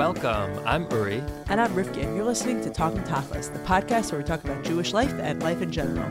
welcome. 0.00 0.58
I'm 0.64 0.90
Uri. 0.92 1.22
And 1.50 1.60
I'm 1.60 1.74
Rivka, 1.74 2.02
and 2.02 2.16
you're 2.16 2.24
listening 2.24 2.62
to 2.62 2.70
Talking 2.70 3.02
Tachlis, 3.02 3.52
the 3.52 3.58
podcast 3.58 4.10
where 4.10 4.18
we 4.22 4.26
talk 4.26 4.42
about 4.42 4.64
Jewish 4.64 4.94
life 4.94 5.12
and 5.12 5.42
life 5.42 5.60
in 5.60 5.70
general. 5.70 6.10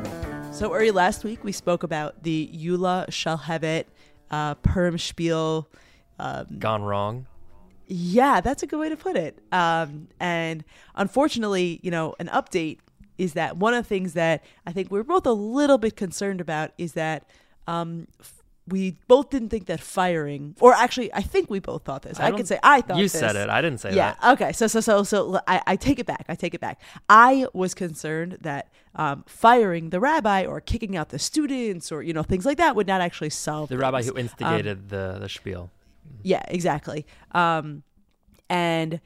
So, 0.54 0.71
Uri, 0.71 0.91
last 0.91 1.23
week 1.23 1.43
we 1.43 1.52
spoke 1.52 1.81
about 1.81 2.21
the 2.21 2.52
YULA 2.54 3.07
Shalhevet 3.07 3.86
uh, 4.30 4.54
Purim 4.54 4.99
spiel. 4.99 5.67
Um, 6.20 6.59
Gone 6.59 6.84
wrong. 6.84 7.25
Yeah, 7.88 8.41
that's 8.41 8.62
a 8.62 8.67
good 8.67 8.80
way 8.80 8.89
to 8.89 8.95
put 8.95 9.16
it. 9.16 9.39
Um, 9.52 10.08
and 10.20 10.63
unfortunately, 10.94 11.80
you 11.81 11.90
know, 11.90 12.13
an 12.20 12.27
update 12.27 12.77
is 13.17 13.34
that 13.34 13.58
one 13.58 13.73
of 13.73 13.85
the 13.85 13.90
things 13.90 14.13
that 14.13 14.44
I 14.67 14.71
think 14.71 14.91
we're 14.91 15.02
both 15.02 15.26
a 15.26 15.31
little 15.31 15.80
bit 15.80 15.95
concerned 15.95 16.41
about 16.41 16.73
is 16.77 16.94
that 16.94 17.27
um, 17.66 18.05
we 18.70 18.98
both 19.08 19.30
didn't 19.30 19.50
think 19.50 19.66
that 19.68 19.80
firing, 19.80 20.55
or 20.59 20.73
actually, 20.73 21.14
I 21.14 21.22
think 21.22 21.50
we 21.50 21.59
both 21.59 21.84
thought 21.84 22.04
this. 22.04 22.20
I, 22.20 22.28
I 22.28 22.32
could 22.32 22.48
say 22.48 22.59
I 22.64 22.82
thought 22.82 22.98
you 22.98 23.05
this. 23.05 23.14
said 23.14 23.36
it. 23.36 23.50
I 23.50 23.62
didn't 23.62 23.80
say 23.80 23.95
yeah, 23.95 24.16
that. 24.22 24.34
Okay. 24.34 24.52
So 24.52 24.68
so 24.68 24.80
so 24.80 25.04
so 25.04 25.40
I, 25.48 25.62
I 25.68 25.76
take 25.76 26.00
it 26.00 26.05
back. 26.05 26.26
I 26.30 26.36
take 26.36 26.54
it 26.54 26.62
back. 26.62 26.82
I 27.09 27.48
was 27.54 27.73
concerned 27.73 28.38
that 28.42 28.72
um, 28.95 29.23
firing 29.28 29.90
the 29.90 30.00
rabbi 30.00 30.45
or 30.45 30.62
kicking 30.62 30.95
out 30.95 31.09
the 31.09 31.20
students 31.20 31.92
or 31.92 32.02
you 32.02 32.14
know 32.14 32.23
things 32.23 32.45
like 32.45 32.58
that 32.58 32.76
would 32.76 32.88
not 32.88 33.02
actually 33.02 33.30
solve 33.30 33.70
the 33.70 33.76
things. 33.76 33.82
rabbi 33.82 34.04
who 34.04 34.18
instigated 34.18 34.78
um, 34.78 34.88
the 34.88 35.17
the 35.20 35.30
spiel. 35.30 35.70
Yeah, 36.23 36.44
exactly. 36.48 37.06
Um, 37.31 37.84
and 38.50 39.00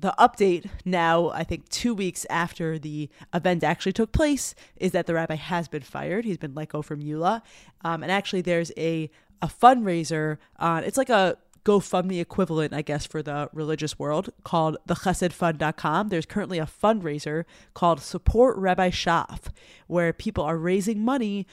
the 0.00 0.14
update 0.18 0.68
now, 0.84 1.30
I 1.30 1.44
think 1.44 1.68
two 1.68 1.94
weeks 1.94 2.26
after 2.30 2.78
the 2.78 3.08
event 3.34 3.64
actually 3.64 3.92
took 3.92 4.12
place, 4.12 4.54
is 4.76 4.92
that 4.92 5.06
the 5.06 5.14
rabbi 5.14 5.34
has 5.34 5.68
been 5.68 5.82
fired. 5.82 6.24
He's 6.24 6.38
been 6.38 6.54
let 6.54 6.68
go 6.68 6.82
from 6.82 7.00
YULA. 7.00 7.42
Um, 7.82 8.02
and 8.02 8.12
actually, 8.12 8.42
there's 8.42 8.70
a, 8.76 9.10
a 9.42 9.48
fundraiser 9.48 10.38
on, 10.58 10.84
it's 10.84 10.96
like 10.96 11.10
a 11.10 11.38
GoFundMe 11.64 12.20
equivalent, 12.20 12.72
I 12.72 12.82
guess, 12.82 13.04
for 13.04 13.22
the 13.22 13.50
religious 13.52 13.98
world 13.98 14.30
called 14.44 14.78
thechesedfund.com. 14.88 16.08
There's 16.08 16.26
currently 16.26 16.58
a 16.58 16.66
fundraiser 16.66 17.44
called 17.74 18.00
Support 18.00 18.56
Rabbi 18.56 18.90
Schaff, 18.90 19.50
where 19.86 20.12
people 20.12 20.44
are 20.44 20.56
raising 20.56 21.04
money 21.04 21.46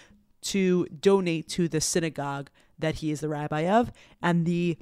to 0.44 0.86
donate 0.86 1.50
to 1.50 1.68
the 1.68 1.82
synagogue 1.82 2.50
that 2.78 2.96
he 2.96 3.12
is 3.12 3.20
the 3.20 3.30
rabbi 3.30 3.68
of. 3.68 3.92
And 4.22 4.46
the 4.46 4.78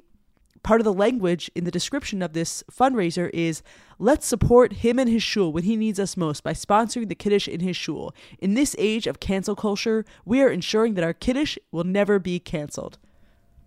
part 0.64 0.80
of 0.80 0.84
the 0.84 0.92
language 0.92 1.48
in 1.54 1.62
the 1.62 1.70
description 1.70 2.22
of 2.22 2.32
this 2.32 2.64
fundraiser 2.72 3.30
is 3.32 3.62
let's 4.00 4.26
support 4.26 4.72
him 4.72 4.98
and 4.98 5.08
his 5.08 5.22
shul 5.22 5.52
when 5.52 5.62
he 5.62 5.76
needs 5.76 6.00
us 6.00 6.16
most 6.16 6.42
by 6.42 6.52
sponsoring 6.52 7.08
the 7.08 7.14
kiddush 7.14 7.46
in 7.46 7.60
his 7.60 7.76
shul. 7.76 8.12
In 8.40 8.54
this 8.54 8.74
age 8.78 9.06
of 9.06 9.20
cancel 9.20 9.54
culture, 9.54 10.04
we 10.24 10.42
are 10.42 10.48
ensuring 10.48 10.94
that 10.94 11.04
our 11.04 11.12
kiddush 11.12 11.56
will 11.70 11.84
never 11.84 12.18
be 12.18 12.40
canceled. 12.40 12.98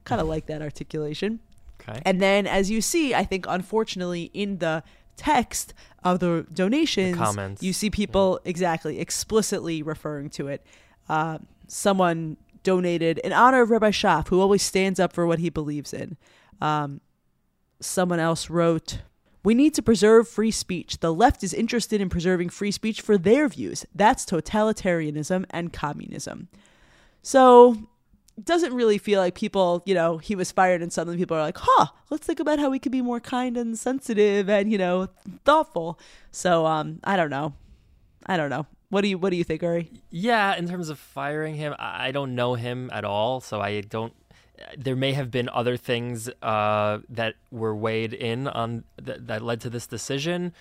Kind 0.04 0.20
of 0.20 0.28
like 0.28 0.48
that 0.48 0.62
articulation. 0.62 1.40
Okay. 1.80 2.02
And 2.06 2.20
then 2.20 2.48
as 2.48 2.70
you 2.70 2.82
see, 2.82 3.14
I 3.14 3.24
think 3.24 3.46
unfortunately 3.48 4.32
in 4.34 4.58
the 4.58 4.84
text 5.16 5.74
of 6.04 6.20
the 6.20 6.46
donations, 6.54 7.18
the 7.18 7.24
comments. 7.24 7.64
you 7.64 7.74
see 7.74 7.90
people 7.90 8.40
yeah. 8.44 8.50
exactly 8.50 9.00
explicitly 9.00 9.82
referring 9.82 10.30
to 10.32 10.48
it. 10.48 10.66
Uh, 11.08 11.38
someone 11.68 12.38
donated 12.64 13.20
in 13.20 13.32
honor 13.32 13.62
of 13.62 13.70
Rabbi 13.70 13.92
Schaff, 13.92 14.28
who 14.30 14.42
always 14.42 14.64
stands 14.64 15.00
up 15.00 15.14
for 15.14 15.26
what 15.28 15.40
he 15.40 15.50
believes 15.50 15.94
in. 15.94 16.18
Um, 16.62 17.02
someone 17.80 18.20
else 18.20 18.50
wrote, 18.50 19.00
we 19.44 19.54
need 19.54 19.74
to 19.76 19.82
preserve 19.82 20.28
free 20.28 20.52
speech. 20.52 21.00
The 21.00 21.14
left 21.14 21.44
is 21.44 21.54
interested 21.54 22.02
in 22.02 22.10
preserving 22.10 22.50
free 22.50 22.72
speech 22.72 23.02
for 23.02 23.18
their 23.18 23.48
views. 23.48 23.86
That's 23.96 24.26
totalitarianism 24.26 25.46
and 25.50 25.72
communism. 25.72 26.50
So, 27.22 27.78
doesn't 28.44 28.74
really 28.74 28.98
feel 28.98 29.20
like 29.20 29.36
people, 29.36 29.82
you 29.86 29.96
know, 29.96 30.18
he 30.18 30.36
was 30.36 30.52
fired 30.52 30.82
and 30.82 30.94
suddenly 30.94 31.18
people 31.18 31.36
are 31.38 31.42
like, 31.42 31.58
huh, 31.60 31.88
let's 32.10 32.28
think 32.28 32.40
about 32.40 32.60
how 32.60 32.70
we 32.70 32.78
could 32.78 32.92
be 32.92 33.02
more 33.02 33.20
kind 33.20 33.58
and 33.58 33.78
sensitive 33.78 34.50
and, 34.50 34.72
you 34.72 34.78
know, 34.78 35.08
thoughtful. 35.44 36.00
So, 36.32 36.66
um, 36.66 37.00
I 37.04 37.16
don't 37.16 37.32
know. 37.32 37.54
I 38.26 38.38
don't 38.38 38.50
know. 38.50 38.68
What 38.90 39.02
do 39.02 39.10
you 39.10 39.18
what 39.18 39.32
do 39.32 39.36
you 39.36 39.44
think, 39.44 39.62
Uri? 39.62 39.92
Yeah, 40.10 40.56
in 40.56 40.68
terms 40.68 40.90
of 40.90 40.98
firing 40.98 41.56
him, 41.56 41.76
I 41.78 42.12
don't 42.12 42.36
know 42.36 42.54
him 42.54 42.90
at 42.94 43.04
all, 43.04 43.42
so 43.42 43.60
I 43.60 43.82
don't 43.82 44.14
there 44.78 44.96
may 44.96 45.14
have 45.14 45.32
been 45.32 45.50
other 45.50 45.78
things 45.78 46.30
uh, 46.42 47.00
that 47.10 47.36
were 47.52 47.76
weighed 47.76 48.14
in 48.14 48.48
on 48.48 48.84
th- 49.04 49.20
that 49.22 49.42
led 49.42 49.62
to 49.62 49.70
this 49.70 49.88
decision. 49.88 50.54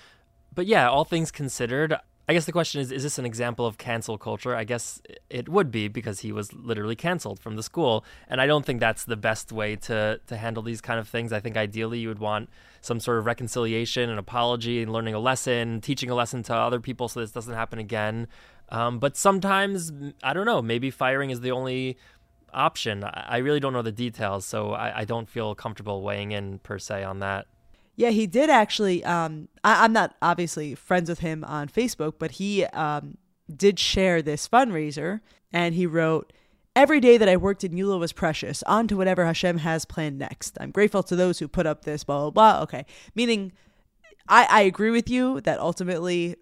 But 0.55 0.67
yeah, 0.67 0.89
all 0.89 1.05
things 1.05 1.31
considered, 1.31 1.97
I 2.29 2.33
guess 2.33 2.45
the 2.45 2.53
question 2.53 2.81
is: 2.81 2.91
Is 2.91 3.05
this 3.05 3.19
an 3.19 3.27
example 3.27 3.67
of 3.67 3.79
cancel 3.79 4.19
culture? 4.19 4.55
I 4.55 4.65
guess 4.65 5.01
it 5.31 5.49
would 5.49 5.71
be 5.71 5.87
because 5.87 6.21
he 6.21 6.33
was 6.33 6.53
literally 6.53 6.97
canceled 6.97 7.39
from 7.39 7.55
the 7.55 7.63
school, 7.63 8.05
and 8.29 8.41
I 8.41 8.47
don't 8.47 8.67
think 8.67 8.81
that's 8.81 9.05
the 9.05 9.17
best 9.17 9.53
way 9.53 9.77
to 9.77 10.21
to 10.27 10.37
handle 10.37 10.63
these 10.63 10.81
kind 10.81 10.99
of 10.99 11.09
things. 11.09 11.33
I 11.33 11.39
think 11.39 11.57
ideally 11.57 12.01
you 12.01 12.09
would 12.09 12.19
want 12.19 12.51
some 12.81 12.99
sort 12.99 13.19
of 13.19 13.27
reconciliation, 13.27 14.11
an 14.11 14.19
apology, 14.19 14.83
and 14.83 14.93
learning 14.93 15.15
a 15.15 15.21
lesson, 15.21 15.81
teaching 15.81 16.11
a 16.11 16.15
lesson 16.15 16.43
to 16.45 16.55
other 16.55 16.81
people 16.81 17.09
so 17.09 17.21
this 17.21 17.31
doesn't 17.31 17.55
happen 17.55 17.79
again. 17.79 18.27
Um, 18.71 18.99
but 18.99 19.17
sometimes 19.17 19.93
I 20.23 20.33
don't 20.33 20.47
know. 20.47 20.61
Maybe 20.61 20.91
firing 20.91 21.31
is 21.31 21.41
the 21.41 21.53
only 21.53 21.97
option. 22.53 23.05
I 23.05 23.39
really 23.39 23.61
don't 23.61 23.73
know 23.73 23.83
the 23.83 23.93
details, 23.93 24.45
so 24.45 24.73
I, 24.73 25.01
I 25.01 25.05
don't 25.05 25.29
feel 25.29 25.55
comfortable 25.55 26.03
weighing 26.03 26.33
in 26.33 26.59
per 26.61 26.79
se 26.79 27.05
on 27.05 27.21
that. 27.21 27.47
Yeah, 27.97 28.11
he 28.11 28.27
did 28.27 28.51
actually. 28.51 29.05
Um, 29.05 29.49
I, 29.65 29.85
am 29.85 29.93
not 29.93 30.15
obviously 30.21 30.75
friends 30.75 31.09
with 31.09 31.21
him 31.21 31.45
on 31.45 31.69
Facebook, 31.69 32.15
but 32.19 32.33
he 32.33 32.65
um, 32.67 33.17
did 33.55 33.79
share 33.79 34.21
this 34.23 34.49
fundraiser 34.49 35.21
and 35.53 35.75
he 35.75 35.87
wrote, 35.87 36.33
Every 36.75 37.01
day 37.01 37.17
that 37.17 37.29
I 37.29 37.39
worked 37.39 37.65
in 37.65 37.73
YULA 37.73 37.99
was 37.99 38.13
precious. 38.13 38.63
On 38.65 38.87
to 38.89 38.99
whatever 38.99 39.25
Hashem 39.25 39.59
has 39.59 39.87
planned 39.87 40.19
next. 40.19 40.59
I'm 40.61 40.71
grateful 40.71 41.03
to 41.05 41.17
those 41.17 41.39
who 41.39 41.49
put 41.49 41.65
up 41.65 41.87
this, 41.87 42.05
blah, 42.05 42.29
blah, 42.29 42.31
blah. 42.31 42.63
Okay. 42.65 42.85
Meaning, 43.15 43.53
I, 44.29 44.47
I 44.51 44.61
agree 44.63 44.91
with 44.91 45.09
you 45.09 45.41
that 45.41 45.59
ultimately 45.59 46.37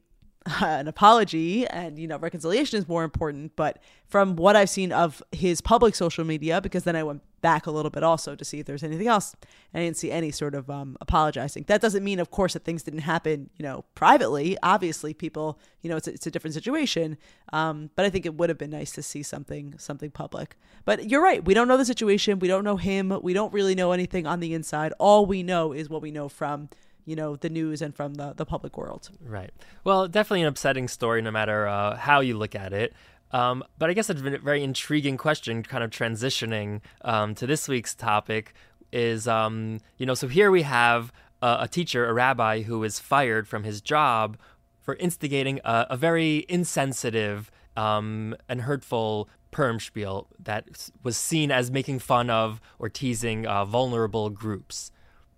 an 0.61 0.89
apology 0.89 1.67
and 1.69 1.99
you 1.99 2.07
know 2.07 2.19
reconciliation 2.19 2.79
is 2.79 2.87
more 2.87 3.03
important 3.03 3.57
but 3.57 3.79
from 4.07 4.37
what 4.37 4.55
i've 4.55 4.69
seen 4.69 4.93
of 4.93 5.23
his 5.33 5.63
public 5.63 5.95
social 5.95 6.23
media 6.23 6.61
because 6.61 6.85
then 6.85 6.95
i 6.95 7.03
went 7.03 7.23
back 7.41 7.67
a 7.67 7.71
little 7.71 7.91
bit 7.91 8.03
also 8.03 8.35
to 8.35 8.45
see 8.45 8.59
if 8.59 8.67
there's 8.67 8.83
anything 8.83 9.07
else 9.07 9.35
i 9.73 9.79
didn't 9.79 9.97
see 9.97 10.11
any 10.11 10.31
sort 10.31 10.55
of 10.55 10.69
um, 10.71 10.97
apologizing. 11.01 11.65
That 11.67 11.81
doesn't 11.81 12.05
mean 12.05 12.21
of 12.21 12.31
course 12.31 12.53
that 12.55 12.65
things 12.65 12.83
didn't 12.83 13.01
happen 13.01 13.51
you 13.57 13.63
know 13.63 13.85
privately. 13.95 14.57
Obviously 14.63 15.15
people 15.15 15.59
you 15.83 15.91
know 15.91 15.97
it's 15.97 16.09
a, 16.09 16.13
it's 16.13 16.27
a 16.27 16.31
different 16.31 16.55
situation 16.55 17.17
um, 17.53 17.91
but 17.97 18.05
i 18.05 18.11
think 18.11 18.27
it 18.27 18.35
would 18.35 18.49
have 18.49 18.59
been 18.59 18.71
nice 18.71 18.93
to 18.93 19.03
see 19.03 19.23
something 19.23 19.75
something 19.79 20.11
public. 20.11 20.57
But 20.85 21.09
you're 21.11 21.23
right. 21.23 21.45
We 21.45 21.55
don't 21.55 21.69
know 21.69 21.79
the 21.79 21.85
situation. 21.85 22.39
We 22.39 22.49
don't 22.49 22.65
know 22.65 22.77
him. 22.77 23.19
We 23.23 23.33
don't 23.33 23.53
really 23.53 23.75
know 23.75 23.93
anything 23.93 24.27
on 24.27 24.41
the 24.41 24.53
inside. 24.53 24.93
All 24.99 25.25
we 25.25 25.43
know 25.43 25.73
is 25.73 25.89
what 25.89 26.03
we 26.03 26.11
know 26.11 26.29
from 26.29 26.69
you 27.05 27.17
know 27.17 27.37
the 27.37 27.49
news 27.49 27.83
and 27.83 27.95
from 27.95 28.15
the 28.15 28.33
the 28.35 28.47
public 28.47 28.77
world. 28.77 29.11
Right. 29.21 29.53
Well, 29.85 30.09
definitely 30.09 30.43
an 30.43 30.49
upsetting 30.49 30.89
story, 30.89 31.23
no 31.23 31.31
matter 31.31 31.67
uh, 31.67 31.97
how 31.97 32.21
you 32.21 32.37
look 32.37 32.55
at 32.55 32.73
it. 32.73 32.95
Um, 33.31 33.65
but 33.79 33.91
I 33.91 33.95
guess 33.95 34.09
a 34.11 34.15
very 34.15 34.63
intriguing 34.63 35.17
question, 35.17 35.65
kind 35.65 35.83
of 35.83 35.91
transitioning 35.91 36.83
um, 37.03 37.35
to 37.35 37.47
this 37.49 37.67
week's 37.67 37.95
topic, 37.95 38.55
is 38.93 39.27
um, 39.27 39.81
you 39.99 40.07
know, 40.07 40.15
so 40.15 40.29
here 40.29 40.53
we 40.53 40.63
have 40.63 41.13
a, 41.43 41.57
a, 41.63 41.69
teacher, 41.69 42.07
a 42.07 42.13
rabbi, 42.13 42.63
who 42.63 42.85
is 42.85 43.01
fired 43.01 43.49
from 43.49 43.65
his 43.65 43.81
job 43.81 44.37
for 44.81 44.95
instigating 44.97 45.61
a, 45.65 45.87
a 45.91 45.97
very 45.97 46.47
insensitive 46.49 47.51
um, 47.77 48.37
and 48.49 48.63
hurtful 48.63 49.29
Purim 49.51 49.81
spiel 49.81 50.29
that 50.39 50.91
was 51.03 51.17
seen 51.17 51.51
as 51.51 51.71
making 51.71 51.99
fun 51.99 52.31
of 52.31 52.61
or 52.79 52.89
teasing 52.89 53.47
uh, 53.47 53.65
vulnerable 53.65 54.31
groups. 54.31 54.93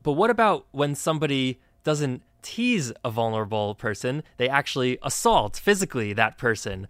But 0.06 0.12
what 0.12 0.30
about 0.30 0.66
when 0.70 0.94
somebody 0.94 1.58
doesn't 1.82 2.22
tease 2.40 2.92
a 3.04 3.10
vulnerable 3.10 3.74
person, 3.74 4.22
they 4.36 4.48
actually 4.48 4.98
assault 5.02 5.56
physically 5.56 6.12
that 6.12 6.38
person? 6.38 6.86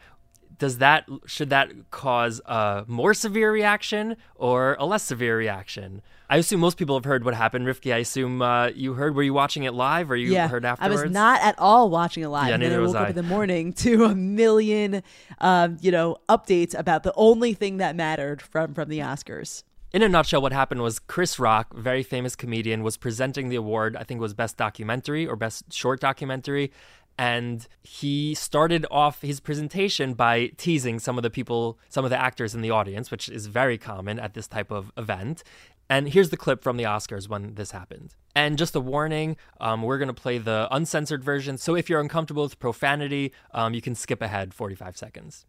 Does 0.59 0.77
that 0.79 1.09
should 1.25 1.49
that 1.49 1.73
cause 1.91 2.43
a 2.45 2.85
more 2.87 3.15
severe 3.15 3.51
reaction 3.51 4.19
or 4.35 4.77
a 4.79 4.85
less 4.85 5.03
severe 5.03 5.39
reaction? 5.39 6.03
I 6.29 6.37
assume 6.37 6.61
most 6.61 6.77
people 6.77 6.95
have 6.95 7.07
heard 7.07 7.25
what 7.25 7.33
happened, 7.33 7.67
Rifki. 7.67 7.95
I 7.95 7.99
assume 7.99 8.43
uh, 8.43 8.67
you 8.75 8.93
heard. 8.93 9.15
Were 9.15 9.23
you 9.23 9.33
watching 9.33 9.63
it 9.63 9.73
live, 9.73 10.11
or 10.11 10.17
you 10.17 10.35
yeah, 10.35 10.49
heard 10.49 10.67
afterwards? 10.67 11.01
I 11.01 11.05
was 11.05 11.11
not 11.11 11.41
at 11.41 11.59
all 11.59 11.89
watching 11.89 12.23
it 12.23 12.29
live. 12.29 12.51
Yeah, 12.51 12.59
neither 12.59 12.83
and 12.85 12.89
then 12.89 12.97
I 12.97 13.01
woke 13.01 13.11
up 13.11 13.17
in 13.17 13.17
the 13.17 13.23
morning 13.23 13.73
to 13.75 14.05
a 14.05 14.15
million, 14.15 15.03
um, 15.39 15.79
you 15.81 15.91
know, 15.91 16.19
updates 16.29 16.79
about 16.79 17.03
the 17.03 17.15
only 17.17 17.55
thing 17.55 17.79
that 17.79 17.97
mattered 17.97 18.43
from 18.43 18.75
from 18.75 18.91
the 18.91 18.99
Oscars 18.99 19.63
in 19.97 20.03
a 20.03 20.11
nutshell, 20.11 20.43
what 20.43 20.53
happened 20.53 20.83
was 20.83 20.99
Chris 20.99 21.39
Rock, 21.39 21.75
very 21.75 22.03
famous 22.03 22.37
comedian, 22.37 22.83
was 22.83 22.99
presenting 22.99 23.49
the 23.49 23.57
award. 23.57 23.97
I 23.97 24.05
think 24.05 24.19
it 24.19 24.21
was 24.21 24.35
Best 24.35 24.59
Documentary 24.59 25.27
or 25.27 25.37
Best 25.37 25.73
Short 25.73 26.01
Documentary. 26.01 26.71
And 27.17 27.67
he 27.83 28.35
started 28.35 28.85
off 28.91 29.23
his 29.23 29.41
presentation 29.41 30.13
by 30.13 30.49
teasing 30.59 30.99
some 30.99 31.17
of 31.17 31.23
the 31.23 31.31
people, 31.31 31.79
some 31.89 32.05
of 32.05 32.11
the 32.11 32.21
actors 32.21 32.55
in 32.55 32.61
the 32.61 32.71
audience, 32.71 33.11
which 33.11 33.31
is 33.31 33.47
very 33.47 33.79
common 33.79 34.19
at 34.19 34.35
this 34.35 34.47
type 34.47 34.71
of 34.71 34.93
event. 34.99 35.43
And 35.89 36.11
here's 36.11 36.29
the 36.29 36.37
clip 36.37 36.63
from 36.63 36.77
the 36.77 36.85
Oscars 36.85 37.27
when 37.27 37.55
this 37.55 37.71
happened. 37.71 38.15
And 38.35 38.59
just 38.59 38.77
a 38.77 38.81
warning, 38.81 39.39
um, 39.63 39.81
we're 39.81 39.97
going 39.97 40.09
to 40.09 40.15
play 40.15 40.37
the 40.37 40.69
uncensored 40.71 41.25
version. 41.25 41.57
So 41.57 41.75
if 41.75 41.89
you're 41.89 42.01
uncomfortable 42.01 42.43
with 42.43 42.59
profanity, 42.59 43.33
um, 43.55 43.73
you 43.73 43.81
can 43.81 43.95
skip 43.95 44.21
ahead 44.21 44.53
45 44.53 44.95
seconds. 44.99 45.47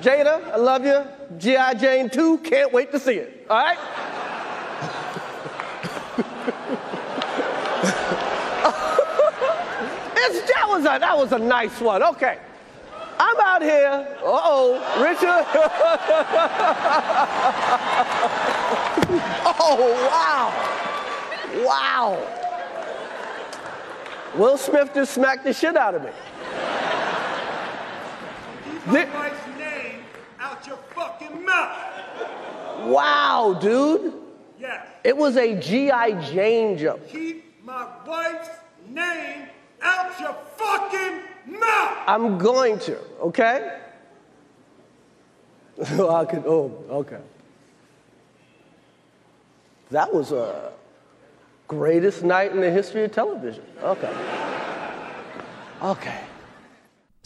Jada, 0.00 0.52
I 0.52 0.56
love 0.56 0.84
you. 0.84 1.02
G.I. 1.38 1.74
Jane 1.74 2.10
2, 2.10 2.38
can't 2.38 2.72
wait 2.72 2.92
to 2.92 3.00
see 3.00 3.14
it. 3.14 3.46
All 3.48 3.56
right? 3.56 3.78
That 10.66 10.68
was 10.68 10.84
a 10.84 10.98
that 10.98 11.16
was 11.16 11.32
a 11.32 11.38
nice 11.38 11.80
one. 11.80 12.02
Okay. 12.02 12.38
I'm 13.18 13.40
out 13.40 13.62
here. 13.62 14.06
Uh-oh, 14.20 14.74
Richard. 15.00 15.22
oh, 19.60 20.08
wow. 20.10 20.52
Wow. 21.64 22.18
Will 24.34 24.58
Smith 24.58 24.92
just 24.92 25.14
smacked 25.14 25.44
the 25.44 25.52
shit 25.52 25.76
out 25.76 25.94
of 25.94 26.02
me. 26.02 26.10
Keep 28.74 28.86
my 28.86 29.04
wife's 29.14 29.45
name 29.45 29.45
out 30.46 30.66
your 30.66 30.78
fucking 30.94 31.44
mouth. 31.44 31.76
Wow, 32.86 33.58
dude. 33.60 34.12
Yes. 34.58 34.86
It 35.02 35.16
was 35.16 35.36
a 35.36 35.58
G.I. 35.58 36.20
Jane 36.30 36.78
joke. 36.78 37.08
Keep 37.08 37.64
my 37.64 37.86
wife's 38.06 38.50
name 38.88 39.48
out 39.82 40.18
your 40.20 40.36
fucking 40.56 41.58
mouth. 41.58 41.98
I'm 42.06 42.38
going 42.38 42.78
to, 42.80 42.98
okay? 43.20 43.80
I 45.80 46.24
could, 46.24 46.44
oh, 46.46 46.84
okay. 46.90 47.20
That 49.90 50.12
was 50.12 50.32
a 50.32 50.72
greatest 51.68 52.22
night 52.22 52.52
in 52.52 52.60
the 52.60 52.70
history 52.70 53.04
of 53.04 53.12
television. 53.12 53.64
Okay. 53.82 54.14
Okay. 55.82 56.25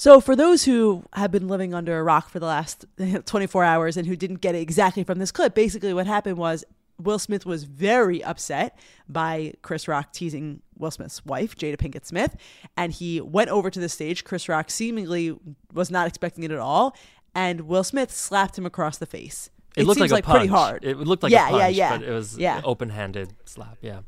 So, 0.00 0.18
for 0.18 0.34
those 0.34 0.64
who 0.64 1.04
have 1.12 1.30
been 1.30 1.46
living 1.46 1.74
under 1.74 1.98
a 1.98 2.02
rock 2.02 2.30
for 2.30 2.38
the 2.38 2.46
last 2.46 2.86
24 3.26 3.64
hours 3.64 3.98
and 3.98 4.06
who 4.06 4.16
didn't 4.16 4.40
get 4.40 4.54
it 4.54 4.60
exactly 4.60 5.04
from 5.04 5.18
this 5.18 5.30
clip, 5.30 5.54
basically 5.54 5.92
what 5.92 6.06
happened 6.06 6.38
was 6.38 6.64
Will 6.98 7.18
Smith 7.18 7.44
was 7.44 7.64
very 7.64 8.24
upset 8.24 8.78
by 9.10 9.52
Chris 9.60 9.86
Rock 9.88 10.14
teasing 10.14 10.62
Will 10.78 10.90
Smith's 10.90 11.22
wife, 11.26 11.54
Jada 11.54 11.76
Pinkett 11.76 12.06
Smith, 12.06 12.34
and 12.78 12.94
he 12.94 13.20
went 13.20 13.50
over 13.50 13.68
to 13.68 13.78
the 13.78 13.90
stage. 13.90 14.24
Chris 14.24 14.48
Rock 14.48 14.70
seemingly 14.70 15.38
was 15.74 15.90
not 15.90 16.06
expecting 16.06 16.44
it 16.44 16.50
at 16.50 16.58
all, 16.58 16.96
and 17.34 17.68
Will 17.68 17.84
Smith 17.84 18.10
slapped 18.10 18.56
him 18.56 18.64
across 18.64 18.96
the 18.96 19.04
face. 19.04 19.50
It, 19.76 19.84
looked 19.84 20.00
seems 20.00 20.12
like, 20.12 20.26
a 20.26 20.30
pretty 20.30 20.46
hard. 20.46 20.82
It 20.82 20.96
looked 20.96 21.22
like 21.22 21.30
yeah, 21.30 21.48
a 21.48 21.50
punch, 21.50 21.60
yeah, 21.60 21.68
yeah. 21.68 21.98
but 21.98 22.08
it 22.08 22.10
was 22.10 22.38
yeah. 22.38 22.62
open-handed 22.64 23.34
slap. 23.44 23.76
Yeah. 23.82 24.00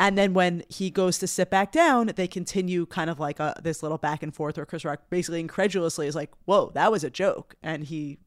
And 0.00 0.16
then 0.16 0.32
when 0.32 0.64
he 0.70 0.88
goes 0.88 1.18
to 1.18 1.26
sit 1.26 1.50
back 1.50 1.72
down, 1.72 2.12
they 2.16 2.26
continue 2.26 2.86
kind 2.86 3.10
of 3.10 3.20
like 3.20 3.38
a, 3.38 3.54
this 3.62 3.82
little 3.82 3.98
back 3.98 4.22
and 4.22 4.34
forth 4.34 4.56
where 4.56 4.64
Chris 4.64 4.82
Rock 4.82 5.02
basically 5.10 5.40
incredulously 5.40 6.06
is 6.06 6.14
like, 6.14 6.30
"Whoa, 6.46 6.70
that 6.74 6.90
was 6.90 7.04
a 7.04 7.10
joke," 7.10 7.54
and 7.62 7.84
he 7.84 8.18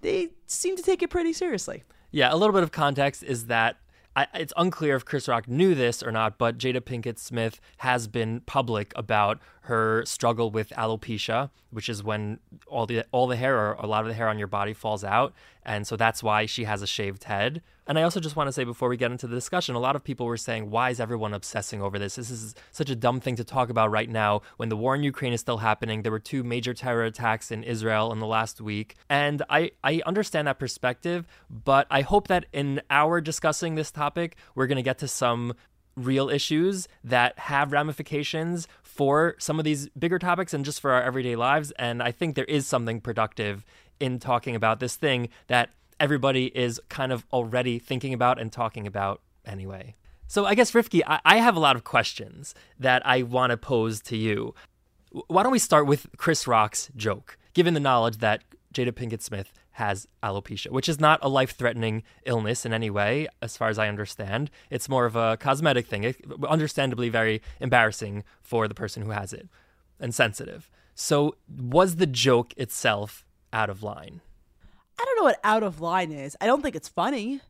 they 0.00 0.30
seem 0.48 0.76
to 0.76 0.82
take 0.82 1.00
it 1.00 1.08
pretty 1.08 1.32
seriously. 1.32 1.84
Yeah, 2.10 2.34
a 2.34 2.36
little 2.36 2.52
bit 2.52 2.64
of 2.64 2.72
context 2.72 3.22
is 3.22 3.46
that 3.46 3.76
I, 4.16 4.26
it's 4.34 4.52
unclear 4.56 4.96
if 4.96 5.04
Chris 5.04 5.28
Rock 5.28 5.46
knew 5.46 5.76
this 5.76 6.02
or 6.02 6.10
not, 6.10 6.38
but 6.38 6.58
Jada 6.58 6.80
Pinkett 6.80 7.20
Smith 7.20 7.60
has 7.78 8.08
been 8.08 8.40
public 8.40 8.92
about 8.96 9.38
her 9.62 10.04
struggle 10.06 10.50
with 10.50 10.70
alopecia, 10.70 11.50
which 11.70 11.88
is 11.88 12.02
when 12.02 12.38
all 12.66 12.86
the 12.86 13.04
all 13.12 13.26
the 13.26 13.36
hair 13.36 13.56
or 13.58 13.72
a 13.74 13.86
lot 13.86 14.02
of 14.02 14.08
the 14.08 14.14
hair 14.14 14.28
on 14.28 14.38
your 14.38 14.48
body 14.48 14.72
falls 14.72 15.04
out, 15.04 15.32
and 15.64 15.86
so 15.86 15.96
that's 15.96 16.22
why 16.22 16.46
she 16.46 16.64
has 16.64 16.82
a 16.82 16.86
shaved 16.86 17.24
head. 17.24 17.62
And 17.90 17.98
I 17.98 18.02
also 18.02 18.20
just 18.20 18.36
want 18.36 18.46
to 18.46 18.52
say 18.52 18.62
before 18.62 18.88
we 18.88 18.96
get 18.96 19.10
into 19.10 19.26
the 19.26 19.34
discussion, 19.34 19.74
a 19.74 19.80
lot 19.80 19.96
of 19.96 20.04
people 20.04 20.24
were 20.24 20.36
saying, 20.36 20.70
why 20.70 20.90
is 20.90 21.00
everyone 21.00 21.34
obsessing 21.34 21.82
over 21.82 21.98
this? 21.98 22.14
This 22.14 22.30
is 22.30 22.54
such 22.70 22.88
a 22.88 22.94
dumb 22.94 23.18
thing 23.18 23.34
to 23.34 23.42
talk 23.42 23.68
about 23.68 23.90
right 23.90 24.08
now 24.08 24.42
when 24.58 24.68
the 24.68 24.76
war 24.76 24.94
in 24.94 25.02
Ukraine 25.02 25.32
is 25.32 25.40
still 25.40 25.56
happening. 25.56 26.02
There 26.02 26.12
were 26.12 26.20
two 26.20 26.44
major 26.44 26.72
terror 26.72 27.02
attacks 27.02 27.50
in 27.50 27.64
Israel 27.64 28.12
in 28.12 28.20
the 28.20 28.28
last 28.28 28.60
week. 28.60 28.94
And 29.08 29.42
I, 29.50 29.72
I 29.82 30.02
understand 30.06 30.46
that 30.46 30.60
perspective, 30.60 31.26
but 31.50 31.88
I 31.90 32.02
hope 32.02 32.28
that 32.28 32.46
in 32.52 32.80
our 32.90 33.20
discussing 33.20 33.74
this 33.74 33.90
topic, 33.90 34.36
we're 34.54 34.68
going 34.68 34.76
to 34.76 34.82
get 34.82 34.98
to 34.98 35.08
some 35.08 35.54
real 35.96 36.28
issues 36.28 36.88
that 37.04 37.38
have 37.38 37.72
ramifications 37.72 38.68
for 38.82 39.34
some 39.38 39.58
of 39.58 39.64
these 39.64 39.88
bigger 39.90 40.18
topics 40.18 40.52
and 40.52 40.64
just 40.64 40.80
for 40.80 40.92
our 40.92 41.02
everyday 41.02 41.36
lives. 41.36 41.72
And 41.78 42.02
I 42.02 42.12
think 42.12 42.34
there 42.34 42.44
is 42.44 42.66
something 42.66 43.00
productive 43.00 43.64
in 43.98 44.18
talking 44.18 44.54
about 44.54 44.80
this 44.80 44.96
thing 44.96 45.28
that 45.46 45.70
everybody 45.98 46.46
is 46.46 46.80
kind 46.88 47.12
of 47.12 47.24
already 47.32 47.78
thinking 47.78 48.14
about 48.14 48.40
and 48.40 48.50
talking 48.50 48.86
about 48.86 49.20
anyway. 49.44 49.94
So 50.26 50.46
I 50.46 50.54
guess, 50.54 50.72
Rifki, 50.72 51.02
I, 51.06 51.20
I 51.24 51.36
have 51.38 51.56
a 51.56 51.60
lot 51.60 51.76
of 51.76 51.84
questions 51.84 52.54
that 52.78 53.04
I 53.06 53.22
want 53.22 53.50
to 53.50 53.56
pose 53.56 54.00
to 54.02 54.16
you. 54.16 54.54
Why 55.26 55.42
don't 55.42 55.52
we 55.52 55.58
start 55.58 55.86
with 55.86 56.06
Chris 56.16 56.46
Rock's 56.46 56.88
joke, 56.96 57.36
given 57.52 57.74
the 57.74 57.80
knowledge 57.80 58.18
that 58.18 58.44
Jada 58.72 58.92
Pinkett 58.92 59.22
Smith 59.22 59.52
has 59.80 60.06
alopecia, 60.22 60.70
which 60.70 60.88
is 60.90 61.00
not 61.00 61.18
a 61.22 61.28
life 61.28 61.56
threatening 61.56 62.02
illness 62.26 62.66
in 62.66 62.72
any 62.74 62.90
way, 62.90 63.26
as 63.40 63.56
far 63.56 63.70
as 63.70 63.78
I 63.78 63.88
understand. 63.88 64.50
It's 64.68 64.90
more 64.90 65.06
of 65.06 65.16
a 65.16 65.38
cosmetic 65.38 65.86
thing, 65.86 66.14
understandably 66.46 67.08
very 67.08 67.40
embarrassing 67.60 68.24
for 68.42 68.68
the 68.68 68.74
person 68.74 69.02
who 69.02 69.10
has 69.10 69.32
it 69.32 69.48
and 69.98 70.14
sensitive. 70.14 70.70
So, 70.94 71.36
was 71.48 71.96
the 71.96 72.06
joke 72.06 72.52
itself 72.58 73.24
out 73.54 73.70
of 73.70 73.82
line? 73.82 74.20
I 75.00 75.04
don't 75.06 75.16
know 75.16 75.24
what 75.24 75.40
out 75.42 75.62
of 75.62 75.80
line 75.80 76.12
is. 76.12 76.36
I 76.42 76.46
don't 76.46 76.60
think 76.62 76.76
it's 76.76 76.88
funny. 76.88 77.40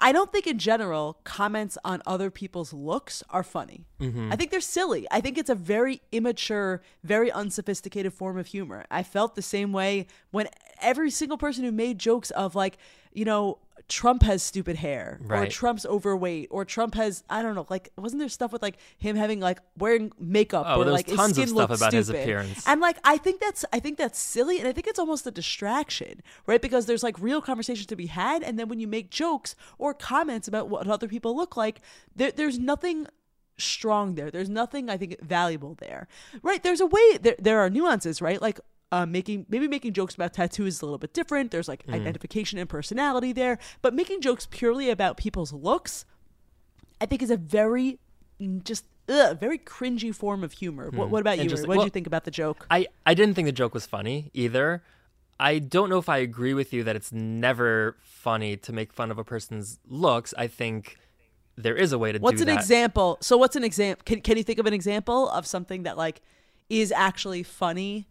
I 0.00 0.12
don't 0.12 0.30
think 0.30 0.46
in 0.46 0.58
general 0.58 1.18
comments 1.24 1.76
on 1.84 2.02
other 2.06 2.30
people's 2.30 2.72
looks 2.72 3.22
are 3.30 3.42
funny. 3.42 3.84
Mm-hmm. 4.00 4.32
I 4.32 4.36
think 4.36 4.50
they're 4.50 4.60
silly. 4.60 5.08
I 5.10 5.20
think 5.20 5.36
it's 5.36 5.50
a 5.50 5.56
very 5.56 6.02
immature, 6.12 6.82
very 7.02 7.32
unsophisticated 7.32 8.12
form 8.12 8.38
of 8.38 8.46
humor. 8.46 8.84
I 8.90 9.02
felt 9.02 9.34
the 9.34 9.42
same 9.42 9.72
way 9.72 10.06
when 10.30 10.48
every 10.80 11.10
single 11.10 11.36
person 11.36 11.64
who 11.64 11.72
made 11.72 11.98
jokes 11.98 12.30
of 12.30 12.54
like, 12.54 12.78
you 13.12 13.24
know, 13.24 13.58
Trump 13.88 14.22
has 14.22 14.42
stupid 14.42 14.76
hair 14.76 15.18
or 15.30 15.46
Trump's 15.46 15.86
overweight 15.86 16.48
or 16.50 16.64
Trump 16.66 16.94
has 16.94 17.24
I 17.30 17.42
don't 17.42 17.54
know, 17.54 17.66
like 17.70 17.90
wasn't 17.96 18.20
there 18.20 18.28
stuff 18.28 18.52
with 18.52 18.60
like 18.62 18.76
him 18.98 19.16
having 19.16 19.40
like 19.40 19.60
wearing 19.78 20.12
makeup 20.18 20.66
Oh, 20.68 20.82
or 20.82 20.84
like 20.84 21.06
his 21.08 21.16
tons 21.16 21.30
of 21.30 21.36
skin 21.36 21.48
stuff 21.48 21.70
looked 21.70 21.80
about 21.80 21.92
his 21.94 22.06
stupid. 22.06 22.22
appearance. 22.22 22.68
And 22.68 22.80
like 22.82 22.98
I 23.04 23.16
think 23.16 23.40
that's 23.40 23.64
I 23.72 23.80
think 23.80 23.96
that's 23.96 24.18
silly 24.18 24.58
and 24.58 24.68
I 24.68 24.72
think 24.72 24.86
it's 24.86 24.98
almost 24.98 25.26
a 25.26 25.30
distraction, 25.30 26.22
right? 26.46 26.60
Because 26.60 26.84
there's 26.84 27.02
like 27.02 27.18
real 27.18 27.40
conversations 27.40 27.86
to 27.86 27.96
be 27.96 28.06
had 28.06 28.42
and 28.42 28.58
then 28.58 28.68
when 28.68 28.78
you 28.78 28.86
make 28.88 29.10
jokes 29.10 29.54
or 29.78 29.94
comments 29.94 30.46
about 30.48 30.68
what 30.68 30.86
other 30.86 31.08
people 31.08 31.34
look 31.34 31.56
like, 31.56 31.80
there, 32.14 32.30
there's 32.30 32.58
nothing 32.58 33.06
strong 33.56 34.14
there. 34.16 34.30
There's 34.30 34.50
nothing 34.50 34.88
I 34.90 34.96
think 34.96 35.20
valuable 35.22 35.74
there. 35.80 36.08
Right? 36.42 36.62
There's 36.62 36.80
a 36.80 36.86
way 36.86 37.16
there 37.20 37.36
there 37.38 37.60
are 37.60 37.70
nuances, 37.70 38.20
right? 38.20 38.40
Like 38.40 38.60
uh, 38.90 39.06
making 39.06 39.46
maybe 39.48 39.68
making 39.68 39.92
jokes 39.92 40.14
about 40.14 40.32
tattoos 40.32 40.76
is 40.76 40.82
a 40.82 40.86
little 40.86 40.98
bit 40.98 41.12
different. 41.12 41.50
There's 41.50 41.68
like 41.68 41.84
identification 41.88 42.58
and 42.58 42.68
personality 42.68 43.32
there, 43.32 43.58
but 43.82 43.94
making 43.94 44.20
jokes 44.20 44.46
purely 44.50 44.90
about 44.90 45.16
people's 45.16 45.52
looks, 45.52 46.04
I 47.00 47.06
think 47.06 47.22
is 47.22 47.30
a 47.30 47.36
very 47.36 47.98
mm, 48.40 48.64
just 48.64 48.84
ugh, 49.08 49.38
very 49.38 49.58
cringy 49.58 50.14
form 50.14 50.42
of 50.42 50.52
humor. 50.52 50.90
What, 50.90 51.10
what 51.10 51.20
about 51.20 51.38
you? 51.38 51.50
What 51.50 51.56
did 51.58 51.68
Well- 51.68 51.84
you 51.84 51.90
think 51.90 52.06
about 52.06 52.24
the 52.24 52.30
joke? 52.30 52.66
I, 52.70 52.86
I 53.04 53.14
didn't 53.14 53.34
think 53.34 53.46
the 53.46 53.52
joke 53.52 53.74
was 53.74 53.86
funny 53.86 54.30
either. 54.34 54.82
I 55.40 55.60
don't 55.60 55.88
know 55.88 55.98
if 55.98 56.08
I 56.08 56.18
agree 56.18 56.52
with 56.54 56.72
you 56.72 56.82
that 56.84 56.96
it's 56.96 57.12
never 57.12 57.96
funny 58.00 58.56
to 58.56 58.72
make 58.72 58.92
fun 58.92 59.10
of 59.12 59.18
a 59.18 59.24
person's 59.24 59.78
looks. 59.86 60.34
I 60.36 60.48
think 60.48 60.96
there 61.56 61.76
is 61.76 61.92
a 61.92 61.98
way 61.98 62.10
to 62.10 62.18
What's 62.18 62.40
an 62.40 62.48
that. 62.48 62.56
example? 62.56 63.18
So 63.20 63.36
what's 63.36 63.54
an 63.54 63.62
example? 63.62 64.02
Can, 64.04 64.20
can 64.20 64.36
you 64.36 64.42
think 64.42 64.58
of 64.58 64.66
an 64.66 64.74
example 64.74 65.28
of 65.28 65.46
something 65.46 65.84
that 65.84 65.96
like 65.96 66.22
is 66.68 66.90
actually 66.90 67.44
funny? 67.44 68.08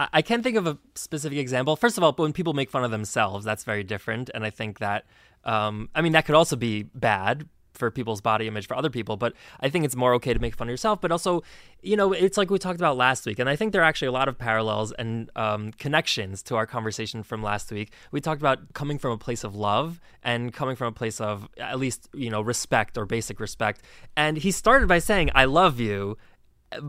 I, 0.00 0.22
can't 0.22 0.42
think 0.42 0.56
of 0.56 0.66
a 0.66 0.78
specific 0.94 1.38
example. 1.38 1.76
First 1.76 1.96
of 1.96 2.04
all, 2.04 2.12
when 2.12 2.32
people 2.32 2.52
make 2.52 2.70
fun 2.70 2.84
of 2.84 2.90
themselves, 2.90 3.44
that's 3.44 3.64
very 3.64 3.84
different. 3.84 4.28
And 4.34 4.44
I 4.44 4.50
think 4.50 4.80
that, 4.80 5.04
um, 5.44 5.88
I 5.94 6.02
mean, 6.02 6.12
that 6.12 6.26
could 6.26 6.34
also 6.34 6.56
be 6.56 6.84
bad 6.94 7.48
for 7.74 7.90
people's 7.90 8.20
body 8.20 8.46
image 8.46 8.66
for 8.66 8.76
other 8.76 8.90
people, 8.90 9.16
but 9.16 9.34
I 9.60 9.68
think 9.68 9.84
it's 9.84 9.96
more 9.96 10.14
okay 10.14 10.32
to 10.32 10.38
make 10.38 10.54
fun 10.54 10.68
of 10.68 10.70
yourself. 10.70 11.00
But 11.00 11.10
also, 11.12 11.42
you 11.82 11.96
know, 11.96 12.12
it's 12.12 12.36
like 12.36 12.50
we 12.50 12.58
talked 12.58 12.78
about 12.78 12.96
last 12.96 13.26
week. 13.26 13.38
And 13.38 13.48
I 13.48 13.56
think 13.56 13.72
there 13.72 13.82
are 13.82 13.84
actually 13.84 14.08
a 14.08 14.12
lot 14.12 14.28
of 14.28 14.38
parallels 14.38 14.92
and 14.92 15.30
um, 15.36 15.72
connections 15.72 16.42
to 16.44 16.56
our 16.56 16.66
conversation 16.66 17.22
from 17.22 17.42
last 17.42 17.70
week. 17.70 17.92
We 18.12 18.20
talked 18.20 18.40
about 18.40 18.72
coming 18.74 18.98
from 18.98 19.12
a 19.12 19.18
place 19.18 19.44
of 19.44 19.54
love 19.54 20.00
and 20.22 20.52
coming 20.52 20.76
from 20.76 20.88
a 20.88 20.92
place 20.92 21.20
of 21.20 21.48
at 21.58 21.78
least, 21.78 22.08
you 22.14 22.30
know, 22.30 22.40
respect 22.40 22.96
or 22.96 23.06
basic 23.06 23.40
respect. 23.40 23.82
And 24.16 24.36
he 24.36 24.50
started 24.50 24.88
by 24.88 25.00
saying, 25.00 25.30
I 25.34 25.44
love 25.44 25.80
you. 25.80 26.16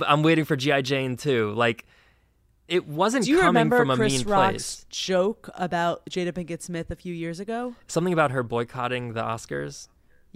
I'm 0.06 0.24
waiting 0.24 0.46
for 0.46 0.56
G.I. 0.56 0.82
Jane 0.82 1.18
too. 1.18 1.52
Like, 1.54 1.86
it 2.68 2.88
wasn't 2.88 3.26
Do 3.26 3.32
you 3.32 3.38
coming 3.38 3.48
remember 3.50 3.78
from 3.78 3.92
a 3.92 3.96
Chris 3.96 4.20
mean 4.20 4.28
Rock's 4.28 4.52
place. 4.54 4.86
joke 4.90 5.50
about 5.56 6.06
Jada 6.10 6.32
Pinkett 6.32 6.62
Smith 6.62 6.90
a 6.92 6.96
few 6.96 7.14
years 7.14 7.40
ago? 7.40 7.76
Something 7.88 8.14
about 8.14 8.32
her 8.32 8.44
boycotting 8.44 9.14
the 9.14 9.22
Oscars. 9.22 9.88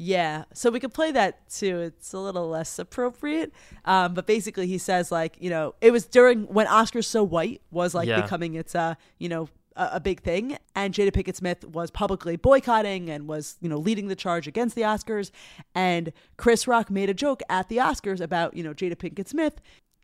Yeah, 0.02 0.46
so 0.54 0.70
we 0.70 0.80
could 0.80 0.94
play 0.94 1.12
that 1.12 1.50
too. 1.50 1.80
It's 1.80 2.14
a 2.14 2.20
little 2.20 2.48
less 2.48 2.80
appropriate, 2.80 3.52
um, 3.84 4.14
but 4.14 4.26
basically 4.28 4.66
he 4.68 4.78
says 4.78 5.12
like 5.12 5.36
you 5.42 5.50
know 5.50 5.76
it 5.82 5.92
was 5.92 6.06
during 6.06 6.44
when 6.44 6.68
Oscars 6.68 7.04
so 7.06 7.22
white 7.24 7.62
was 7.72 7.94
like 7.94 8.08
Yeah. 8.08 8.22
becoming 8.22 8.54
its 8.56 8.76
uh 8.76 8.96
you 9.18 9.28
know 9.28 9.50
a, 9.76 9.90
a 9.94 10.00
big 10.00 10.22
thing, 10.22 10.58
and 10.74 10.94
Jada 10.94 11.12
Pinkett 11.12 11.36
Smith 11.36 11.66
was 11.66 11.92
publicly 11.92 12.38
boycotting 12.38 13.10
and 13.10 13.28
was 13.28 13.58
you 13.60 13.68
know 13.68 13.78
leading 13.78 14.08
the 14.08 14.16
charge 14.16 14.48
against 14.48 14.76
the 14.76 14.84
Oscars, 14.84 15.32
and 15.76 16.14
Chris 16.38 16.66
Rock 16.66 16.90
made 16.90 17.10
a 17.10 17.14
joke 17.14 17.42
at 17.50 17.68
the 17.68 17.78
Oscars 17.78 18.22
about 18.22 18.54
you 18.56 18.64
know 18.64 18.74
Jada 18.74 18.96
Pinkett 18.96 19.28
Smith, 19.28 19.60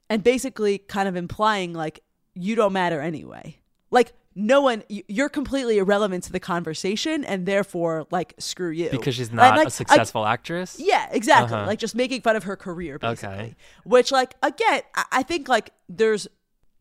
and 0.10 0.24
basically 0.24 0.78
kind 0.80 1.08
of 1.08 1.16
implying 1.16 1.72
like 1.72 2.02
you 2.36 2.56
don't 2.56 2.74
matter 2.74 3.02
anyway, 3.02 3.58
like 3.92 4.14
no 4.36 4.62
one 4.62 4.84
you're 4.90 5.30
completely 5.30 5.78
irrelevant 5.78 6.26
to 6.26 6.32
the 6.32 6.40
conversation 6.40 7.24
and 7.24 7.46
therefore 7.46 8.06
like 8.12 8.34
screw 8.38 8.70
you 8.70 8.90
because 8.90 9.16
she's 9.16 9.32
not 9.32 9.58
like, 9.58 9.68
a 9.68 9.72
successful 9.72 10.26
actress. 10.26 10.78
yeah, 10.78 11.08
exactly. 11.12 11.56
Uh-huh. 11.56 11.66
Like 11.66 11.80
just 11.80 11.96
making 11.96 12.22
fun 12.22 12.36
of 12.36 12.44
her 12.44 12.58
career, 12.58 13.00
basically. 13.00 13.36
Okay. 13.36 13.56
Which, 13.86 14.12
like, 14.12 14.36
again, 14.44 14.82
I, 14.94 15.06
I 15.12 15.24
think 15.24 15.48
like 15.48 15.72
there's 15.88 16.28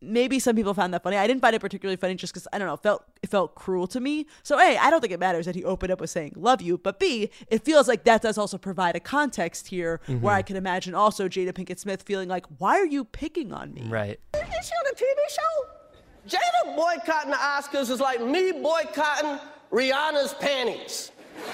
maybe 0.01 0.39
some 0.39 0.55
people 0.57 0.75
found 0.75 0.93
that 0.95 1.03
funny. 1.03 1.17
I 1.17 1.27
didn't 1.27 1.41
find 1.41 1.55
it 1.57 1.61
particularly 1.61 1.97
funny 1.97 2.15
just 2.15 2.33
because 2.33 2.47
I 2.53 2.59
don't 2.59 2.69
know, 2.69 2.75
it 2.75 2.83
felt 2.83 3.05
it 3.23 3.31
felt 3.31 3.55
cruel 3.55 3.87
to 3.89 4.01
me. 4.01 4.27
So 4.43 4.59
a, 4.59 4.77
I 4.77 4.91
don't 4.91 5.01
think 5.01 5.13
it 5.13 5.21
matters 5.21 5.47
that 5.47 5.55
he 5.55 5.65
opened 5.65 5.93
up 5.93 6.01
with 6.01 6.11
saying 6.11 6.33
"love 6.37 6.61
you," 6.63 6.79
but 6.79 6.99
b, 6.99 7.31
it 7.49 7.65
feels 7.65 7.89
like 7.89 8.05
that 8.05 8.23
does 8.23 8.37
also 8.39 8.59
provide 8.59 8.97
a 8.97 9.01
context 9.01 9.69
here 9.69 10.01
Mm-hmm. 10.09 10.21
where 10.21 10.35
I 10.35 10.43
can 10.43 10.57
imagine 10.57 10.95
also 10.95 11.29
Jada 11.29 11.53
Pinkett 11.53 11.79
Smith 11.79 12.03
feeling 12.03 12.29
like, 12.29 12.45
"Why 12.59 12.79
are 12.79 12.87
you 12.87 13.05
picking 13.05 13.53
on 13.53 13.73
me?" 13.73 13.83
Right. 13.89 14.19
Is 14.35 14.41
she 14.69 14.75
on 14.75 14.87
a 14.93 14.95
TV 14.95 15.19
show? 15.31 16.37
Jada 16.37 16.75
boycotting 16.77 17.31
the 17.31 17.37
Oscars 17.37 17.91
is 17.91 18.01
like 18.01 18.21
me 18.23 18.53
boycotting 18.53 19.39
Rihanna's 19.71 20.35
panties. 20.35 21.13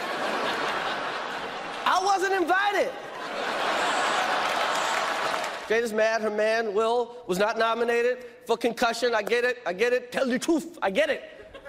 I 1.86 2.00
wasn't 2.04 2.34
invited. 2.34 2.90
Jada's 5.70 5.92
mad 5.92 6.20
her 6.20 6.30
man, 6.30 6.74
Will, 6.74 7.16
was 7.28 7.38
not 7.38 7.56
nominated 7.56 8.24
for 8.44 8.56
concussion. 8.56 9.14
I 9.14 9.22
get 9.22 9.44
it, 9.44 9.58
I 9.64 9.72
get 9.72 9.92
it. 9.92 10.10
Tell 10.10 10.26
the 10.26 10.36
truth, 10.36 10.76
I 10.82 10.90
get 10.90 11.10
it. 11.10 11.22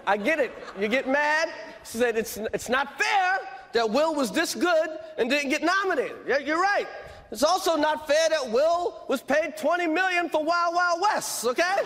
I 0.07 0.17
get 0.17 0.39
it. 0.39 0.51
You 0.79 0.87
get 0.87 1.07
mad. 1.07 1.49
She 1.83 1.99
said 1.99 2.17
it's, 2.17 2.37
it's 2.51 2.67
not 2.67 2.99
fair 2.99 3.37
that 3.73 3.87
Will 3.87 4.15
was 4.15 4.31
this 4.31 4.55
good 4.55 4.89
and 5.19 5.29
didn't 5.29 5.51
get 5.51 5.61
nominated. 5.63 6.17
Yeah, 6.27 6.39
you're 6.39 6.59
right. 6.59 6.87
It's 7.31 7.43
also 7.43 7.75
not 7.75 8.07
fair 8.07 8.27
that 8.29 8.49
Will 8.49 9.05
was 9.07 9.21
paid 9.21 9.55
20 9.55 9.85
million 9.85 10.29
for 10.29 10.43
Wild 10.43 10.73
Wild 10.73 10.99
West, 10.99 11.45
okay? 11.45 11.77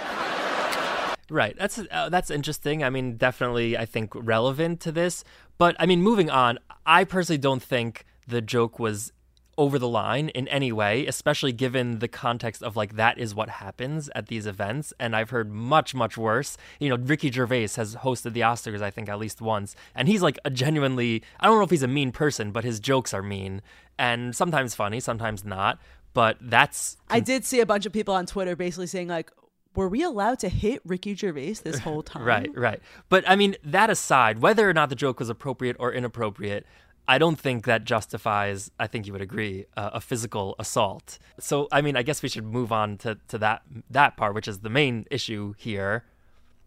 Right. 1.30 1.58
That's 1.58 1.82
uh, 1.92 2.08
that's 2.08 2.30
interesting. 2.30 2.82
I 2.82 2.90
mean, 2.90 3.18
definitely, 3.18 3.78
I 3.78 3.86
think 3.86 4.12
relevant 4.16 4.80
to 4.82 4.92
this. 4.92 5.26
But 5.58 5.76
I 5.80 5.86
mean, 5.86 6.02
moving 6.02 6.30
on. 6.30 6.60
I 6.86 7.04
personally 7.04 7.40
don't 7.40 7.64
think 7.64 8.06
the 8.28 8.42
joke 8.42 8.80
was 8.80 9.12
over 9.58 9.80
the 9.80 9.88
line 9.88 10.30
in 10.30 10.48
any 10.50 10.72
way, 10.72 11.06
especially 11.06 11.52
given 11.52 12.00
the 12.00 12.08
context 12.08 12.62
of 12.62 12.76
like 12.76 12.96
that 12.96 13.18
is 13.18 13.34
what 13.34 13.50
happens 13.50 14.10
at 14.16 14.28
these 14.28 14.46
events. 14.46 14.94
And 15.00 15.16
I've 15.16 15.30
heard 15.30 15.52
much, 15.52 15.96
much 15.96 16.18
worse. 16.18 16.58
You 16.80 16.90
know, 16.90 16.98
Ricky 16.98 17.32
Gervais 17.32 17.70
has 17.76 17.96
hosted 17.98 18.34
the 18.34 18.42
Oscars, 18.42 18.82
I 18.82 18.92
think, 18.92 19.10
at 19.10 19.20
least 19.20 19.42
once, 19.42 19.76
and 19.94 20.08
he's 20.08 20.22
like 20.22 20.40
a 20.46 20.50
genuinely. 20.50 21.24
I 21.40 21.48
don't 21.48 21.58
know 21.58 21.64
if 21.64 21.70
he's 21.70 21.84
a 21.84 21.88
mean 21.88 22.12
person, 22.12 22.52
but 22.52 22.64
his 22.64 22.80
jokes 22.80 23.14
are 23.14 23.24
mean 23.24 23.62
and 23.98 24.36
sometimes 24.36 24.76
funny, 24.76 25.00
sometimes 25.00 25.44
not. 25.44 25.80
But 26.14 26.38
that's 26.42 26.98
I 27.10 27.20
did 27.20 27.44
see 27.44 27.60
a 27.60 27.66
bunch 27.66 27.86
of 27.86 27.92
people 27.92 28.14
on 28.14 28.26
Twitter 28.26 28.56
basically 28.56 28.88
saying 28.88 29.10
like, 29.10 29.32
"Were 29.76 29.90
we 29.90 30.02
allowed 30.02 30.40
to 30.40 30.50
hit 30.50 30.82
Ricky 30.86 31.14
Gervais 31.14 31.56
this 31.64 31.80
whole 31.80 32.04
time?" 32.04 32.24
Right, 32.24 32.50
right. 32.56 32.80
But 33.10 33.28
I 33.28 33.36
mean, 33.36 33.58
that 33.66 33.90
aside, 33.90 34.40
whether 34.40 34.70
or 34.70 34.74
not 34.74 34.90
the 34.90 34.96
joke 34.96 35.20
was 35.20 35.30
appropriate 35.30 35.76
or 35.78 35.92
inappropriate, 35.92 36.66
I 37.08 37.18
don't 37.18 37.40
think 37.40 37.66
that 37.66 37.86
justifies, 37.86 38.72
I 38.80 38.88
think 38.88 39.06
you 39.06 39.14
would 39.14 39.22
agree, 39.22 39.66
uh, 39.78 39.92
a 39.94 40.02
physical 40.02 40.56
assault. 40.58 41.20
So, 41.40 41.68
I 41.72 41.82
mean, 41.82 41.96
I 41.96 42.04
guess 42.04 42.24
we 42.24 42.30
should 42.30 42.46
move 42.46 42.72
on 42.72 42.98
to, 43.00 43.18
to 43.28 43.38
that 43.40 43.62
that 43.90 44.18
part, 44.18 44.34
which 44.34 44.48
is 44.48 44.60
the 44.60 44.70
main 44.70 45.06
issue 45.12 45.54
here. 45.58 46.06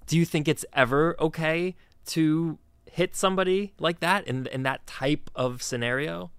Do 0.07 0.17
you 0.17 0.25
think 0.25 0.49
it's 0.49 0.65
ever 0.73 1.17
okay 1.21 1.75
to 2.07 2.59
hit 2.91 3.15
somebody 3.17 3.75
like 3.79 4.01
that 4.01 4.27
in 4.27 4.47
in 4.47 4.63
that 4.63 4.87
type 4.87 5.31
of 5.35 5.63
scenario? 5.63 6.31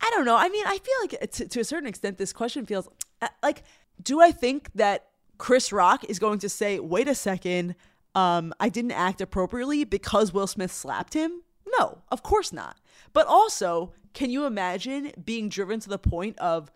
I 0.00 0.10
don't 0.14 0.24
know. 0.24 0.36
I 0.36 0.48
mean, 0.48 0.64
I 0.66 0.78
feel 0.78 0.94
like 1.02 1.30
to, 1.32 1.48
to 1.48 1.60
a 1.60 1.64
certain 1.64 1.88
extent, 1.88 2.18
this 2.18 2.32
question 2.32 2.66
feels 2.66 2.88
uh, 3.20 3.28
like, 3.42 3.62
do 4.02 4.20
I 4.20 4.32
think 4.32 4.70
that 4.74 5.08
Chris 5.38 5.72
Rock 5.72 6.04
is 6.08 6.18
going 6.18 6.38
to 6.40 6.48
say, 6.48 6.80
wait 6.80 7.06
a 7.06 7.14
second, 7.14 7.76
um, 8.14 8.52
I 8.58 8.68
didn't 8.68 8.92
act 8.92 9.20
appropriately 9.20 9.84
because 9.84 10.32
Will 10.32 10.46
Smith 10.46 10.72
slapped 10.72 11.14
him? 11.14 11.42
No, 11.78 11.98
of 12.10 12.22
course 12.22 12.52
not. 12.52 12.76
But 13.12 13.26
also, 13.26 13.92
can 14.14 14.30
you 14.30 14.44
imagine 14.44 15.12
being 15.24 15.48
driven 15.48 15.80
to 15.80 15.88
the 15.88 15.98
point 15.98 16.38
of 16.38 16.70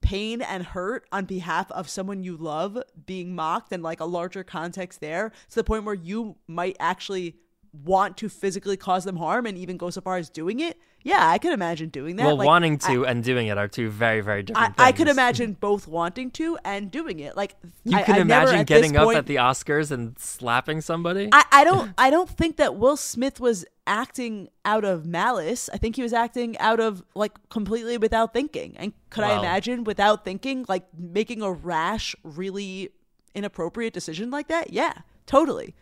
pain 0.00 0.40
and 0.42 0.64
hurt 0.64 1.06
on 1.12 1.24
behalf 1.24 1.70
of 1.70 1.88
someone 1.88 2.24
you 2.24 2.36
love 2.36 2.82
being 3.06 3.34
mocked 3.34 3.72
and 3.72 3.82
like 3.82 4.00
a 4.00 4.04
larger 4.04 4.42
context 4.42 5.00
there 5.00 5.30
to 5.50 5.54
the 5.54 5.64
point 5.64 5.84
where 5.84 5.94
you 5.94 6.36
might 6.46 6.76
actually 6.80 7.36
want 7.72 8.16
to 8.16 8.28
physically 8.28 8.76
cause 8.76 9.04
them 9.04 9.16
harm 9.16 9.46
and 9.46 9.56
even 9.56 9.76
go 9.76 9.90
so 9.90 10.00
far 10.00 10.16
as 10.16 10.28
doing 10.28 10.58
it 10.60 10.76
yeah 11.02 11.28
i 11.28 11.38
could 11.38 11.52
imagine 11.52 11.88
doing 11.88 12.16
that 12.16 12.26
well, 12.26 12.36
Like, 12.36 12.46
wanting 12.46 12.78
to 12.78 13.06
and 13.06 13.22
doing 13.22 13.46
it 13.46 13.56
are 13.56 13.68
two 13.68 13.88
very, 13.88 14.20
very 14.20 14.40
I, 14.40 14.42
different 14.42 14.74
I 14.78 14.86
things. 14.86 14.96
could 14.98 15.08
imagine 15.08 15.52
both 15.54 15.86
wanting 15.86 16.30
to 16.32 16.58
and 16.64 16.90
doing 16.90 17.20
it 17.20 17.36
like 17.36 17.54
You 17.84 17.96
I, 17.96 18.02
can 18.02 18.16
I 18.16 18.18
imagine 18.18 18.64
getting 18.64 18.96
up 18.96 19.04
point- 19.04 19.18
at 19.18 19.26
the 19.26 19.36
Oscars 19.36 19.90
and 19.92 20.18
slapping 20.18 20.80
somebody? 20.80 21.28
I, 21.32 21.44
I 21.52 21.64
don't 21.64 21.92
I 21.98 22.10
don't 22.10 22.28
think 22.28 22.56
that 22.56 22.74
Will 22.76 22.96
Smith 22.96 23.38
was 23.40 23.64
acting 23.86 24.48
out 24.64 24.84
of 24.84 25.06
malice. 25.06 25.68
I 25.72 25.76
think 25.78 25.96
he 25.96 26.02
was 26.02 26.12
acting 26.12 26.58
out 26.58 26.80
of 26.80 27.02
like 27.14 27.32
completely 27.48 27.96
without 27.98 28.32
thinking. 28.32 28.76
And 28.76 28.92
could 29.10 29.24
I 29.24 29.38
imagine 29.38 29.84
without 29.84 30.24
thinking 30.24 30.64
like 30.68 30.84
making 30.96 31.40
a 31.42 31.50
rash, 31.52 32.14
really 32.22 32.90
inappropriate 33.34 33.92
decision 33.94 34.30
like 34.30 34.48
that? 34.48 34.72
Yeah, 34.72 34.92
totally. 35.26 35.74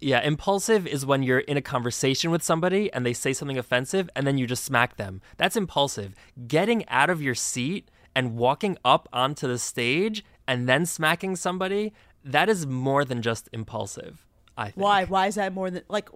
Yeah, 0.00 0.20
impulsive 0.20 0.86
is 0.86 1.06
when 1.06 1.22
you're 1.22 1.38
in 1.38 1.56
a 1.56 1.62
conversation 1.62 2.30
with 2.30 2.42
somebody 2.42 2.92
and 2.92 3.06
they 3.06 3.14
say 3.14 3.32
something 3.32 3.58
offensive 3.58 4.10
and 4.14 4.26
then 4.26 4.36
you 4.36 4.46
just 4.46 4.64
smack 4.64 4.96
them. 4.96 5.22
That's 5.38 5.56
impulsive. 5.56 6.14
Getting 6.46 6.86
out 6.88 7.08
of 7.08 7.22
your 7.22 7.34
seat 7.34 7.90
and 8.14 8.36
walking 8.36 8.76
up 8.84 9.08
onto 9.12 9.48
the 9.48 9.58
stage 9.58 10.24
and 10.46 10.68
then 10.68 10.84
smacking 10.84 11.36
somebody, 11.36 11.94
that 12.24 12.48
is 12.48 12.66
more 12.66 13.04
than 13.04 13.22
just 13.22 13.48
impulsive. 13.52 14.26
I 14.56 14.66
think. 14.66 14.76
Why? 14.76 15.04
Why 15.04 15.26
is 15.26 15.36
that 15.36 15.52
more 15.52 15.70
than 15.70 15.82
like 15.88 16.08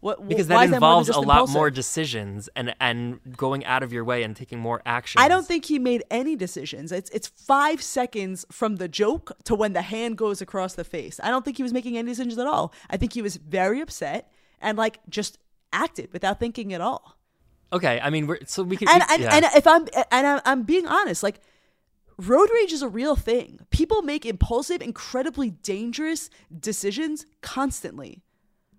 what? 0.00 0.28
Because 0.28 0.46
that 0.48 0.54
is 0.54 0.58
more 0.58 0.66
than 0.66 0.74
involves 0.74 1.06
just 1.08 1.16
a 1.16 1.20
lot 1.20 1.34
impulsive? 1.34 1.54
more 1.54 1.70
decisions 1.70 2.48
and 2.54 2.74
and 2.80 3.20
going 3.36 3.64
out 3.64 3.82
of 3.82 3.92
your 3.92 4.04
way 4.04 4.22
and 4.22 4.36
taking 4.36 4.58
more 4.58 4.82
action. 4.86 5.20
I 5.20 5.28
don't 5.28 5.46
think 5.46 5.64
he 5.64 5.78
made 5.78 6.04
any 6.10 6.36
decisions. 6.36 6.92
It's 6.92 7.10
it's 7.10 7.28
five 7.28 7.82
seconds 7.82 8.44
from 8.50 8.76
the 8.76 8.88
joke 8.88 9.32
to 9.44 9.54
when 9.54 9.72
the 9.72 9.82
hand 9.82 10.16
goes 10.18 10.40
across 10.40 10.74
the 10.74 10.84
face. 10.84 11.18
I 11.22 11.30
don't 11.30 11.44
think 11.44 11.56
he 11.56 11.62
was 11.62 11.72
making 11.72 11.96
any 11.96 12.10
decisions 12.10 12.38
at 12.38 12.46
all. 12.46 12.72
I 12.90 12.96
think 12.96 13.14
he 13.14 13.22
was 13.22 13.36
very 13.36 13.80
upset 13.80 14.30
and 14.60 14.76
like 14.78 15.00
just 15.08 15.38
acted 15.72 16.12
without 16.12 16.38
thinking 16.38 16.72
at 16.72 16.80
all. 16.80 17.16
Okay, 17.72 17.98
I 18.00 18.10
mean, 18.10 18.26
we're 18.26 18.38
so 18.46 18.62
we 18.62 18.76
could. 18.76 18.88
And 18.88 19.02
we- 19.08 19.14
and, 19.14 19.22
yeah. 19.22 19.34
and 19.34 19.44
if 19.56 19.66
I'm 19.66 19.88
and 20.12 20.26
I'm, 20.26 20.40
I'm 20.44 20.62
being 20.62 20.86
honest, 20.86 21.22
like 21.22 21.40
road 22.18 22.48
rage 22.54 22.72
is 22.72 22.82
a 22.82 22.88
real 22.88 23.16
thing. 23.16 23.60
People 23.70 24.02
make 24.02 24.24
impulsive, 24.24 24.80
incredibly 24.82 25.50
dangerous 25.50 26.30
decisions 26.60 27.26
constantly. 27.42 28.22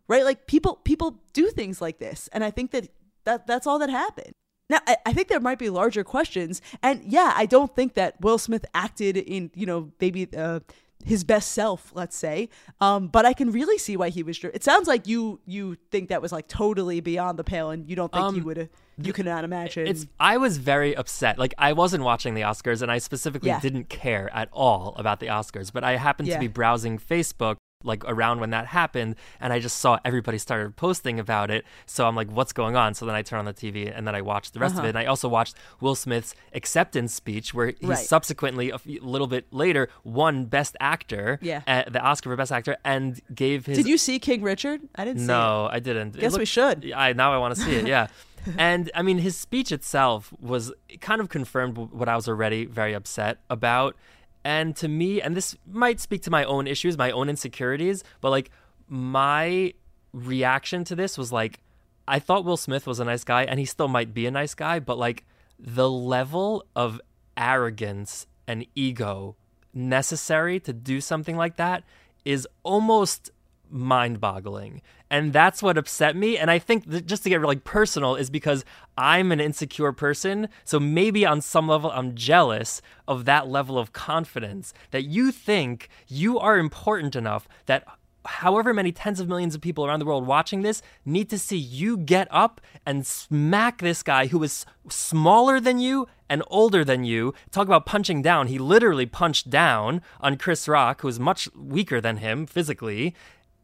Right? 0.07 0.23
Like 0.23 0.47
people 0.47 0.75
people 0.83 1.19
do 1.33 1.47
things 1.49 1.81
like 1.81 1.99
this. 1.99 2.29
And 2.31 2.43
I 2.43 2.51
think 2.51 2.71
that, 2.71 2.89
that 3.25 3.47
that's 3.47 3.67
all 3.67 3.79
that 3.79 3.89
happened. 3.89 4.33
Now, 4.69 4.79
I, 4.85 4.97
I 5.05 5.13
think 5.13 5.29
there 5.29 5.39
might 5.39 5.59
be 5.59 5.69
larger 5.69 6.03
questions. 6.03 6.61
And 6.83 7.01
yeah, 7.05 7.33
I 7.35 7.45
don't 7.45 7.73
think 7.75 7.93
that 7.93 8.19
Will 8.21 8.37
Smith 8.37 8.65
acted 8.73 9.15
in, 9.17 9.49
you 9.55 9.65
know, 9.65 9.91
maybe 10.01 10.27
uh, 10.35 10.59
his 11.05 11.23
best 11.23 11.53
self, 11.53 11.91
let's 11.93 12.17
say. 12.17 12.49
Um, 12.81 13.07
but 13.07 13.25
I 13.25 13.31
can 13.33 13.51
really 13.51 13.77
see 13.77 13.95
why 13.95 14.09
he 14.09 14.23
was. 14.23 14.43
It 14.43 14.63
sounds 14.63 14.87
like 14.87 15.07
you 15.07 15.39
you 15.45 15.77
think 15.91 16.09
that 16.09 16.21
was 16.21 16.31
like 16.31 16.47
totally 16.49 16.99
beyond 17.01 17.39
the 17.39 17.43
pale, 17.45 17.69
and 17.69 17.87
you 17.89 17.95
don't 17.95 18.11
think 18.11 18.33
you 18.33 18.41
Um, 18.41 18.45
would. 18.45 18.69
You 18.99 19.13
cannot 19.13 19.43
imagine. 19.43 19.87
It's 19.87 20.05
I 20.19 20.37
was 20.37 20.57
very 20.57 20.95
upset. 20.97 21.37
Like 21.37 21.53
I 21.57 21.71
wasn't 21.73 22.03
watching 22.03 22.33
the 22.33 22.41
Oscars 22.41 22.81
and 22.81 22.91
I 22.91 22.97
specifically 22.97 23.49
Yeah. 23.49 23.59
didn't 23.59 23.89
care 23.89 24.29
at 24.33 24.49
all 24.51 24.95
about 24.97 25.19
the 25.19 25.27
Oscars, 25.27 25.71
but 25.71 25.83
I 25.83 25.97
happened 25.97 26.27
Yeah. 26.29 26.35
to 26.35 26.39
be 26.39 26.47
browsing 26.47 26.97
Facebook 26.97 27.57
like 27.87 28.03
around 28.05 28.39
when 28.39 28.51
that 28.51 28.67
happened 28.67 29.15
and 29.39 29.51
I 29.51 29.59
just 29.59 29.77
saw 29.79 29.97
everybody 30.05 30.37
started 30.37 30.75
posting 30.75 31.19
about 31.19 31.49
it. 31.49 31.65
So 31.87 32.07
I'm 32.07 32.15
like 32.15 32.29
what's 32.29 32.53
going 32.53 32.75
on? 32.75 32.93
So 32.93 33.05
then 33.07 33.15
I 33.15 33.21
turn 33.23 33.39
on 33.39 33.45
the 33.45 33.53
TV 33.53 33.91
and 33.95 34.05
then 34.07 34.13
I 34.13 34.21
watched 34.21 34.53
the 34.53 34.59
rest 34.59 34.73
of 34.73 34.79
Uh-huh. 34.79 34.87
it. 34.87 34.89
And 34.89 34.99
I 34.99 35.05
also 35.05 35.27
watched 35.27 35.55
Will 35.81 35.95
Smith's 35.95 36.35
acceptance 36.53 37.13
speech 37.13 37.53
where 37.53 37.67
he 37.79 37.87
Right. 37.87 37.97
subsequently 37.97 38.69
a 38.69 38.77
few- 38.77 39.01
little 39.01 39.27
bit 39.27 39.45
later 39.51 39.89
won 40.03 40.45
best 40.45 40.75
actor, 40.79 41.39
Yeah. 41.41 41.61
uh, 41.65 41.89
the 41.89 42.01
Oscar 42.01 42.29
for 42.29 42.35
best 42.35 42.51
actor 42.51 42.77
and 42.85 43.19
gave 43.33 43.65
his 43.65 43.77
Did 43.77 43.87
you 43.87 43.97
see 43.97 44.19
King 44.19 44.41
Richard? 44.43 44.81
I 44.95 45.05
didn't 45.05 45.19
see 45.19 45.23
it. 45.25 45.27
no, 45.27 45.69
I 45.71 45.79
didn't. 45.79 46.17
Guess 46.19 46.37
we 46.37 46.45
should. 46.45 46.91
I 46.95 47.13
now 47.13 47.33
I 47.33 47.37
want 47.37 47.55
to 47.55 47.61
see 47.61 47.75
it. 47.75 47.87
Yeah, 47.87 48.07
and 48.57 48.91
I 48.93 49.01
mean 49.01 49.19
his 49.19 49.37
speech 49.37 49.71
itself 49.71 50.33
was 50.39 50.71
it 50.89 50.99
kind 51.01 51.21
of 51.21 51.29
confirmed 51.29 51.77
what 51.77 52.09
I 52.09 52.15
was 52.15 52.27
already 52.27 52.65
very 52.65 52.93
upset 52.93 53.37
about. 53.49 53.95
And 54.43 54.75
to 54.77 54.87
me, 54.87 55.21
and 55.21 55.35
this 55.35 55.55
might 55.69 55.99
speak 55.99 56.21
to 56.23 56.31
my 56.31 56.43
own 56.45 56.67
issues, 56.67 56.97
my 56.97 57.11
own 57.11 57.29
insecurities, 57.29 58.03
but 58.21 58.29
like 58.29 58.49
my 58.87 59.73
reaction 60.13 60.83
to 60.85 60.95
this 60.95 61.17
was 61.17 61.31
like, 61.31 61.59
I 62.07 62.19
thought 62.19 62.45
Will 62.45 62.57
Smith 62.57 62.87
was 62.87 62.99
a 62.99 63.05
nice 63.05 63.23
guy, 63.23 63.43
and 63.43 63.59
he 63.59 63.65
still 63.65 63.89
might 63.89 64.13
be 64.13 64.25
a 64.25 64.31
nice 64.31 64.53
guy, 64.53 64.79
but 64.79 64.97
like 64.97 65.25
the 65.59 65.89
level 65.89 66.65
of 66.75 67.01
arrogance 67.35 68.27
and 68.47 68.65
ego 68.75 69.35
necessary 69.73 70.59
to 70.61 70.73
do 70.73 71.01
something 71.01 71.35
like 71.35 71.57
that 71.57 71.83
is 72.23 72.47
almost 72.63 73.31
mind 73.69 74.19
boggling. 74.19 74.81
And 75.09 75.31
that's 75.31 75.63
what 75.63 75.77
upset 75.77 76.15
me. 76.15 76.37
And 76.37 76.51
I 76.51 76.59
think 76.59 76.89
that 76.89 77.05
just 77.05 77.23
to 77.23 77.29
get 77.29 77.39
really 77.39 77.55
personal 77.55 78.15
is 78.15 78.29
because 78.29 78.65
I'm 78.97 79.31
an 79.31 79.39
insecure 79.39 79.93
person. 79.93 80.49
So 80.65 80.79
maybe 80.79 81.25
on 81.25 81.41
some 81.41 81.67
level, 81.67 81.91
I'm 81.91 82.15
jealous 82.15 82.81
of 83.07 83.25
that 83.25 83.47
level 83.47 83.77
of 83.77 83.93
confidence 83.93 84.73
that 84.91 85.03
you 85.03 85.31
think 85.31 85.89
you 86.07 86.39
are 86.39 86.57
important 86.57 87.15
enough 87.15 87.47
that 87.67 87.85
however 88.27 88.73
many 88.73 88.91
tens 88.91 89.19
of 89.19 89.27
millions 89.27 89.55
of 89.55 89.61
people 89.61 89.85
around 89.85 89.99
the 89.99 90.05
world 90.05 90.27
watching 90.27 90.61
this 90.61 90.81
need 91.05 91.29
to 91.29 91.39
see 91.39 91.57
you 91.57 91.97
get 91.97 92.27
up 92.29 92.59
and 92.85 93.07
smack 93.07 93.79
this 93.79 94.03
guy 94.03 94.27
who 94.27 94.43
is 94.43 94.65
smaller 94.89 95.59
than 95.59 95.79
you 95.79 96.07
and 96.29 96.43
older 96.47 96.83
than 96.83 97.05
you. 97.05 97.33
Talk 97.51 97.67
about 97.67 97.85
punching 97.85 98.21
down. 98.21 98.47
He 98.47 98.59
literally 98.59 99.05
punched 99.05 99.49
down 99.49 100.01
on 100.19 100.37
Chris 100.37 100.67
Rock, 100.67 101.01
who 101.01 101.07
is 101.07 101.19
much 101.19 101.47
weaker 101.55 102.01
than 102.01 102.17
him 102.17 102.45
physically, 102.45 103.15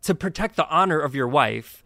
to 0.04 0.16
protect 0.16 0.56
the 0.56 0.68
honor 0.70 1.00
of 1.00 1.16
your 1.16 1.28
wife. 1.28 1.84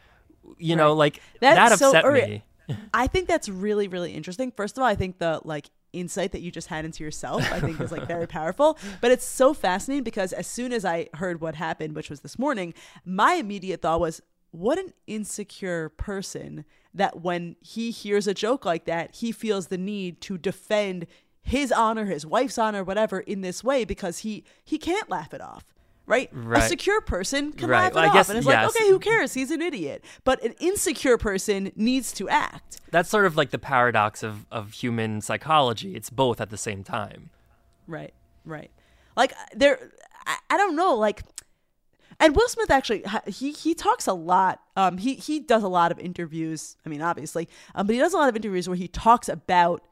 You 0.58 0.76
know, 0.76 0.94
like 0.94 1.22
That's 1.42 1.72
that 1.72 1.80
so 1.80 1.88
upset 1.90 2.06
early. 2.06 2.44
me. 2.70 2.76
I 2.94 3.08
think 3.08 3.28
that's 3.28 3.50
really, 3.50 3.88
really 3.88 4.14
interesting. 4.14 4.52
First 4.52 4.78
of 4.78 4.82
all, 4.82 4.88
I 4.88 4.96
think 4.96 5.20
the 5.20 5.42
like 5.44 5.70
insight 5.94 6.32
that 6.34 6.42
you 6.42 6.52
just 6.52 6.68
had 6.68 6.86
into 6.86 7.04
yourself, 7.04 7.42
I 7.52 7.60
think 7.60 7.80
is 7.80 7.92
like 7.92 8.08
very 8.08 8.28
powerful. 8.38 8.78
But 9.02 9.12
it's 9.12 9.26
so 9.26 9.54
fascinating 9.54 10.04
because 10.04 10.34
as 10.34 10.48
soon 10.48 10.72
as 10.74 10.86
I 10.86 11.10
heard 11.16 11.42
what 11.42 11.56
happened, 11.56 11.96
which 11.96 12.10
was 12.10 12.22
this 12.22 12.38
morning, 12.38 12.74
my 13.06 13.34
immediate 13.34 13.82
thought 13.82 14.00
was, 14.00 14.22
what 14.52 14.80
an 14.80 14.94
insecure 15.06 15.90
person 15.90 16.66
that 16.94 17.22
when 17.22 17.56
he 17.62 17.92
hears 17.92 18.28
a 18.28 18.34
joke 18.34 18.66
like 18.66 18.86
that, 18.86 19.16
he 19.16 19.32
feels 19.32 19.68
the 19.68 19.78
need 19.78 20.22
to 20.22 20.38
defend 20.38 21.06
his 21.42 21.72
honor, 21.72 22.06
his 22.06 22.26
wife's 22.26 22.58
honor, 22.58 22.84
whatever, 22.84 23.20
in 23.20 23.42
this 23.42 23.64
way 23.64 23.86
because 23.86 24.20
he 24.20 24.44
he 24.64 24.78
can't 24.78 25.10
laugh 25.10 25.34
it 25.34 25.42
off. 25.42 25.66
Right? 26.08 26.30
right? 26.32 26.64
A 26.64 26.68
secure 26.68 27.02
person 27.02 27.52
can 27.52 27.70
Right. 27.70 27.82
laugh 27.84 27.92
it 27.92 27.96
Well, 27.96 28.06
off. 28.08 28.14
guess- 28.14 28.30
and 28.30 28.38
it's 28.38 28.48
yes. 28.48 28.74
like, 28.74 28.82
okay, 28.82 28.90
who 28.90 28.98
cares? 28.98 29.34
He's 29.34 29.52
an 29.52 29.62
idiot. 29.62 30.04
But 30.24 30.42
an 30.44 30.54
insecure 30.54 31.18
person 31.18 31.72
needs 31.76 32.12
to 32.14 32.30
act. 32.30 32.80
That's 32.92 33.10
sort 33.10 33.26
of 33.26 33.36
like 33.36 33.50
the 33.52 33.60
paradox 33.60 34.24
of, 34.24 34.46
of 34.50 34.72
human 34.72 35.20
psychology. 35.22 35.96
It's 35.96 36.10
both 36.10 36.40
at 36.40 36.50
the 36.50 36.58
same 36.58 36.84
time. 36.84 37.30
Right, 37.88 38.14
right. 38.46 38.72
Like 39.18 39.34
there, 39.54 39.92
I, 40.26 40.38
I 40.50 40.58
don't 40.58 40.76
know. 40.78 40.96
Like, 40.96 41.24
and 42.20 42.36
Will 42.36 42.48
Smith 42.48 42.72
actually 42.72 43.04
he 43.28 43.52
he 43.52 43.74
talks 43.76 44.08
a 44.08 44.14
lot. 44.14 44.62
Um, 44.76 44.98
he 44.98 45.16
he 45.16 45.40
does 45.40 45.62
a 45.64 45.68
lot 45.68 45.92
of 45.92 46.00
interviews. 46.00 46.78
I 46.86 46.90
mean, 46.90 47.02
obviously, 47.02 47.48
um, 47.76 47.86
but 47.86 47.94
he 47.94 48.00
does 48.00 48.14
a 48.14 48.18
lot 48.18 48.30
of 48.30 48.36
interviews 48.36 48.68
where 48.68 48.78
he 48.78 48.88
talks 48.88 49.28
about 49.30 49.84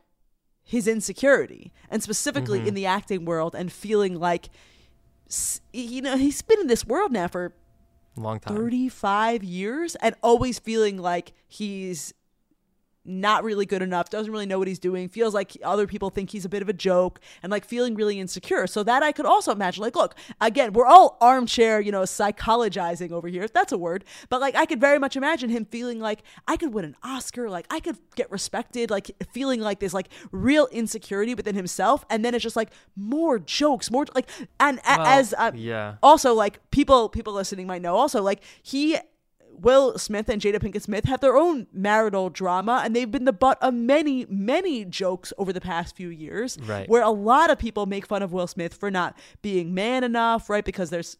his 0.63 0.87
insecurity 0.87 1.71
and 1.91 2.01
specifically 2.01 2.67
in 2.67 2.73
the 2.73 2.85
acting 2.87 3.25
world 3.25 3.53
and 3.53 3.71
feeling 3.71 4.19
like, 4.19 4.49
you 5.73 6.01
know, 6.01 6.17
he's 6.17 6.41
been 6.41 6.59
in 6.59 6.67
this 6.67 6.85
world 6.85 7.11
now 7.11 7.27
for 7.27 7.53
a 8.17 8.19
Long 8.19 8.39
time. 8.39 8.55
35 8.55 9.43
years 9.43 9.95
and 9.95 10.15
always 10.23 10.59
feeling 10.59 10.97
like 10.97 11.33
he's 11.47 12.13
not 13.05 13.43
really 13.43 13.65
good 13.65 13.81
enough, 13.81 14.09
doesn't 14.09 14.31
really 14.31 14.45
know 14.45 14.59
what 14.59 14.67
he's 14.67 14.79
doing, 14.79 15.07
feels 15.07 15.33
like 15.33 15.55
other 15.63 15.87
people 15.87 16.09
think 16.09 16.31
he's 16.31 16.45
a 16.45 16.49
bit 16.49 16.61
of 16.61 16.69
a 16.69 16.73
joke, 16.73 17.19
and 17.43 17.51
like 17.51 17.63
feeling 17.65 17.95
really 17.95 18.19
insecure. 18.19 18.67
So 18.67 18.83
that 18.83 19.03
I 19.03 19.11
could 19.11 19.25
also 19.25 19.51
imagine, 19.51 19.83
like, 19.83 19.95
look, 19.95 20.15
again, 20.41 20.73
we're 20.73 20.85
all 20.85 21.17
armchair, 21.21 21.79
you 21.79 21.91
know, 21.91 22.01
psychologizing 22.01 23.11
over 23.11 23.27
here, 23.27 23.43
if 23.43 23.53
that's 23.53 23.71
a 23.71 23.77
word, 23.77 24.03
but 24.29 24.41
like 24.41 24.55
I 24.55 24.65
could 24.65 24.81
very 24.81 24.99
much 24.99 25.15
imagine 25.15 25.49
him 25.49 25.65
feeling 25.65 25.99
like 25.99 26.23
I 26.47 26.57
could 26.57 26.73
win 26.73 26.85
an 26.85 26.95
Oscar, 27.03 27.49
like 27.49 27.67
I 27.69 27.79
could 27.79 27.97
get 28.15 28.31
respected, 28.31 28.89
like 28.89 29.11
feeling 29.31 29.61
like 29.61 29.79
there's 29.79 29.93
like 29.93 30.09
real 30.31 30.67
insecurity 30.71 31.35
within 31.35 31.55
himself, 31.55 32.05
and 32.09 32.25
then 32.25 32.33
it's 32.33 32.43
just 32.43 32.55
like 32.55 32.71
more 32.95 33.39
jokes, 33.39 33.91
more 33.91 34.05
like, 34.15 34.29
and 34.59 34.79
Well, 34.85 35.01
as 35.07 35.33
uh, 35.37 35.51
yeah. 35.53 35.95
also 36.01 36.33
like 36.33 36.59
people 36.71 37.09
people 37.09 37.33
listening 37.33 37.67
might 37.67 37.81
know 37.81 37.95
also 37.95 38.21
like 38.21 38.41
he 38.63 38.97
Will 39.59 39.97
Smith 39.97 40.29
and 40.29 40.41
Jada 40.41 40.59
Pinkett 40.59 40.81
Smith 40.81 41.05
have 41.05 41.21
their 41.21 41.35
own 41.35 41.67
marital 41.73 42.29
drama, 42.29 42.81
and 42.83 42.95
they've 42.95 43.09
been 43.09 43.25
the 43.25 43.33
butt 43.33 43.57
of 43.61 43.73
many, 43.73 44.25
many 44.29 44.85
jokes 44.85 45.33
over 45.37 45.51
the 45.51 45.61
past 45.61 45.95
few 45.95 46.09
years. 46.09 46.57
Right. 46.61 46.87
Where 46.89 47.03
a 47.03 47.09
lot 47.09 47.49
of 47.49 47.57
people 47.57 47.85
make 47.85 48.05
fun 48.05 48.21
of 48.21 48.33
Will 48.33 48.47
Smith 48.47 48.73
for 48.73 48.91
not 48.91 49.17
being 49.41 49.73
man 49.73 50.03
enough, 50.03 50.49
right? 50.49 50.65
Because 50.65 50.89
there's 50.89 51.17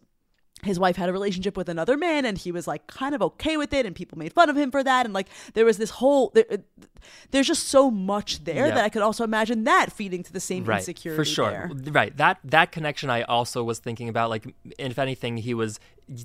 his 0.63 0.79
wife 0.79 0.95
had 0.95 1.09
a 1.09 1.11
relationship 1.13 1.55
with 1.57 1.69
another 1.69 1.95
man 1.97 2.25
and 2.25 2.37
he 2.37 2.51
was 2.51 2.65
like 2.65 2.87
kind 2.87 3.13
of 3.13 3.21
okay 3.21 3.55
with 3.57 3.71
it 3.73 3.85
and 3.85 3.95
people 3.95 4.17
made 4.17 4.33
fun 4.33 4.49
of 4.49 4.57
him 4.57 4.71
for 4.71 4.83
that 4.83 5.05
and 5.05 5.13
like 5.13 5.27
there 5.53 5.65
was 5.65 5.77
this 5.77 5.89
whole 5.91 6.31
there, 6.33 6.45
uh, 6.49 6.57
there's 7.31 7.45
just 7.45 7.67
so 7.67 7.91
much 7.91 8.43
there 8.45 8.67
Yeah. 8.67 8.75
that 8.75 8.83
i 8.85 8.89
could 8.89 9.01
also 9.03 9.23
imagine 9.23 9.65
that 9.65 9.91
feeding 9.91 10.23
to 10.23 10.33
the 10.33 10.39
same 10.39 10.63
right 10.63 10.79
insecurity 10.79 11.17
for 11.21 11.25
sure 11.25 11.69
there. 11.73 11.91
right 11.93 12.15
that 12.17 12.39
that 12.45 12.71
connection 12.71 13.09
i 13.09 13.21
also 13.23 13.63
was 13.63 13.79
thinking 13.79 14.09
about 14.09 14.29
like 14.29 14.55
if 14.79 14.97
anything 14.97 15.37
he 15.37 15.53
was 15.53 15.79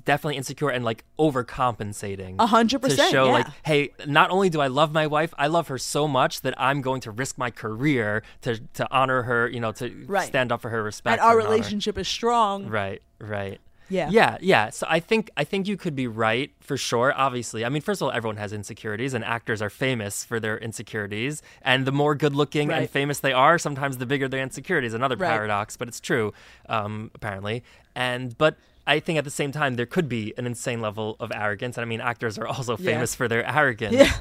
definitely 0.05 0.37
insecure 0.37 0.69
and 0.69 0.85
like 0.85 1.03
overcompensating 1.19 2.35
A 2.39 2.47
hundred 2.47 2.81
to 2.81 2.89
percent, 2.89 3.11
show 3.11 3.25
yeah. 3.25 3.31
like 3.31 3.47
hey 3.63 3.91
not 4.07 4.29
only 4.31 4.49
do 4.49 4.61
i 4.61 4.67
love 4.67 4.91
my 4.91 5.07
wife 5.07 5.33
i 5.37 5.47
love 5.47 5.67
her 5.67 5.77
so 5.77 6.07
much 6.07 6.41
that 6.41 6.53
i'm 6.57 6.81
going 6.81 7.01
to 7.01 7.11
risk 7.11 7.37
my 7.37 7.51
career 7.51 8.23
to 8.41 8.59
to 8.73 8.87
honor 8.91 9.23
her 9.23 9.47
you 9.47 9.59
know 9.59 9.71
to 9.73 10.05
Right. 10.07 10.27
stand 10.27 10.51
up 10.51 10.61
for 10.61 10.69
her 10.69 10.81
respect 10.83 11.19
and 11.19 11.21
our 11.21 11.37
and 11.39 11.47
honor. 11.47 11.51
relationship 11.55 11.97
is 11.97 12.07
strong 12.07 12.67
right 12.67 13.01
right 13.19 13.59
Yeah. 13.91 14.09
yeah 14.09 14.37
yeah. 14.41 14.69
So 14.71 14.87
i 14.89 14.99
think 14.99 15.29
i 15.37 15.43
think 15.43 15.67
you 15.67 15.75
could 15.77 15.95
be 15.95 16.07
right 16.07 16.49
for 16.61 16.77
sure 16.77 17.13
obviously. 17.15 17.65
I 17.65 17.69
mean 17.69 17.81
first 17.81 18.01
of 18.01 18.05
all 18.05 18.11
everyone 18.11 18.37
has 18.37 18.53
insecurities 18.53 19.13
and 19.13 19.23
actors 19.23 19.61
are 19.61 19.69
famous 19.69 20.23
for 20.23 20.39
their 20.39 20.57
insecurities. 20.57 21.41
And 21.61 21.85
the 21.85 21.91
more 21.91 22.15
good 22.15 22.35
looking 22.35 22.71
and 22.71 22.89
famous 22.89 23.19
they 23.19 23.33
are 23.33 23.57
sometimes 23.59 23.97
the 23.97 24.05
bigger 24.05 24.27
their 24.27 24.41
insecurities. 24.41 24.93
Another 24.93 25.17
Right. 25.17 25.29
paradox 25.29 25.75
but 25.77 25.87
it's 25.89 25.99
true 25.99 26.33
um, 26.69 27.11
apparently. 27.13 27.63
And 27.95 28.37
but 28.37 28.55
i 28.87 28.99
think 28.99 29.17
at 29.19 29.25
the 29.25 29.29
same 29.41 29.51
time 29.51 29.75
there 29.75 29.85
could 29.95 30.07
be 30.09 30.33
an 30.37 30.45
insane 30.47 30.79
level 30.81 31.17
of 31.19 31.31
arrogance. 31.35 31.77
And 31.77 31.83
i 31.85 31.87
mean 31.87 32.01
actors 32.01 32.37
are 32.39 32.47
also 32.47 32.77
Yeah. 32.77 32.85
famous 32.93 33.13
for 33.15 33.27
their 33.27 33.43
arrogance. 33.57 33.93
Yeah. 33.95 34.13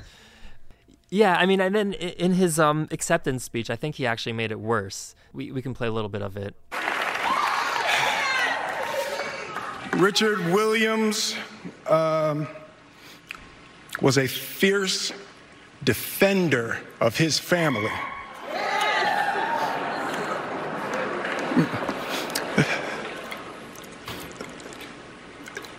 yeah 1.11 1.35
i 1.37 1.47
mean 1.47 1.61
and 1.61 1.75
then 1.75 1.93
in 1.95 2.33
his 2.35 2.59
um, 2.59 2.89
acceptance 2.91 3.43
speech 3.45 3.69
i 3.71 3.77
think 3.77 3.97
he 3.97 4.05
actually 4.07 4.33
made 4.33 4.51
it 4.53 4.61
worse. 4.61 5.15
We, 5.33 5.53
we 5.53 5.63
can 5.63 5.75
play 5.75 5.87
a 5.87 5.93
little 5.93 6.11
bit 6.11 6.23
of 6.23 6.37
it 6.37 6.55
Richard 9.95 10.39
Williams 10.53 11.35
um, 11.87 12.47
was 14.01 14.19
a 14.19 14.27
fierce 14.27 15.13
defender 15.85 16.79
of 17.01 17.17
his 17.17 17.39
family. 17.39 17.91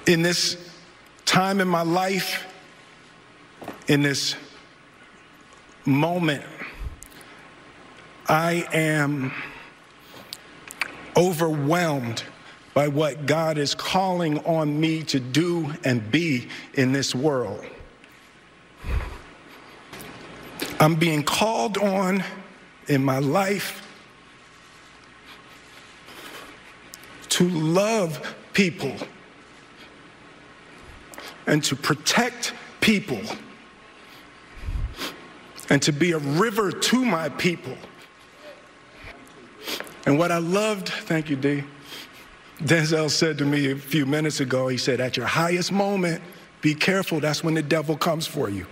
In 0.07 0.23
this 0.23 0.57
time 1.25 1.61
in 1.61 1.67
my 1.67 1.83
life, 1.83 2.45
in 3.87 4.01
this 4.01 4.35
moment, 5.85 6.43
I 8.27 8.67
am 8.73 9.31
overwhelmed 11.15 12.23
by 12.73 12.87
what 12.87 13.25
God 13.25 13.57
is 13.57 13.75
calling 13.75 14.39
on 14.45 14.79
me 14.79 15.03
to 15.03 15.19
do 15.19 15.73
and 15.83 16.09
be 16.11 16.47
in 16.73 16.91
this 16.91 17.13
world. 17.13 17.65
I'm 20.79 20.95
being 20.95 21.23
called 21.23 21.77
on 21.77 22.23
in 22.87 23.03
my 23.03 23.19
life 23.19 23.87
to 27.29 27.47
love 27.49 28.35
people 28.53 28.95
and 31.47 31.63
to 31.63 31.75
protect 31.75 32.53
people 32.79 33.21
and 35.69 35.81
to 35.81 35.93
be 35.93 36.11
a 36.11 36.17
river 36.17 36.71
to 36.71 37.05
my 37.05 37.29
people. 37.29 37.77
And 40.05 40.17
what 40.17 40.31
I 40.31 40.39
loved, 40.39 40.89
thank 40.89 41.29
you, 41.29 41.35
D. 41.35 41.63
Denzel 42.63 43.09
said 43.09 43.39
to 43.39 43.45
me 43.45 43.71
a 43.71 43.75
few 43.75 44.05
minutes 44.05 44.39
ago, 44.39 44.67
he 44.67 44.77
said, 44.77 45.01
At 45.01 45.17
your 45.17 45.25
highest 45.25 45.71
moment, 45.71 46.21
be 46.61 46.75
careful, 46.75 47.19
that's 47.19 47.43
when 47.43 47.55
the 47.55 47.63
devil 47.63 47.97
comes 47.97 48.27
for 48.27 48.49
you. 48.49 48.67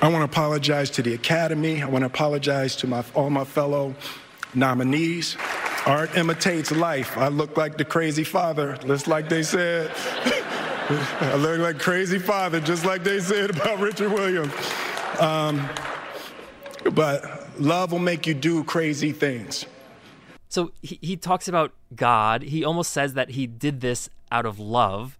I 0.00 0.08
want 0.08 0.20
to 0.20 0.24
apologize 0.24 0.90
to 0.90 1.02
the 1.02 1.14
Academy. 1.14 1.82
I 1.82 1.86
want 1.86 2.02
to 2.02 2.06
apologize 2.06 2.76
to 2.76 2.86
my, 2.86 3.04
all 3.14 3.28
my 3.28 3.44
fellow 3.44 3.94
nominees. 4.54 5.36
Art 5.86 6.16
imitates 6.16 6.70
life. 6.70 7.18
I 7.18 7.28
look 7.28 7.56
like 7.56 7.76
the 7.76 7.84
crazy 7.84 8.24
father, 8.24 8.78
just 8.86 9.08
like 9.08 9.28
they 9.28 9.42
said. 9.42 9.90
I 11.20 11.34
look 11.36 11.58
like 11.58 11.78
crazy 11.78 12.18
father, 12.18 12.60
just 12.60 12.84
like 12.84 13.02
they 13.02 13.20
said 13.20 13.50
about 13.50 13.80
Richard 13.80 14.12
Williams. 14.12 14.52
Um, 15.18 15.68
but 16.92 17.48
love 17.60 17.92
will 17.92 17.98
make 17.98 18.26
you 18.26 18.34
do 18.34 18.64
crazy 18.64 19.12
things. 19.12 19.66
So 20.50 20.72
he, 20.82 20.98
he 21.00 21.16
talks 21.16 21.48
about 21.48 21.72
God. 21.94 22.42
He 22.42 22.62
almost 22.64 22.92
says 22.92 23.14
that 23.14 23.30
he 23.30 23.46
did 23.46 23.80
this 23.80 24.10
out 24.30 24.44
of 24.44 24.58
love. 24.58 25.16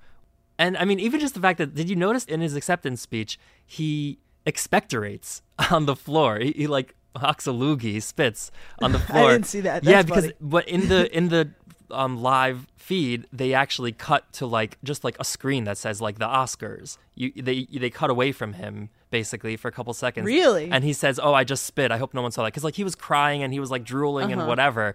And 0.58 0.76
I 0.76 0.84
mean, 0.84 1.00
even 1.00 1.20
just 1.20 1.34
the 1.34 1.40
fact 1.40 1.58
that, 1.58 1.74
did 1.74 1.88
you 1.88 1.96
notice 1.96 2.24
in 2.24 2.40
his 2.40 2.54
acceptance 2.54 3.00
speech, 3.00 3.38
he 3.64 4.18
expectorates 4.44 5.40
on 5.70 5.86
the 5.86 5.96
floor? 5.96 6.38
He, 6.40 6.52
he 6.52 6.66
like 6.66 6.94
loogie, 7.14 8.02
spits 8.02 8.50
on 8.82 8.92
the 8.92 8.98
floor. 9.08 9.30
I 9.30 9.32
didn't 9.32 9.46
see 9.46 9.60
that. 9.60 9.84
yeah, 9.84 10.02
because, 10.02 10.24
funny. 10.24 10.34
but 10.40 10.68
in 10.68 10.88
the, 10.88 11.16
in 11.16 11.28
the, 11.28 11.50
um, 11.92 12.20
live 12.22 12.66
feed, 12.76 13.26
they 13.32 13.54
actually 13.54 13.92
cut 13.92 14.32
to 14.34 14.46
like 14.46 14.78
just 14.82 15.04
like 15.04 15.16
a 15.20 15.24
screen 15.24 15.64
that 15.64 15.78
says 15.78 16.00
like 16.00 16.18
the 16.18 16.26
Oscars. 16.26 16.98
You 17.14 17.32
they 17.36 17.64
they 17.70 17.90
cut 17.90 18.10
away 18.10 18.32
from 18.32 18.54
him 18.54 18.90
basically 19.10 19.56
for 19.56 19.68
a 19.68 19.72
couple 19.72 19.92
seconds. 19.94 20.24
Really? 20.26 20.70
And 20.70 20.84
he 20.84 20.92
says, 20.92 21.18
"Oh, 21.22 21.34
I 21.34 21.44
just 21.44 21.64
spit. 21.66 21.90
I 21.90 21.98
hope 21.98 22.14
no 22.14 22.22
one 22.22 22.30
saw 22.32 22.42
that." 22.42 22.48
Because 22.52 22.64
like 22.64 22.76
he 22.76 22.84
was 22.84 22.94
crying 22.94 23.42
and 23.42 23.52
he 23.52 23.60
was 23.60 23.70
like 23.70 23.84
drooling 23.84 24.32
Uh-huh. 24.32 24.40
and 24.40 24.48
whatever. 24.48 24.94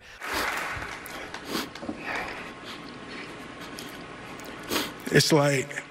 It's 5.12 5.32
like, 5.32 5.84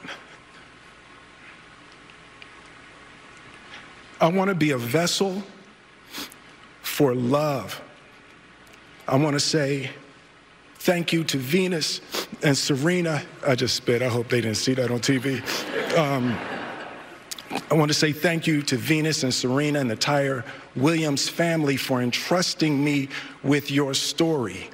I 4.21 4.29
want 4.29 4.49
to 4.49 4.55
be 4.55 4.73
a 4.73 4.79
vessel 4.79 5.43
for 6.83 7.15
love. 7.15 7.81
I 9.07 9.17
want 9.17 9.35
to 9.35 9.41
say 9.41 9.91
thank 10.85 11.15
you 11.15 11.25
to 11.25 11.39
Venus 11.39 12.03
and 12.43 12.57
Serena. 12.57 13.23
I 13.47 13.55
just 13.55 13.75
spit. 13.75 14.03
I 14.03 14.09
hope 14.09 14.29
they 14.29 14.43
didn't 14.43 14.59
see 14.59 14.75
that 14.75 14.91
on 14.91 15.01
TV. 15.01 15.41
Um, 15.97 16.37
I 17.71 17.75
want 17.75 17.89
to 17.89 17.95
say 17.95 18.13
thank 18.13 18.47
you 18.47 18.61
to 18.63 18.77
Venus 18.77 19.23
and 19.23 19.33
Serena 19.33 19.81
and 19.81 19.89
the 19.89 19.95
entire 19.95 20.45
Williams 20.77 21.27
family 21.27 21.79
for 21.79 22.03
entrusting 22.03 22.85
me 22.85 23.09
with 23.43 23.71
your 23.71 23.95
story. 23.95 24.69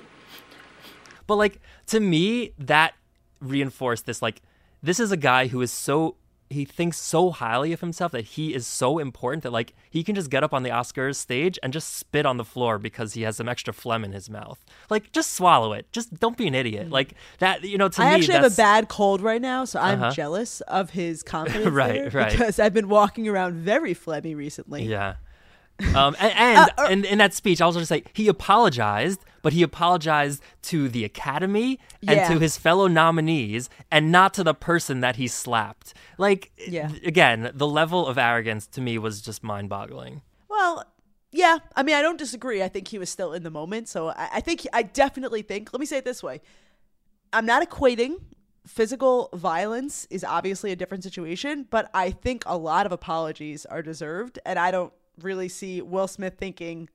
But 1.28 1.36
like 1.36 1.60
to 1.86 2.00
me, 2.00 2.54
that 2.58 2.94
reinforced 3.40 4.04
this 4.04 4.20
like 4.20 4.42
this 4.82 4.98
is 4.98 5.12
a 5.12 5.16
guy 5.16 5.46
who 5.46 5.60
is 5.60 5.70
so 5.70 6.16
he 6.52 6.64
thinks 6.64 6.98
so 6.98 7.30
highly 7.30 7.72
of 7.72 7.80
himself 7.80 8.10
that 8.10 8.24
he 8.24 8.52
is 8.54 8.66
so 8.66 8.98
important 8.98 9.44
that 9.44 9.52
like 9.52 9.72
he 9.88 10.02
can 10.02 10.16
just 10.16 10.28
get 10.30 10.42
up 10.42 10.52
on 10.52 10.64
the 10.64 10.70
Oscars 10.70 11.14
stage 11.16 11.58
and 11.62 11.72
just 11.72 11.94
spit 11.94 12.26
on 12.26 12.38
the 12.38 12.44
floor 12.44 12.76
because 12.76 13.14
he 13.14 13.22
has 13.22 13.36
some 13.36 13.48
extra 13.48 13.72
phlegm 13.72 14.04
in 14.04 14.10
his 14.12 14.28
mouth. 14.28 14.58
Like 14.90 15.12
just 15.12 15.32
swallow 15.34 15.72
it. 15.72 15.86
Just 15.92 16.18
don't 16.18 16.36
be 16.36 16.48
an 16.48 16.54
idiot. 16.56 16.90
Like 16.90 17.14
that. 17.38 17.62
You 17.62 17.78
know, 17.78 17.88
to 17.88 18.02
I 18.02 18.10
me, 18.10 18.14
actually 18.16 18.34
have 18.34 18.42
that's 18.42 18.54
a 18.54 18.56
bad 18.56 18.88
cold 18.88 19.20
right 19.20 19.40
now, 19.40 19.64
so 19.64 19.78
I'm 19.78 20.02
Uh-huh. 20.02 20.12
jealous 20.12 20.60
of 20.62 20.90
his 20.90 21.22
confidence. 21.34 21.70
Right, 21.70 22.12
right. 22.12 22.32
Because 22.32 22.58
I've 22.58 22.74
been 22.74 22.88
walking 22.88 23.28
around 23.28 23.54
very 23.54 23.94
phlegmy 23.94 24.34
recently. 24.34 24.82
Yeah. 24.84 25.14
Um, 25.94 26.16
and 26.18 26.32
and, 26.36 26.70
Uh, 26.78 26.86
and 26.90 27.04
in 27.04 27.18
that 27.18 27.34
speech, 27.34 27.60
I 27.60 27.66
was 27.66 27.76
just 27.76 27.88
say 27.88 28.02
he 28.12 28.28
apologized, 28.28 29.20
but 29.42 29.52
he 29.52 29.62
apologized 29.62 30.42
to 30.62 30.88
the 30.88 31.04
Academy 31.04 31.78
and 32.02 32.10
Yeah. 32.18 32.28
to 32.28 32.38
his 32.38 32.56
fellow 32.56 32.86
nominees, 32.86 33.68
and 33.90 34.12
not 34.12 34.34
to 34.34 34.44
the 34.44 34.54
person 34.54 35.00
that 35.00 35.16
he 35.16 35.26
slapped. 35.28 35.94
Like, 36.18 36.52
Yeah. 36.68 36.90
again, 37.04 37.50
the 37.54 37.66
level 37.66 38.06
of 38.06 38.18
arrogance 38.18 38.66
to 38.68 38.80
me 38.80 38.98
was 38.98 39.20
just 39.22 39.42
mind-boggling. 39.42 40.22
Well, 40.48 40.84
yeah. 41.32 41.58
I 41.76 41.82
mean, 41.82 41.94
I 41.94 42.02
don't 42.02 42.18
disagree. 42.18 42.62
I 42.62 42.68
think 42.68 42.88
he 42.88 42.98
was 42.98 43.08
still 43.08 43.32
in 43.32 43.42
the 43.42 43.50
moment. 43.50 43.88
So 43.88 44.08
I, 44.10 44.28
I 44.34 44.40
think, 44.40 44.66
I 44.72 44.82
definitely 44.82 45.42
think, 45.42 45.72
let 45.72 45.80
me 45.80 45.86
say 45.86 45.98
it 45.98 46.04
this 46.04 46.22
way 46.22 46.40
I'm 47.32 47.46
not 47.46 47.62
equating 47.68 48.16
physical 48.66 49.30
violence 49.32 50.06
is 50.10 50.22
obviously 50.22 50.70
a 50.70 50.76
different 50.76 51.02
situation, 51.02 51.66
but 51.70 51.88
I 51.94 52.10
think 52.10 52.42
a 52.46 52.56
lot 52.58 52.84
of 52.86 52.92
apologies 52.92 53.64
are 53.66 53.80
deserved. 53.82 54.38
And 54.44 54.58
I 54.58 54.70
don't 54.70 54.92
really 55.24 55.48
see 55.48 55.82
Will 55.82 56.08
Smith 56.08 56.34
thinking 56.38 56.88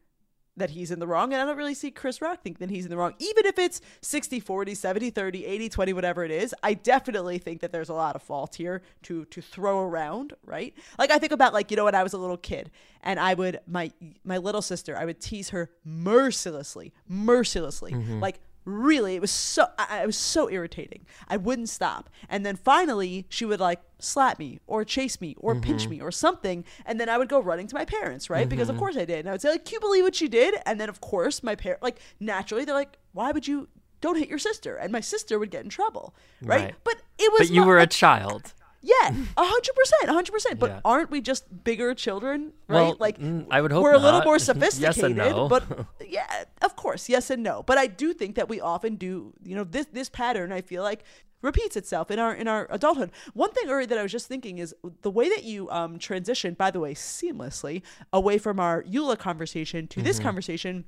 that 0.58 0.70
he's 0.70 0.92
in 0.92 1.00
the 1.00 1.08
wrong. 1.08 1.34
And 1.34 1.42
I 1.42 1.46
don't 1.46 1.58
really 1.58 1.74
see 1.74 1.92
Chris 1.92 2.22
Rock 2.22 2.42
think 2.42 2.60
that 2.60 2.70
he's 2.70 2.86
in 2.86 2.90
the 2.90 2.98
wrong. 2.98 3.14
Even 3.20 3.46
if 3.46 3.60
it's 3.60 3.82
60 4.02 4.40
40, 4.40 4.74
70 4.76 5.10
30, 5.10 5.46
80 5.46 5.70
20, 5.70 5.94
whatever 5.94 6.24
it 6.24 6.32
is, 6.32 6.56
I 6.64 6.74
definitely 6.76 7.38
think 7.38 7.62
that 7.62 7.72
there's 7.72 7.90
a 7.90 7.94
lot 7.94 8.16
of 8.16 8.24
fault 8.24 8.56
here 8.56 8.82
to 9.04 9.26
to 9.26 9.42
throw 9.42 9.80
around, 9.80 10.34
right? 10.46 10.74
Like 10.98 11.12
I 11.12 11.20
think 11.20 11.32
about 11.32 11.54
like, 11.54 11.72
you 11.72 11.78
know, 11.78 11.86
when 11.86 11.96
I 11.96 12.04
was 12.04 12.14
a 12.14 12.18
little 12.18 12.38
kid 12.38 12.72
and 13.02 13.20
I 13.20 13.34
would 13.34 13.60
my 13.68 13.92
my 14.24 14.38
little 14.38 14.62
sister, 14.62 14.98
I 14.98 15.06
would 15.06 15.20
tease 15.20 15.50
her 15.50 15.70
mercilessly, 15.84 16.94
mercilessly. 17.08 17.92
Mm-hmm. 17.92 18.20
Like 18.20 18.40
really 18.66 19.16
it 19.16 19.22
was 19.22 19.32
so 19.32 19.68
I, 19.78 20.02
I 20.02 20.06
was 20.06 20.18
so 20.18 20.50
irritating. 20.50 21.06
I 21.28 21.38
wouldn't 21.38 21.70
stop. 21.70 22.10
And 22.28 22.46
then 22.46 22.56
finally 22.56 23.26
she 23.30 23.46
would 23.46 23.60
like 23.60 23.82
slap 24.00 24.40
me 24.40 24.60
or 24.68 24.84
chase 24.84 25.22
me 25.22 25.36
or 25.38 25.56
pinch 25.56 25.84
mm-hmm. 25.84 25.92
me 25.92 26.02
or 26.02 26.12
something. 26.12 26.66
And 26.86 27.00
then 27.00 27.08
i 27.08 27.18
would 27.18 27.30
go 27.30 27.40
running 27.40 27.68
to 27.68 27.76
my 27.76 27.86
parents 27.86 28.30
right? 28.30 28.50
Because 28.50 28.70
of 28.70 28.76
mm-hmm. 28.76 28.80
course 28.82 28.98
i 28.98 29.06
did. 29.06 29.20
And 29.20 29.30
i 29.30 29.32
would 29.32 29.42
say 29.42 29.50
like 29.52 29.66
can 29.66 29.74
you 29.76 29.80
believe 29.80 30.04
what 30.04 30.20
you 30.20 30.28
did? 30.28 30.56
And 30.66 30.80
then 30.82 30.90
of 30.90 31.00
course 31.02 31.44
my 31.44 31.56
parent 31.56 31.82
like 31.84 32.00
naturally 32.20 32.66
they're 32.66 32.76
like 32.76 32.98
why 33.14 33.32
would 33.32 33.48
you 33.48 33.68
don't 34.02 34.18
hit 34.18 34.30
your 34.30 34.40
sister? 34.40 34.76
And 34.76 34.92
my 34.92 35.00
sister 35.00 35.40
would 35.40 35.52
get 35.52 35.64
in 35.64 35.70
trouble 35.70 36.16
right, 36.42 36.62
Right. 36.62 36.76
but 36.84 36.96
it 37.18 37.32
was 37.32 37.48
But 37.48 37.56
you 37.56 37.62
not- 37.62 37.68
were 37.68 37.80
a 37.80 37.88
child. 37.88 38.54
Yeah, 38.94 39.08
a 39.38 39.44
hundred 39.44 39.74
percent, 39.76 40.10
a 40.10 40.14
hundred 40.14 40.32
percent. 40.32 40.60
But 40.60 40.70
Yeah. 40.70 40.80
aren't 40.86 41.10
we 41.12 41.20
just 41.22 41.44
bigger 41.64 41.94
children, 41.96 42.54
right? 42.68 42.76
Well, 42.90 42.98
like 43.00 43.18
mm, 43.20 43.48
I 43.50 43.60
would 43.62 43.72
hope 43.72 43.82
we're 43.84 43.94
a 43.94 43.98
little 43.98 44.20
not. 44.20 44.26
more 44.26 44.36
Yes 44.40 44.48
and 44.50 44.62
sophisticated. 44.62 45.18
no. 45.18 45.50
But 45.50 45.64
yeah, 46.08 46.44
of 46.62 46.76
course, 46.76 47.10
yes 47.10 47.30
and 47.32 47.42
no. 47.42 47.64
But 47.64 47.78
I 47.80 47.88
do 47.88 48.14
think 48.14 48.36
that 48.36 48.48
we 48.48 48.62
often 48.62 48.96
do. 48.96 49.34
You 49.44 49.56
know, 49.56 49.64
this 49.64 49.88
this 49.92 50.10
pattern. 50.10 50.52
I 50.52 50.62
feel 50.62 50.84
like 50.84 51.04
repeats 51.42 51.76
itself 51.76 52.10
in 52.12 52.20
our 52.20 52.34
in 52.34 52.48
our 52.48 52.68
adulthood. 52.70 53.12
One 53.34 53.52
thing, 53.52 53.68
Uri, 53.68 53.86
that 53.88 53.98
I 53.98 54.04
was 54.04 54.12
just 54.12 54.28
thinking 54.28 54.58
is 54.60 54.74
the 55.02 55.12
way 55.12 55.30
that 55.30 55.44
you 55.44 55.70
um 55.72 55.98
transitioned, 56.00 56.58
by 56.58 56.70
the 56.72 56.80
way, 56.80 56.94
seamlessly 56.94 57.82
away 58.14 58.38
from 58.38 58.60
our 58.60 58.84
YULA 58.84 59.18
conversation 59.18 59.88
to 59.88 60.00
Mm-hmm. 60.00 60.06
this 60.08 60.20
conversation 60.20 60.86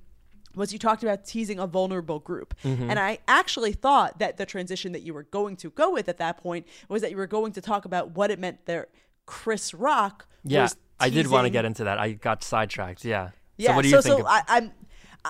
was 0.58 0.74
you 0.74 0.80
talked 0.80 1.04
about 1.04 1.26
teasing 1.26 1.60
a 1.60 1.68
vulnerable 1.68 2.20
group. 2.20 2.54
Mm-hmm. 2.64 2.90
And 2.90 3.00
I 3.00 3.20
actually 3.28 3.74
thought 3.74 4.20
that 4.20 4.38
the 4.38 4.46
transition 4.46 4.92
that 4.92 5.02
you 5.04 5.14
were 5.14 5.24
going 5.24 5.56
to 5.58 5.70
go 5.70 5.92
with 5.92 6.10
at 6.10 6.18
that 6.18 6.38
point 6.38 6.66
was 6.90 7.02
that 7.02 7.12
you 7.12 7.18
were 7.18 7.28
going 7.28 7.52
to 7.54 7.62
talk 7.62 7.86
about 7.86 8.12
what 8.12 8.32
it 8.32 8.40
meant 8.40 8.66
there 8.66 8.88
Chris 9.26 9.74
Rock 9.74 10.28
Yeah, 10.44 10.64
was 10.64 10.76
I 11.00 11.10
did 11.10 11.28
want 11.28 11.46
to 11.46 11.50
get 11.50 11.66
into 11.66 11.84
that. 11.84 12.00
I 12.00 12.14
got 12.14 12.44
sidetracked. 12.44 13.06
Yeah. 13.06 13.32
yeah, 13.58 13.70
So 13.70 13.76
what 13.76 13.82
do 13.84 13.90
so 13.90 14.02
think? 14.02 14.16
so 14.16 14.22
of-. 14.22 14.28
I, 14.28 14.44
I'm 14.48 14.72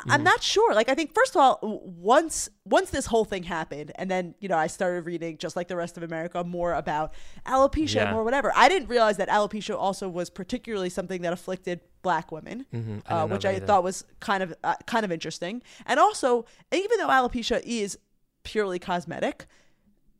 I- 0.07 0.13
I'm 0.15 0.23
not 0.23 0.43
sure. 0.43 0.73
Like 0.73 0.89
I 0.89 0.93
think 0.95 1.13
first 1.13 1.35
of 1.35 1.41
all, 1.41 1.59
once 1.61 2.49
once 2.65 2.89
this 2.89 3.05
whole 3.07 3.25
thing 3.25 3.43
happened, 3.43 3.91
and 3.95 4.09
then 4.11 4.35
you 4.39 4.49
know 4.49 4.57
I 4.57 4.67
started 4.67 5.05
reading 5.05 5.37
just 5.37 5.55
like 5.55 5.67
the 5.67 5.75
rest 5.75 5.97
of 5.97 6.03
America 6.03 6.43
more 6.43 6.73
about 6.73 7.13
alopecia 7.45 7.95
Yeah. 7.95 8.03
and 8.05 8.11
more 8.13 8.23
whatever. 8.23 8.51
I 8.55 8.69
didn't 8.69 8.89
realize 8.89 9.17
that 9.17 9.29
alopecia 9.29 9.75
also 9.77 10.07
was 10.09 10.29
particularly 10.29 10.89
something 10.89 11.21
that 11.23 11.33
afflicted 11.33 11.81
black 12.01 12.31
women, 12.31 12.65
I 12.71 12.75
didn't 12.77 13.03
uh, 13.11 13.27
which 13.27 13.45
I 13.45 13.53
either. 13.55 13.65
thought 13.65 13.83
was 13.83 14.05
kind 14.19 14.43
of 14.43 14.53
uh, 14.63 14.75
kind 14.85 15.03
of 15.05 15.11
interesting. 15.11 15.61
And 15.85 15.99
also, 15.99 16.45
even 16.71 16.97
though 16.99 17.07
alopecia 17.09 17.61
is 17.65 17.97
purely 18.43 18.79
cosmetic, 18.79 19.45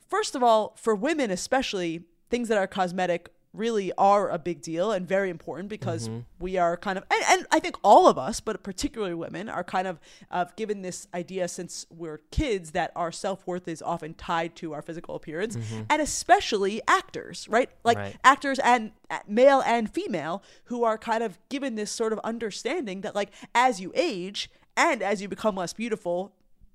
first 0.08 0.36
of 0.36 0.44
all, 0.44 0.76
for 0.78 0.96
women 0.96 1.32
especially, 1.32 2.04
things 2.30 2.48
that 2.50 2.58
are 2.58 2.68
cosmetic 2.68 3.30
really 3.58 3.91
are 3.98 4.30
a 4.30 4.38
big 4.38 4.62
deal 4.62 4.91
and 4.91 5.08
very 5.08 5.30
important 5.30 5.70
because 5.70 6.08
Mm-hmm. 6.08 6.20
we 6.39 6.58
are 6.58 6.78
kind 6.78 6.98
of 6.98 7.04
and, 7.12 7.24
and 7.30 7.48
I 7.52 7.60
think 7.60 7.76
all 7.84 8.08
of 8.08 8.17
us, 8.17 8.39
but 8.39 8.62
particularly 8.63 9.13
women, 9.15 9.50
are 9.50 9.63
kind 9.63 9.88
of 9.88 10.00
uh, 10.32 10.46
given 10.56 10.82
this 10.84 11.08
idea 11.13 11.48
since 11.48 11.86
we're 11.89 12.20
kids 12.32 12.72
that 12.72 12.91
our 12.96 13.12
self 13.12 13.46
worth 13.48 13.67
is 13.67 13.82
often 13.82 14.13
tied 14.13 14.56
to 14.58 14.74
our 14.74 14.82
physical 14.82 15.15
appearance, 15.15 15.58
and 15.89 16.02
especially 16.02 16.82
actors, 16.88 17.48
right? 17.50 17.70
Like 17.84 17.98
Mm-hmm. 17.98 18.04
Right. 18.08 18.17
actors 18.24 18.60
and 18.60 18.91
uh, 19.10 19.20
male 19.28 19.62
and 19.65 19.89
female 19.91 20.43
who 20.65 20.84
are 20.84 20.98
kind 20.98 21.24
of 21.24 21.39
given 21.50 21.76
this 21.76 21.89
sort 21.89 22.13
of 22.13 22.20
understanding 22.24 23.02
that 23.02 23.15
like 23.15 23.32
as 23.56 23.82
you 23.82 23.91
age 23.96 24.50
and 24.76 25.02
as 25.02 25.22
you 25.22 25.28
become 25.28 25.56
less 25.56 25.74
beautiful 25.74 26.32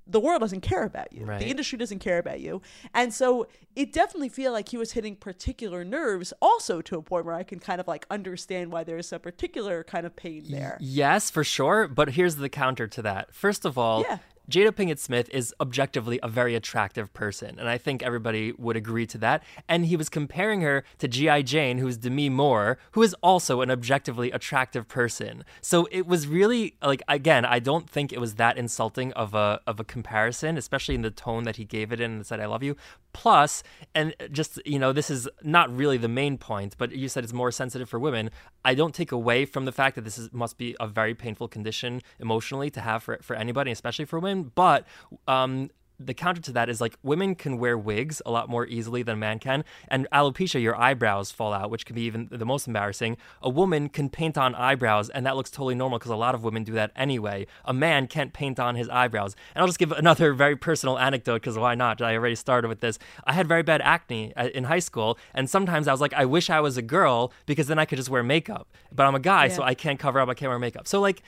the 0.07 0.19
world 0.21 0.41
doesn't 0.41 0.63
care 0.63 0.83
about 0.85 1.13
you 1.13 1.25
Right. 1.25 1.39
the 1.41 1.47
industry 1.47 1.79
doesn't 1.79 2.01
care 2.01 2.19
about 2.19 2.41
you 2.41 2.61
and 2.95 3.15
so 3.15 3.47
it 3.77 3.93
definitely 3.93 4.29
feel 4.29 4.53
like 4.53 4.69
he 4.71 4.77
was 4.77 4.93
hitting 4.93 5.15
particular 5.17 5.85
nerves 5.85 6.33
also 6.43 6.81
to 6.83 6.97
a 6.99 7.03
point 7.03 7.25
where 7.25 7.35
i 7.35 7.43
can 7.45 7.59
kind 7.61 7.81
of 7.81 7.87
like 7.87 8.05
understand 8.11 8.73
why 8.73 8.83
there's 8.85 9.13
a 9.13 9.19
particular 9.19 9.85
kind 9.85 10.05
of 10.07 10.17
pain 10.17 10.45
there 10.51 10.77
Yes, 10.81 11.31
for 11.31 11.45
sure. 11.45 11.87
But 11.89 12.11
here's 12.11 12.37
the 12.37 12.49
counter 12.49 12.87
to 12.89 13.03
that. 13.03 13.35
First 13.35 13.65
of 13.65 13.79
all, 13.79 14.03
Yeah. 14.03 14.19
Jada 14.53 14.71
Pinkett 14.71 14.99
Smith 14.99 15.31
is 15.31 15.55
objectively 15.63 16.21
a 16.23 16.29
very 16.29 16.55
attractive 16.55 17.11
person, 17.15 17.59
and 17.59 17.71
I 17.71 17.79
think 17.79 18.03
everybody 18.03 18.53
would 18.53 18.77
agree 18.77 19.07
to 19.07 19.17
that. 19.17 19.43
And 19.67 19.87
he 19.87 19.97
was 19.97 20.11
comparing 20.11 20.61
her 20.61 20.85
to 20.99 21.09
G.I. 21.09 21.41
Jane, 21.41 21.79
who's 21.79 21.97
Demi 21.97 22.29
Moore, 22.29 22.77
who 22.91 23.01
is 23.01 23.15
also 23.23 23.63
an 23.63 23.71
objectively 23.71 24.31
attractive 24.31 24.87
person. 24.89 25.43
So 25.63 25.89
it 25.91 26.07
was 26.07 26.27
really 26.27 26.77
like 26.83 27.03
again, 27.09 27.47
I 27.47 27.61
don't 27.61 27.89
think 27.89 28.13
it 28.13 28.21
was 28.21 28.35
that 28.35 28.59
insulting 28.59 29.15
of 29.15 29.33
a 29.33 29.63
of 29.67 29.81
a 29.81 29.85
comparison, 29.85 30.59
especially 30.59 30.97
in 30.97 31.03
the 31.03 31.11
tone 31.11 31.45
that 31.45 31.57
he 31.57 31.65
gave 31.65 31.91
it 31.91 31.99
in 31.99 32.11
and 32.13 32.27
said 32.27 32.39
"I 32.39 32.45
love 32.45 32.63
you." 32.63 32.77
Plus, 33.15 33.63
and 33.95 34.15
just 34.31 34.61
you 34.67 34.79
know, 34.79 34.93
this 34.93 35.09
is 35.09 35.31
not 35.43 35.75
really 35.75 35.97
the 35.97 36.09
main 36.09 36.37
point, 36.37 36.75
but 36.77 36.93
you 36.93 37.09
said 37.09 37.25
it's 37.25 37.33
more 37.33 37.51
sensitive 37.53 37.89
for 37.89 37.99
women. 37.99 38.29
I 38.67 38.75
don't 38.75 38.95
take 38.95 39.13
away 39.13 39.47
from 39.47 39.65
the 39.65 39.73
fact 39.73 39.95
that 39.97 40.03
this 40.03 40.19
is 40.19 40.31
must 40.31 40.59
be 40.59 40.77
a 40.79 40.87
very 40.87 41.15
painful 41.15 41.49
condition 41.49 42.03
emotionally 42.21 42.69
to 42.69 42.83
have 42.83 43.03
for 43.03 43.19
for 43.23 43.35
anybody, 43.35 43.71
especially 43.71 44.05
for 44.05 44.19
women. 44.19 44.42
But 44.43 44.87
um, 45.27 45.71
the 46.07 46.15
counter 46.15 46.41
to 46.43 46.53
that 46.53 46.69
is 46.69 46.81
like 46.81 46.97
women 47.03 47.35
can 47.35 47.59
wear 47.59 47.77
wigs 47.77 48.21
a 48.27 48.31
lot 48.31 48.49
more 48.49 48.67
easily 48.67 49.03
than 49.03 49.15
a 49.15 49.19
man 49.19 49.39
can, 49.39 49.65
and 49.89 50.07
alopecia, 50.13 50.61
your 50.61 50.79
eyebrows 50.81 51.31
fall 51.31 51.53
out, 51.53 51.71
which 51.71 51.87
can 51.87 51.95
be 51.95 52.03
even 52.03 52.29
the 52.31 52.45
most 52.45 52.67
embarrassing. 52.67 53.17
A 53.41 53.49
woman 53.49 53.89
can 53.89 54.09
paint 54.09 54.37
on 54.37 54.55
eyebrows, 54.55 55.09
and 55.11 55.25
that 55.27 55.37
looks 55.37 55.51
totally 55.51 55.75
normal 55.75 55.99
because 55.99 56.11
a 56.11 56.17
lot 56.17 56.35
of 56.35 56.45
women 56.45 56.65
do 56.65 56.73
that 56.73 56.93
anyway. 56.97 57.47
A 57.65 57.73
man 57.73 58.07
can't 58.07 58.33
paint 58.33 58.59
on 58.59 58.75
his 58.75 58.89
eyebrows. 58.89 59.37
And 59.55 59.63
I'll 59.63 59.69
just 59.69 59.79
give 59.79 59.93
another 59.93 60.33
very 60.33 60.57
personal 60.57 60.99
anecdote 60.99 61.37
because 61.37 61.59
why 61.59 61.75
not? 61.75 62.01
I 62.03 62.17
already 62.17 62.35
started 62.35 62.69
with 62.69 62.81
this. 62.81 62.99
I 63.25 63.33
had 63.33 63.47
very 63.47 63.63
bad 63.63 63.81
acne 63.83 64.35
uh, 64.37 64.49
in 64.55 64.65
high 64.65 64.81
school, 64.81 65.19
and 65.35 65.49
sometimes 65.49 65.89
I 65.89 65.93
was 65.93 66.01
like, 66.01 66.15
I 66.15 66.25
wish 66.25 66.51
I 66.51 66.61
was 66.61 66.77
a 66.77 66.83
girl 66.83 67.33
because 67.47 67.67
then 67.67 67.79
I 67.79 67.85
could 67.85 67.97
just 67.97 68.11
wear 68.11 68.23
makeup. 68.23 68.69
But 68.95 69.07
I'm 69.07 69.15
a 69.15 69.21
guy, 69.21 69.49
so 69.49 69.63
I 69.63 69.75
can't 69.75 69.99
cover 69.99 70.21
up. 70.21 70.29
I 70.29 70.35
can't 70.35 70.51
wear 70.51 70.59
makeup. 70.59 70.87
So 70.87 71.01
like. 71.01 71.23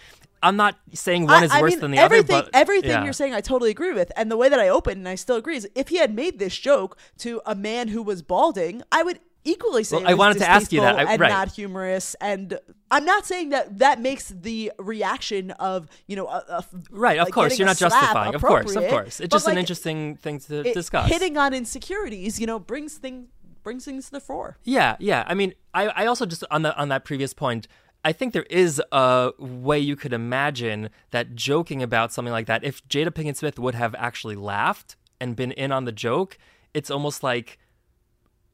I'm 0.45 0.57
not 0.57 0.79
saying 0.93 1.25
one 1.25 1.43
I- 1.43 1.47
is 1.47 1.51
I 1.51 1.61
worse 1.61 1.73
mean, 1.73 1.81
than 1.81 1.91
the 1.93 1.99
everything, 1.99 2.37
other, 2.37 2.51
but 2.53 2.59
everything 2.59 2.91
yeah. 2.91 3.05
you're 3.05 3.13
saying, 3.13 3.35
I 3.35 3.41
totally 3.41 3.71
agree 3.71 3.93
with. 3.93 4.13
And 4.17 4.31
the 4.31 4.37
way 4.37 4.49
that 4.49 4.61
I 4.61 4.69
open, 4.69 4.99
and 4.99 5.09
I 5.09 5.17
still 5.17 5.37
agree, 5.37 5.57
is 5.57 5.69
if 5.75 5.89
he 5.89 5.97
had 5.97 6.15
made 6.15 6.39
this 6.39 6.57
joke 6.57 6.97
to 7.19 7.41
a 7.47 7.55
man 7.55 7.89
who 7.89 8.03
was 8.03 8.23
balding, 8.23 8.83
I 8.93 9.03
would 9.03 9.19
equally 9.47 9.85
say 9.85 9.97
Well, 9.99 10.09
I 10.09 10.15
wanted 10.15 10.39
to 10.39 10.49
ask 10.49 10.73
you 10.73 10.81
that. 10.81 10.97
I- 10.97 11.13
and 11.13 11.21
right. 11.21 11.29
not 11.31 11.53
humorous. 11.53 12.15
And 12.21 12.59
I'm 12.91 13.05
not 13.05 13.27
saying 13.27 13.51
that 13.51 13.79
that 13.79 14.01
makes 14.01 14.29
the 14.29 14.73
reaction 14.79 15.51
of 15.53 15.89
you 16.07 16.17
know, 16.17 16.27
a, 16.29 16.43
a- 16.49 16.65
Right, 16.91 17.19
of 17.19 17.27
like 17.27 17.35
course, 17.35 17.59
you're 17.59 17.67
not 17.67 17.77
justifying. 17.77 18.35
Of 18.35 18.41
course, 18.43 18.75
of 18.75 18.89
course. 18.89 19.21
It's 19.21 19.33
just 19.33 19.49
an 19.49 19.59
interesting 19.59 20.17
thing 20.17 20.39
to 20.41 20.61
it- 20.61 20.75
discuss. 20.75 21.09
Hitting 21.11 21.37
on 21.37 21.53
insecurities, 21.53 22.39
you 22.41 22.47
know, 22.47 22.59
brings 22.59 22.95
things 22.95 23.29
brings 23.63 23.85
things 23.87 24.05
to 24.07 24.11
the 24.13 24.21
fore. 24.21 24.59
Yeah, 24.65 24.95
yeah. 24.99 25.25
I 25.27 25.33
mean, 25.33 25.55
I, 25.73 25.87
I 25.89 26.07
also 26.07 26.27
just 26.27 26.45
on 26.51 26.63
the 26.63 26.77
on 26.77 26.89
that 26.91 27.05
previous 27.05 27.33
point, 27.33 27.67
I 28.05 28.13
think 28.13 28.33
there 28.35 28.43
is 28.51 28.83
a 28.93 29.33
way 29.39 29.79
you 29.79 29.97
could 29.97 30.13
imagine 30.13 30.91
that 31.11 31.35
joking 31.35 31.83
about 31.83 32.13
something 32.13 32.33
like 32.33 32.47
that. 32.47 32.63
If 32.63 32.87
Jada 32.89 33.09
Pinkett 33.09 33.37
Smith 33.37 33.59
would 33.59 33.75
have 33.75 33.95
actually 33.97 34.37
laughed 34.37 34.97
and 35.21 35.35
been 35.35 35.53
in 35.53 35.73
on 35.73 35.85
the 35.87 35.93
joke, 35.93 36.37
it's 36.75 36.91
almost 36.91 37.23
like 37.23 37.59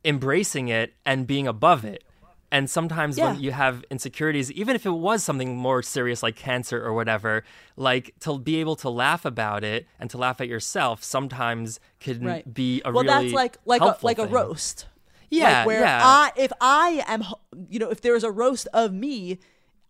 embracing 0.05 0.69
it 0.69 0.95
and 1.05 1.27
being 1.27 1.47
above 1.47 1.85
it. 1.85 2.05
And 2.53 2.69
sometimes 2.69 3.17
Yeah. 3.17 3.33
when 3.33 3.41
you 3.41 3.53
have 3.53 3.85
insecurities, 3.91 4.51
even 4.53 4.75
if 4.75 4.85
it 4.85 4.91
was 4.91 5.23
something 5.23 5.57
more 5.57 5.83
serious 5.83 6.23
like 6.23 6.35
cancer 6.37 6.85
or 6.85 6.93
whatever, 6.93 7.45
like 7.77 8.15
to 8.21 8.39
be 8.39 8.57
able 8.57 8.75
to 8.77 8.91
laugh 8.91 9.25
about 9.25 9.63
it 9.63 9.87
and 10.01 10.11
to 10.11 10.19
laugh 10.19 10.41
at 10.41 10.49
yourself 10.49 11.05
sometimes 11.05 11.79
can 12.01 12.25
Right. 12.25 12.53
be 12.55 12.83
a 12.85 12.91
well, 12.91 13.05
really 13.05 13.27
that's 13.27 13.35
like 13.35 13.57
like 13.67 13.83
a 13.83 13.97
like 14.03 14.19
a 14.19 14.27
roast. 14.27 14.87
Yeah, 15.31 15.59
like 15.59 15.67
where 15.67 15.81
yeah. 15.81 16.01
I 16.03 16.33
if 16.37 16.53
I 16.61 17.05
am 17.07 17.25
you 17.69 17.79
know 17.79 17.89
if 17.89 18.01
there 18.01 18.17
is 18.17 18.25
a 18.25 18.31
roast 18.31 18.69
of 18.75 18.93
me, 18.93 19.39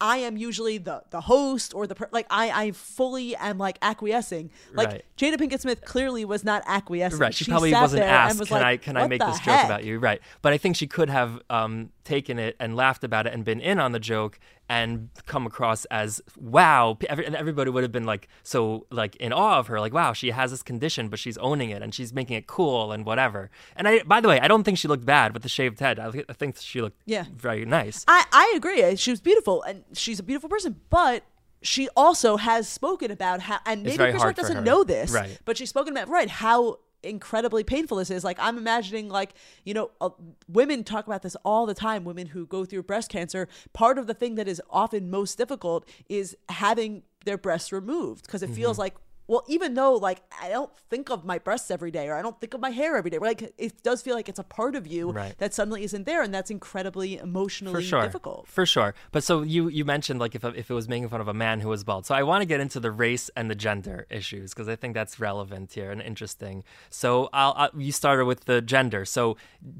I 0.00 0.18
am 0.18 0.36
usually 0.36 0.78
the 0.78 1.02
the 1.10 1.22
host 1.22 1.74
or 1.74 1.86
the 1.86 1.94
per- 1.94 2.08
like 2.12 2.26
I 2.30 2.50
I 2.50 2.70
fully 2.72 3.36
am 3.36 3.58
like 3.58 3.78
acquiescing. 3.82 4.50
Like 4.72 4.88
Right. 4.88 5.04
Jada 5.16 5.36
Pinkett 5.36 5.60
Smith 5.60 5.82
clearly 5.84 6.24
was 6.24 6.44
not 6.44 6.62
acquiescing. 6.66 7.18
Right. 7.18 7.34
She, 7.34 7.44
probably 7.44 7.72
wasn't 7.72 8.02
asked, 8.02 8.38
was 8.38 8.48
can 8.48 8.56
like, 8.58 8.66
I 8.66 8.76
can 8.78 8.96
I 8.96 9.06
make 9.08 9.20
this 9.20 9.38
heck?" 9.38 9.60
joke 9.60 9.64
about 9.66 9.84
you? 9.84 9.98
Right. 9.98 10.20
But 10.42 10.52
I 10.52 10.58
think 10.58 10.76
she 10.76 10.86
could 10.86 11.10
have 11.10 11.40
um, 11.50 11.90
taken 12.10 12.38
it 12.38 12.56
and 12.62 12.74
laughed 12.76 13.04
about 13.04 13.26
it 13.26 13.32
and 13.34 13.44
been 13.44 13.60
in 13.60 13.78
on 13.78 13.92
the 13.92 13.98
joke 14.00 14.38
and 14.68 15.08
come 15.26 15.46
across 15.46 15.84
as 15.86 16.20
wow. 16.36 16.96
Every, 17.08 17.24
and 17.26 17.34
everybody 17.36 17.70
would 17.70 17.82
have 17.82 17.92
been 17.98 18.04
like 18.14 18.28
so 18.42 18.86
like 18.90 19.16
in 19.16 19.32
awe 19.32 19.58
of 19.60 19.66
her, 19.68 19.78
like 19.84 19.94
wow, 19.94 20.12
she 20.12 20.28
has 20.30 20.50
this 20.50 20.62
condition, 20.62 21.08
but 21.08 21.18
she's 21.18 21.38
owning 21.38 21.70
it 21.70 21.80
and 21.82 21.94
she's 21.94 22.12
making 22.12 22.36
it 22.36 22.46
cool 22.46 22.92
and 22.92 23.04
whatever. 23.06 23.50
And 23.76 23.88
I, 23.88 24.02
by 24.02 24.20
the 24.20 24.28
way, 24.28 24.38
I 24.40 24.48
don't 24.48 24.64
think 24.64 24.78
she 24.78 24.88
looked 24.88 25.06
bad 25.06 25.32
with 25.34 25.42
the 25.42 25.48
shaved 25.48 25.78
head. 25.80 25.98
I, 25.98 26.08
I 26.28 26.32
think 26.40 26.56
she 26.58 26.80
looked 26.82 27.00
Yeah. 27.06 27.24
very 27.34 27.64
nice. 27.64 28.04
I 28.08 28.24
I 28.32 28.52
agree. 28.56 28.82
Uh, 28.82 28.96
she 28.96 29.10
was 29.10 29.20
beautiful 29.20 29.62
and 29.62 29.84
she's 29.94 30.18
a 30.18 30.22
beautiful 30.22 30.48
person, 30.48 30.72
but 30.90 31.22
she 31.62 31.88
also 31.94 32.36
has 32.38 32.68
spoken 32.68 33.10
about 33.10 33.38
how 33.48 33.58
and 33.66 33.82
maybe 33.82 33.96
Chris 33.98 34.22
Rock 34.24 34.34
doesn't 34.34 34.64
know 34.64 34.82
this, 34.84 35.10
Right. 35.12 35.38
but 35.44 35.56
she's 35.58 35.68
spoken 35.70 35.92
about 35.96 36.08
right 36.08 36.30
how 36.30 36.78
incredibly 37.02 37.64
painful 37.64 37.96
this 37.96 38.10
is 38.10 38.24
like 38.24 38.36
i'm 38.40 38.58
imagining 38.58 39.08
like 39.08 39.32
you 39.64 39.72
know 39.72 39.90
uh, 40.00 40.10
women 40.48 40.84
talk 40.84 41.06
about 41.06 41.22
this 41.22 41.36
all 41.44 41.66
the 41.66 41.74
time 41.74 42.04
women 42.04 42.26
who 42.26 42.46
go 42.46 42.64
through 42.64 42.82
breast 42.82 43.10
cancer 43.10 43.48
part 43.72 43.98
of 43.98 44.06
the 44.06 44.14
thing 44.14 44.34
that 44.34 44.46
is 44.46 44.60
often 44.70 45.10
most 45.10 45.38
difficult 45.38 45.88
is 46.08 46.36
having 46.48 47.02
their 47.24 47.38
breasts 47.38 47.72
removed 47.72 48.26
because 48.26 48.42
it 48.42 48.50
feels 48.50 48.74
Mm-hmm. 48.76 48.80
like 48.80 48.94
well 49.30 49.44
even 49.46 49.74
though 49.74 49.94
like 49.94 50.20
i 50.42 50.48
don't 50.48 50.76
think 50.90 51.08
of 51.08 51.24
my 51.24 51.38
breasts 51.38 51.70
every 51.70 51.90
day 51.92 52.08
or 52.08 52.14
i 52.14 52.22
don't 52.22 52.38
think 52.40 52.52
of 52.52 52.60
my 52.60 52.70
hair 52.70 52.96
every 52.96 53.10
day 53.10 53.18
like 53.18 53.54
it 53.56 53.82
does 53.82 54.02
feel 54.02 54.16
like 54.16 54.28
it's 54.28 54.40
a 54.40 54.44
part 54.58 54.74
of 54.74 54.86
you 54.86 55.12
Right. 55.12 55.38
that 55.38 55.54
suddenly 55.54 55.84
isn't 55.84 56.04
there 56.04 56.20
and 56.22 56.34
that's 56.34 56.50
incredibly 56.50 57.16
emotionally 57.16 57.74
for 57.74 57.80
sure. 57.80 58.02
difficult. 58.02 58.46
For 58.48 58.66
sure. 58.66 58.94
But 59.12 59.22
so 59.24 59.42
you 59.42 59.68
you 59.68 59.84
mentioned 59.84 60.18
like 60.20 60.34
if, 60.34 60.44
if 60.44 60.70
it 60.70 60.74
was 60.74 60.88
making 60.88 61.08
fun 61.08 61.20
of 61.20 61.28
a 61.28 61.34
man 61.34 61.60
who 61.60 61.68
was 61.68 61.84
bald. 61.84 62.06
So 62.06 62.14
i 62.14 62.22
want 62.22 62.42
to 62.42 62.46
get 62.46 62.60
into 62.60 62.80
the 62.80 62.90
race 62.90 63.30
and 63.36 63.50
the 63.50 63.54
gender 63.54 64.06
issues 64.10 64.52
because 64.52 64.68
i 64.68 64.76
think 64.76 64.94
that's 64.94 65.20
relevant 65.20 65.72
here 65.72 65.90
and 65.90 66.00
interesting. 66.02 66.64
So 66.90 67.28
I'll, 67.32 67.54
I'll, 67.56 67.70
you 67.86 67.92
started 67.92 68.24
with 68.24 68.40
the 68.46 68.60
gender. 68.60 69.04
So 69.04 69.36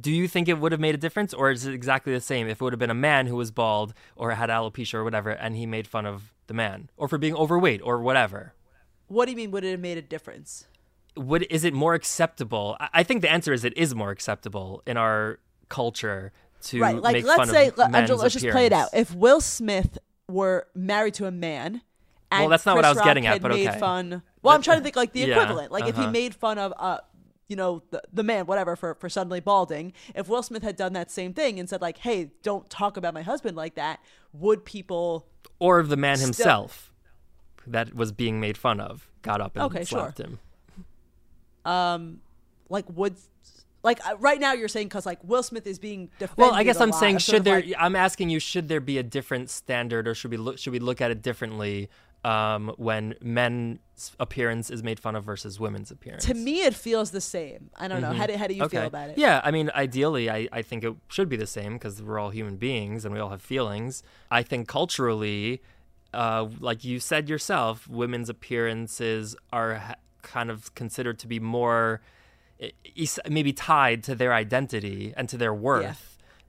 do 0.07 0.13
you 0.13 0.29
think 0.29 0.49
it 0.49 0.59
would 0.61 0.73
have 0.73 0.81
made 0.81 0.95
a 0.95 0.99
difference 1.07 1.35
or 1.35 1.51
is 1.51 1.67
it 1.67 1.75
exactly 1.75 2.13
the 2.13 2.21
same 2.21 2.47
if 2.49 2.61
it 2.61 2.65
would 2.65 2.73
have 2.73 2.79
been 2.87 2.91
a 2.91 2.95
man 3.11 3.27
who 3.27 3.37
was 3.37 3.51
bald 3.51 3.95
or 4.17 4.31
had 4.33 4.49
alopecia 4.51 4.95
or 4.95 5.05
whatever 5.05 5.31
and 5.31 5.57
he 5.57 5.67
made 5.67 5.87
fun 5.87 6.07
of 6.07 6.33
the 6.47 6.55
man 6.55 6.91
or 6.97 7.09
for 7.09 7.19
being 7.19 7.35
overweight 7.35 7.81
or 7.83 8.01
whatever 8.01 8.55
What 9.11 9.27
do 9.27 9.33
you 9.33 9.37
mean? 9.37 9.51
Would 9.51 9.65
it 9.65 9.73
have 9.73 9.81
made 9.81 9.99
a 9.99 10.03
difference? 10.03 10.67
would 11.17 11.45
is 11.51 11.65
it 11.65 11.75
more 11.75 11.95
acceptable 11.95 12.77
I- 12.95 13.03
think 13.03 13.21
the 13.23 13.31
answer 13.31 13.53
is 13.53 13.65
it 13.65 13.77
is 13.77 13.97
more 13.97 14.11
acceptable 14.11 14.81
in 14.87 14.97
our 14.97 15.41
culture 15.69 16.33
to 16.63 16.81
right. 16.81 16.97
Like, 16.97 17.15
make 17.15 17.25
let's 17.25 17.37
fun 17.39 17.49
say, 17.49 17.69
of 17.69 17.79
let, 17.79 17.91
let's 17.93 18.35
just 18.35 18.47
play 18.49 18.67
it 18.67 18.73
out. 18.73 18.91
If 18.93 19.15
Will 19.15 19.41
Smith 19.41 19.99
were 20.29 20.67
married 20.75 21.15
to 21.15 21.27
a 21.27 21.31
man, 21.31 21.81
and 22.31 22.43
Well, 22.43 22.49
that's 22.49 22.67
not 22.67 22.77
what 22.77 22.85
I 22.85 22.91
was 22.91 22.99
Rock 22.99 23.07
getting 23.07 23.27
at, 23.27 23.41
but 23.41 23.53
made 23.53 23.67
okay. 23.67 23.79
fun. 23.79 24.23
Well, 24.43 24.55
I'm 24.55 24.63
trying 24.63 24.79
to 24.79 24.85
think 24.85 24.95
like 24.95 25.13
the 25.13 25.21
Yeah, 25.21 25.37
equivalent. 25.41 25.73
Like 25.73 25.89
if 25.89 25.97
he 25.97 26.03
uh-huh. 26.03 26.11
made 26.11 26.35
fun 26.35 26.59
of, 26.59 26.73
uh, 26.79 26.99
you 27.49 27.57
know, 27.57 27.83
the, 27.91 28.03
the 28.13 28.23
man, 28.23 28.47
whatever, 28.47 28.77
for 28.77 28.95
for 28.95 29.09
suddenly 29.09 29.41
balding. 29.41 29.93
If 30.15 30.29
Will 30.29 30.43
Smith 30.43 30.63
had 30.63 30.77
done 30.77 30.93
that 30.93 31.11
same 31.11 31.33
thing 31.33 31.59
and 31.59 31.69
said 31.69 31.81
like, 31.81 31.99
"Hey, 31.99 32.31
don't 32.43 32.69
talk 32.69 32.97
about 32.97 33.15
my 33.15 33.23
husband 33.23 33.57
like 33.57 33.75
that," 33.75 34.01
would 34.33 34.65
people? 34.65 35.27
or 35.59 35.79
of 35.79 35.89
the 35.89 35.97
man 35.97 36.17
Still- 36.17 36.27
himself 36.27 36.90
that 37.67 37.95
was 37.95 38.13
being 38.13 38.41
made 38.41 38.57
fun 38.57 38.81
of 38.81 39.09
got 39.23 39.41
up 39.41 39.57
and 39.57 39.65
Okay, 39.65 39.85
sure. 39.85 40.01
slapped 40.01 40.21
him. 40.21 40.39
like 42.69 42.85
would 42.91 43.17
like 43.83 44.05
uh, 44.07 44.17
right 44.19 44.41
now 44.41 44.53
you're 44.53 44.69
saying 44.69 44.89
because 44.89 45.07
like 45.07 45.23
Will 45.25 45.43
Smith 45.43 45.67
is 45.67 45.79
being 45.79 46.11
defended. 46.19 46.39
Well, 46.39 46.53
I 46.55 46.65
guess 46.65 46.81
I'm 46.81 46.93
saying 46.93 47.19
should 47.19 47.45
there 47.45 47.63
I'm 47.79 47.97
asking 47.97 48.31
you 48.31 48.39
should 48.39 48.69
there 48.69 48.81
be 48.81 48.99
a 48.99 49.03
different 49.03 49.51
standard 49.51 50.07
or 50.07 50.15
should 50.15 50.31
we 50.31 50.37
look 50.37 50.59
should 50.59 50.73
we 50.73 50.79
look 50.79 51.01
at 51.01 51.11
it 51.11 51.23
differently 51.23 51.89
um, 52.23 52.75
when 52.77 53.15
men's 53.23 53.79
appearance 54.21 54.69
is 54.69 54.83
made 54.83 55.01
fun 55.01 55.17
of 55.17 55.25
versus 55.25 55.59
women's 55.59 55.91
appearance? 55.91 56.27
to 56.27 56.35
me 56.35 56.63
it 56.63 56.75
feels 56.75 57.11
the 57.11 57.21
same. 57.21 57.71
I 57.77 57.89
don't 57.89 58.03
know 58.03 58.13
how 58.13 58.27
do 58.27 58.37
how 58.37 58.47
do 58.47 58.55
you 58.55 58.69
feel 58.69 58.85
about 58.87 59.11
it? 59.11 59.19
Yeah, 59.19 59.41
I 59.43 59.51
mean, 59.51 59.71
ideally, 59.75 60.29
I, 60.31 60.49
I 60.53 60.63
think 60.63 60.85
it 60.85 60.95
should 61.09 61.29
be 61.31 61.37
the 61.37 61.47
same 61.47 61.75
because 61.75 62.03
we're 62.03 62.19
all 62.19 62.31
human 62.31 62.57
beings 62.57 63.05
and 63.05 63.15
we 63.15 63.21
all 63.21 63.31
have 63.31 63.43
feelings. 63.43 64.03
I 64.31 64.43
think 64.43 64.69
culturally, 64.69 65.63
uh, 66.13 66.49
like 66.61 66.85
you 66.85 67.01
said 67.01 67.29
yourself, 67.29 67.89
women's 67.89 68.29
appearances 68.29 69.37
are 69.53 69.97
kind 70.23 70.51
of 70.51 70.75
considered 70.75 71.19
to 71.21 71.27
be 71.27 71.41
more 71.41 72.01
maybe 73.29 73.53
tied 73.53 74.03
to 74.05 74.15
their 74.15 74.35
identity 74.35 75.15
and 75.17 75.29
to 75.31 75.39
their 75.39 75.55
worth. 75.55 75.83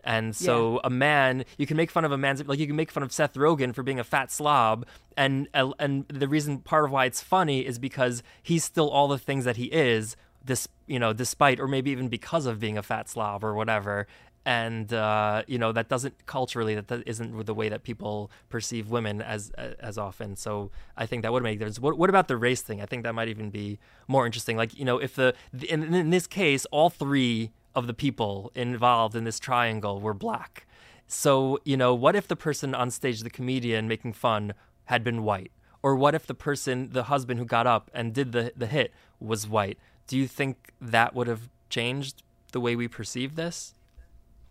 And 0.04 0.36
so 0.36 0.82
a 0.84 0.90
man, 0.90 1.46
you 1.58 1.68
can 1.68 1.78
make 1.78 1.92
fun 1.92 2.06
of 2.06 2.12
a 2.12 2.18
man's 2.18 2.44
like 2.46 2.58
you 2.60 2.66
can 2.68 2.76
make 2.76 2.92
fun 2.92 3.04
of 3.04 3.12
Seth 3.12 3.36
Rogen 3.36 3.74
for 3.74 3.84
being 3.84 4.00
a 4.00 4.04
fat 4.04 4.32
slob, 4.32 4.86
and 5.16 5.48
and 5.54 6.08
the 6.08 6.28
reason 6.28 6.58
part 6.60 6.86
of 6.86 6.92
why 6.92 7.06
it's 7.06 7.22
funny 7.22 7.66
is 7.66 7.78
because 7.78 8.24
he's 8.42 8.64
still 8.64 8.90
all 8.90 9.08
the 9.08 9.20
things 9.20 9.46
that 9.46 9.58
he 9.58 9.66
is, 9.66 10.16
this 10.44 10.68
you 10.88 10.98
know, 10.98 11.14
despite 11.14 11.60
or 11.60 11.68
maybe 11.68 11.92
even 11.92 12.10
because 12.10 12.48
of 12.48 12.60
being 12.60 12.80
a 12.80 12.84
fat 12.84 13.10
slob 13.10 13.44
or 13.44 13.54
whatever. 13.54 14.08
And 14.44 14.92
uh, 14.92 15.44
you 15.48 15.60
know 15.60 15.72
that 15.72 15.88
doesn't 15.88 16.26
culturally 16.26 16.74
that, 16.74 16.88
that 16.88 17.04
isn't 17.06 17.46
the 17.46 17.54
way 17.54 17.70
that 17.70 17.84
people 17.84 18.32
perceive 18.50 18.90
women 18.90 19.22
as 19.22 19.52
as 19.52 20.00
often. 20.00 20.36
So 20.36 20.72
I 20.98 21.06
think 21.06 21.22
that 21.22 21.32
would 21.32 21.44
make 21.44 21.58
a 21.58 21.60
difference. 21.60 21.80
What, 21.80 21.98
what 21.98 22.10
about 22.10 22.28
the 22.28 22.38
race 22.38 22.62
thing? 22.64 22.82
I 22.82 22.88
think 22.88 23.04
that 23.04 23.14
might 23.14 23.28
even 23.28 23.52
be 23.52 23.78
more 24.08 24.26
interesting. 24.26 24.58
Like 24.58 24.78
you 24.78 24.84
know, 24.84 24.98
if 24.98 25.14
the 25.14 25.36
in, 25.70 25.94
in 25.94 26.10
this 26.10 26.26
case, 26.26 26.66
all 26.72 26.90
three 26.90 27.52
of 27.76 27.88
the 27.88 27.94
people 27.94 28.52
involved 28.56 29.16
in 29.16 29.26
this 29.26 29.40
triangle 29.40 30.02
were 30.02 30.14
black. 30.14 30.66
So, 31.08 31.60
you 31.66 31.76
know, 31.76 31.94
what 31.94 32.16
if 32.16 32.28
the 32.28 32.36
person 32.36 32.74
on 32.74 32.90
stage, 32.90 33.22
the 33.22 33.30
comedian 33.30 33.88
making 33.88 34.14
fun, 34.14 34.54
had 34.86 35.04
been 35.04 35.24
white? 35.24 35.52
Or 35.84 35.96
what 35.96 36.16
if 36.16 36.26
the 36.26 36.34
person, 36.34 36.90
the 36.92 37.04
husband 37.04 37.40
who 37.40 37.46
got 37.46 37.68
up 37.68 37.90
and 37.94 38.14
did 38.14 38.32
the, 38.32 38.54
the 38.56 38.68
hit, 38.68 38.94
was 39.20 39.48
white? 39.48 39.78
Do 40.08 40.18
you 40.18 40.28
think 40.28 40.72
that 40.80 41.14
would 41.14 41.28
have 41.28 41.50
changed 41.70 42.24
the 42.52 42.62
way 42.62 42.76
we 42.76 42.88
perceive 42.88 43.36
this? 43.36 43.74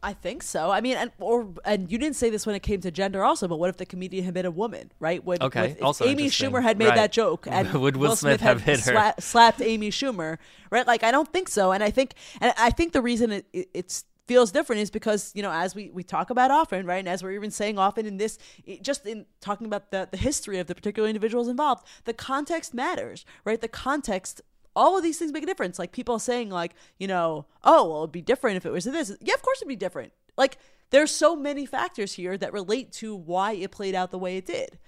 I 0.02 0.14
think 0.14 0.42
so. 0.42 0.70
I 0.70 0.80
mean, 0.80 0.96
and 0.96 1.10
or 1.18 1.48
and 1.64 1.92
you 1.92 1.98
didn't 1.98 2.16
say 2.16 2.30
this 2.30 2.46
when 2.46 2.54
it 2.56 2.60
came 2.62 2.80
to 2.80 2.90
gender, 2.90 3.22
also. 3.22 3.46
But 3.46 3.58
what 3.58 3.68
if 3.68 3.76
the 3.76 3.84
comedian 3.84 4.24
had 4.24 4.32
been 4.32 4.46
a 4.46 4.50
woman, 4.50 4.90
right? 4.98 5.22
Would, 5.24 5.42
Okay, 5.42 5.74
would- 5.74 5.82
also 5.82 6.06
Amy. 6.06 6.28
Schumer 6.30 6.62
had 6.62 6.78
made 6.78 6.86
Right. 6.88 6.94
that 6.96 7.12
joke, 7.12 7.46
and 7.50 7.70
Would 7.82 7.96
Will 7.96 8.16
Smith 8.16 8.40
had 8.40 8.60
have 8.60 8.62
hit 8.62 8.80
her? 8.86 8.92
sla- 8.94 9.20
slapped 9.22 9.60
Amy 9.60 9.90
Schumer, 9.90 10.38
right? 10.70 10.86
Like, 10.86 11.02
I 11.04 11.10
don't 11.10 11.30
think 11.30 11.48
so. 11.48 11.72
And 11.72 11.84
I 11.84 11.90
think, 11.90 12.14
and 12.40 12.54
I 12.56 12.70
think 12.70 12.92
the 12.92 13.02
reason 13.02 13.30
it, 13.30 13.46
it 13.52 13.68
it's 13.74 14.04
feels 14.26 14.52
different 14.52 14.80
is 14.80 14.90
because 14.92 15.32
you 15.34 15.42
know 15.42 15.50
as 15.50 15.74
we 15.74 15.90
we 15.90 16.04
talk 16.04 16.30
about 16.30 16.52
often 16.52 16.86
right 16.86 17.00
and 17.00 17.08
as 17.08 17.20
we're 17.20 17.32
even 17.32 17.50
saying 17.50 17.80
often 17.80 18.06
in 18.06 18.16
this 18.16 18.38
just 18.80 19.04
in 19.04 19.26
talking 19.40 19.66
about 19.66 19.90
the 19.90 20.06
the 20.08 20.16
history 20.16 20.60
of 20.60 20.68
the 20.68 20.74
particular 20.74 21.08
individuals 21.08 21.48
involved 21.48 21.84
the 22.04 22.12
context 22.14 22.72
matters 22.72 23.24
right 23.44 23.60
the 23.60 23.66
context 23.66 24.40
all 24.76 24.96
of 24.96 25.02
these 25.02 25.18
things 25.18 25.33
make 25.33 25.42
a 25.42 25.46
difference 25.46 25.78
like 25.78 25.92
people 25.92 26.18
saying 26.18 26.50
like 26.50 26.74
you 26.98 27.06
know 27.06 27.44
oh 27.64 27.88
well 27.88 27.98
it'd 27.98 28.12
be 28.12 28.22
different 28.22 28.56
if 28.56 28.64
it 28.64 28.70
was 28.70 28.85
this 28.85 29.16
yeah 29.20 29.35
of 29.35 29.42
course 29.42 29.59
it'd 29.59 29.68
be 29.68 29.76
different 29.76 30.12
like 30.37 30.59
there's 30.90 31.11
so 31.11 31.37
many 31.37 31.66
factors 31.66 32.14
here 32.14 32.37
that 32.37 32.52
relate 32.52 32.92
to 32.92 33.14
why 33.14 33.52
it 33.52 33.70
played 33.70 33.94
out 33.94 34.11
the 34.11 34.18
way 34.18 34.37
it 34.37 34.46
did 34.46 34.78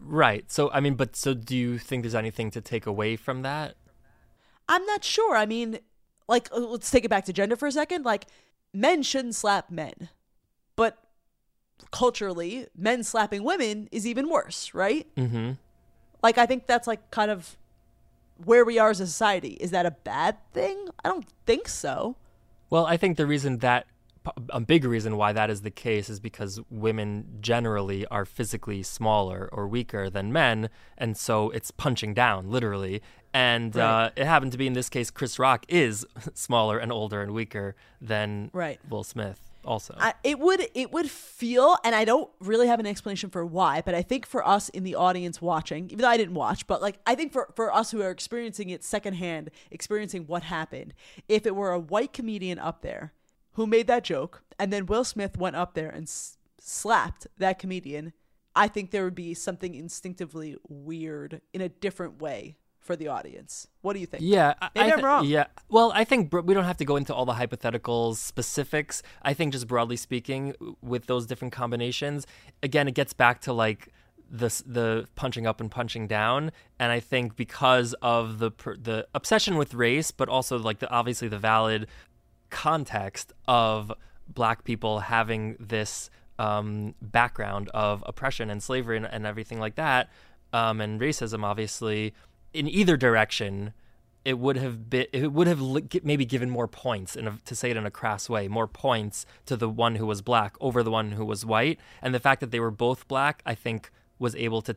Right. 0.00 0.50
So, 0.50 0.70
I 0.72 0.80
mean, 0.80 0.94
but 0.94 1.14
so 1.14 1.34
do 1.34 1.56
you 1.56 1.78
think 1.78 2.02
there's 2.02 2.14
anything 2.14 2.50
to 2.52 2.60
take 2.60 2.86
away 2.86 3.16
from 3.16 3.42
that? 3.42 3.76
I'm 4.68 4.84
not 4.86 5.04
sure. 5.04 5.36
I 5.36 5.46
mean, 5.46 5.78
like, 6.28 6.48
uh, 6.52 6.58
let's 6.60 6.90
take 6.90 7.04
it 7.04 7.08
back 7.08 7.26
to 7.26 7.32
gender 7.32 7.56
for 7.56 7.66
a 7.66 7.72
second. 7.72 8.04
Like, 8.04 8.26
men 8.72 9.02
shouldn't 9.02 9.34
slap 9.34 9.70
men, 9.70 10.08
but 10.76 10.98
culturally, 11.90 12.66
men 12.76 13.02
slapping 13.02 13.44
women 13.44 13.88
is 13.92 14.06
even 14.06 14.30
worse, 14.30 14.72
right? 14.72 15.06
Mm-hmm. 15.16 15.52
Like, 16.22 16.38
I 16.38 16.46
think 16.46 16.66
that's 16.66 16.86
like 16.86 17.10
kind 17.10 17.30
of 17.30 17.56
where 18.44 18.64
we 18.64 18.78
are 18.78 18.90
as 18.90 19.00
a 19.00 19.06
society. 19.06 19.54
Is 19.60 19.70
that 19.70 19.86
a 19.86 19.90
bad 19.90 20.36
thing? 20.52 20.88
I 21.04 21.08
don't 21.08 21.26
think 21.46 21.68
so. 21.68 22.16
Well, 22.68 22.86
I 22.86 22.96
think 22.96 23.16
the 23.16 23.26
reason 23.26 23.58
that 23.58 23.86
a 24.50 24.60
big 24.60 24.84
reason 24.84 25.16
why 25.16 25.32
that 25.32 25.48
is 25.48 25.62
the 25.62 25.70
case 25.70 26.10
is 26.10 26.20
because 26.20 26.60
women 26.68 27.38
generally 27.40 28.04
are 28.06 28.26
physically 28.26 28.82
smaller 28.82 29.48
or 29.50 29.66
weaker 29.66 30.10
than 30.10 30.30
men, 30.32 30.68
and 30.98 31.16
so 31.16 31.48
it's 31.50 31.70
punching 31.70 32.12
down 32.12 32.50
literally. 32.50 33.00
And 33.32 33.74
Right. 33.74 34.06
uh, 34.06 34.10
it 34.16 34.26
happened 34.26 34.52
to 34.52 34.58
be 34.58 34.66
in 34.66 34.74
this 34.74 34.88
case, 34.90 35.10
Chris 35.10 35.38
Rock 35.38 35.64
is 35.68 36.06
smaller 36.34 36.78
and 36.78 36.92
older 36.92 37.22
and 37.22 37.32
weaker 37.32 37.74
than 38.00 38.50
Right. 38.52 38.78
Will 38.90 39.04
Smith. 39.04 39.49
Also, 39.64 39.94
I, 39.98 40.14
it 40.24 40.38
would 40.38 40.66
it 40.74 40.90
would 40.90 41.10
feel 41.10 41.76
and 41.84 41.94
i 41.94 42.04
don't 42.04 42.30
really 42.40 42.66
have 42.66 42.80
an 42.80 42.86
explanation 42.86 43.28
for 43.28 43.44
why 43.44 43.82
but 43.84 43.94
i 43.94 44.00
think 44.00 44.24
for 44.24 44.46
us 44.46 44.70
in 44.70 44.84
the 44.84 44.94
audience 44.94 45.42
watching 45.42 45.86
even 45.86 45.98
though 45.98 46.08
i 46.08 46.16
didn't 46.16 46.34
watch 46.34 46.66
but 46.66 46.80
like 46.80 46.98
i 47.06 47.14
think 47.14 47.32
for, 47.32 47.52
for 47.54 47.72
us 47.72 47.90
who 47.90 48.00
are 48.00 48.10
experiencing 48.10 48.70
it 48.70 48.82
secondhand 48.82 49.50
experiencing 49.70 50.26
what 50.26 50.44
happened 50.44 50.94
if 51.28 51.44
it 51.44 51.54
were 51.54 51.72
a 51.72 51.78
white 51.78 52.12
comedian 52.14 52.58
up 52.58 52.80
there 52.80 53.12
who 53.52 53.66
made 53.66 53.86
that 53.86 54.02
joke 54.02 54.42
and 54.58 54.72
then 54.72 54.86
will 54.86 55.04
smith 55.04 55.36
went 55.36 55.56
up 55.56 55.74
there 55.74 55.90
and 55.90 56.04
s- 56.04 56.38
slapped 56.58 57.26
that 57.36 57.58
comedian 57.58 58.14
i 58.56 58.66
think 58.66 58.90
there 58.90 59.04
would 59.04 59.14
be 59.14 59.34
something 59.34 59.74
instinctively 59.74 60.56
weird 60.68 61.42
in 61.52 61.60
a 61.60 61.68
different 61.68 62.22
way 62.22 62.56
for 62.80 62.96
the 62.96 63.08
audience 63.08 63.68
what 63.82 63.94
do 63.94 64.00
you 64.00 64.06
think 64.06 64.22
Yeah, 64.22 64.54
I, 64.60 64.70
Maybe 64.74 64.92
I 64.92 64.94
I'm 64.94 65.04
wrong. 65.04 65.24
Yeah, 65.24 65.46
well, 65.68 65.92
I 65.94 66.04
think 66.04 66.30
br- 66.30 66.40
we 66.40 66.54
don't 66.54 66.64
have 66.64 66.76
to 66.78 66.84
go 66.84 66.96
into 66.96 67.14
all 67.14 67.24
the 67.24 67.34
hypotheticals, 67.34 68.16
specifics. 68.16 69.02
I 69.22 69.34
think 69.34 69.52
just 69.52 69.66
broadly 69.66 69.96
speaking, 69.96 70.54
with 70.82 71.06
those 71.06 71.26
different 71.26 71.52
combinations, 71.52 72.26
again, 72.62 72.88
it 72.88 72.94
gets 72.94 73.12
back 73.12 73.40
to 73.42 73.52
like 73.52 73.88
the 74.30 74.48
the 74.66 75.08
punching 75.16 75.46
up 75.46 75.60
and 75.60 75.70
punching 75.70 76.06
down, 76.06 76.52
and 76.78 76.92
I 76.92 77.00
think 77.00 77.36
because 77.36 77.94
of 78.02 78.38
the 78.38 78.50
the 78.78 79.06
obsession 79.14 79.56
with 79.56 79.74
race, 79.74 80.10
but 80.10 80.28
also 80.28 80.58
like 80.58 80.78
the 80.78 80.90
obviously 80.90 81.28
the 81.28 81.38
valid 81.38 81.86
context 82.50 83.32
of 83.48 83.92
black 84.28 84.64
people 84.64 85.00
having 85.00 85.56
this 85.58 86.10
um, 86.38 86.94
background 87.02 87.68
of 87.74 88.02
oppression 88.06 88.50
and 88.50 88.62
slavery 88.62 88.96
and, 88.96 89.06
and 89.06 89.26
everything 89.26 89.58
like 89.58 89.74
that, 89.74 90.10
um, 90.52 90.80
and 90.80 91.00
racism, 91.00 91.44
obviously, 91.44 92.14
in 92.52 92.68
either 92.68 92.96
direction, 92.96 93.72
it 94.24 94.38
would 94.38 94.56
have 94.56 94.90
been 94.90 95.06
it 95.12 95.32
would 95.32 95.46
have 95.46 95.60
maybe 96.02 96.24
given 96.24 96.50
more 96.50 96.68
points, 96.68 97.16
in 97.16 97.26
a, 97.26 97.38
to 97.44 97.54
say 97.54 97.70
it 97.70 97.76
in 97.76 97.86
a 97.86 97.90
crass 97.90 98.28
way, 98.28 98.48
more 98.48 98.66
points 98.66 99.24
to 99.46 99.56
the 99.56 99.68
one 99.68 99.96
who 99.96 100.06
was 100.06 100.20
black 100.22 100.56
over 100.60 100.82
the 100.82 100.90
one 100.90 101.12
who 101.12 101.24
was 101.24 101.44
white, 101.44 101.78
and 102.02 102.14
the 102.14 102.20
fact 102.20 102.40
that 102.40 102.50
they 102.50 102.60
were 102.60 102.70
both 102.70 103.08
black, 103.08 103.42
I 103.46 103.54
think, 103.54 103.90
was 104.18 104.34
able 104.34 104.62
to 104.62 104.76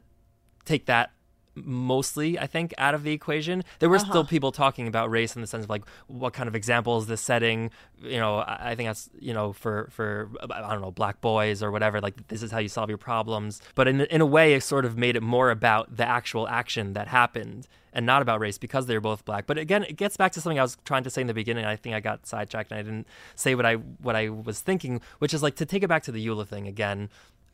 take 0.66 0.86
that 0.86 1.12
mostly 1.56 2.40
i 2.40 2.48
think 2.48 2.74
out 2.78 2.94
of 2.94 3.04
the 3.04 3.12
equation. 3.12 3.64
There 3.80 3.90
were 3.90 4.00
still 4.00 4.20
uh-huh. 4.20 4.30
people 4.30 4.52
talking 4.52 4.88
about 4.88 5.10
race 5.10 5.36
in 5.36 5.42
the 5.42 5.48
sense 5.48 5.64
of 5.64 5.70
like 5.70 5.84
what 6.08 6.34
kind 6.34 6.48
of 6.48 6.56
example 6.56 6.98
is 6.98 7.08
this 7.08 7.22
setting? 7.22 7.72
You 8.02 8.18
know 8.18 8.38
i, 8.38 8.72
I 8.72 8.76
think 8.76 8.90
that's 8.90 9.10
you 9.20 9.34
know 9.34 9.54
for 9.54 9.90
for 9.92 10.30
i 10.50 10.72
don't 10.72 10.82
know 10.82 10.92
black 10.92 11.22
boys 11.22 11.62
or 11.62 11.72
whatever 11.72 12.02
like 12.02 12.28
this 12.28 12.44
is 12.44 12.52
how 12.52 12.60
you 12.60 12.70
solve 12.70 12.90
your 12.90 12.98
problems. 12.98 13.62
But 13.76 13.88
in, 13.88 14.02
in 14.02 14.22
a 14.22 14.26
way 14.26 14.54
it 14.54 14.64
sort 14.64 14.86
of 14.86 14.98
made 14.98 15.16
it 15.16 15.24
more 15.24 15.52
about 15.52 15.96
the 15.96 16.08
actual 16.08 16.48
action 16.48 16.94
that 16.94 17.08
happened 17.08 17.68
and 17.94 18.06
not 18.06 18.22
about 18.24 18.40
race 18.40 18.58
because 18.58 18.88
they're 18.88 19.02
both 19.02 19.24
black. 19.24 19.46
But 19.46 19.58
again 19.58 19.84
it 19.84 19.96
gets 19.96 20.18
back 20.18 20.32
to 20.34 20.42
something 20.42 20.60
i 20.60 20.64
was 20.64 20.78
trying 20.86 21.04
to 21.04 21.10
say 21.10 21.22
in 21.22 21.28
the 21.28 21.34
beginning 21.34 21.66
i 21.66 21.76
think 21.76 21.96
i 21.96 22.00
got 22.00 22.26
sidetracked 22.26 22.72
and 22.72 22.80
i 22.80 22.84
didn't 22.84 23.08
say 23.36 23.56
what 23.56 23.66
i 23.66 23.76
what 23.76 24.16
i 24.16 24.30
was 24.30 24.60
thinking 24.60 25.02
which 25.20 25.34
is 25.34 25.44
like 25.44 25.56
to 25.56 25.66
take 25.66 25.84
it 25.84 25.88
back 25.88 26.04
to 26.04 26.12
the 26.12 26.26
YULA 26.26 26.48
thing 26.48 26.68
again 26.68 27.10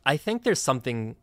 i 0.06 0.16
think 0.16 0.44
there's 0.44 0.60
something 0.60 1.16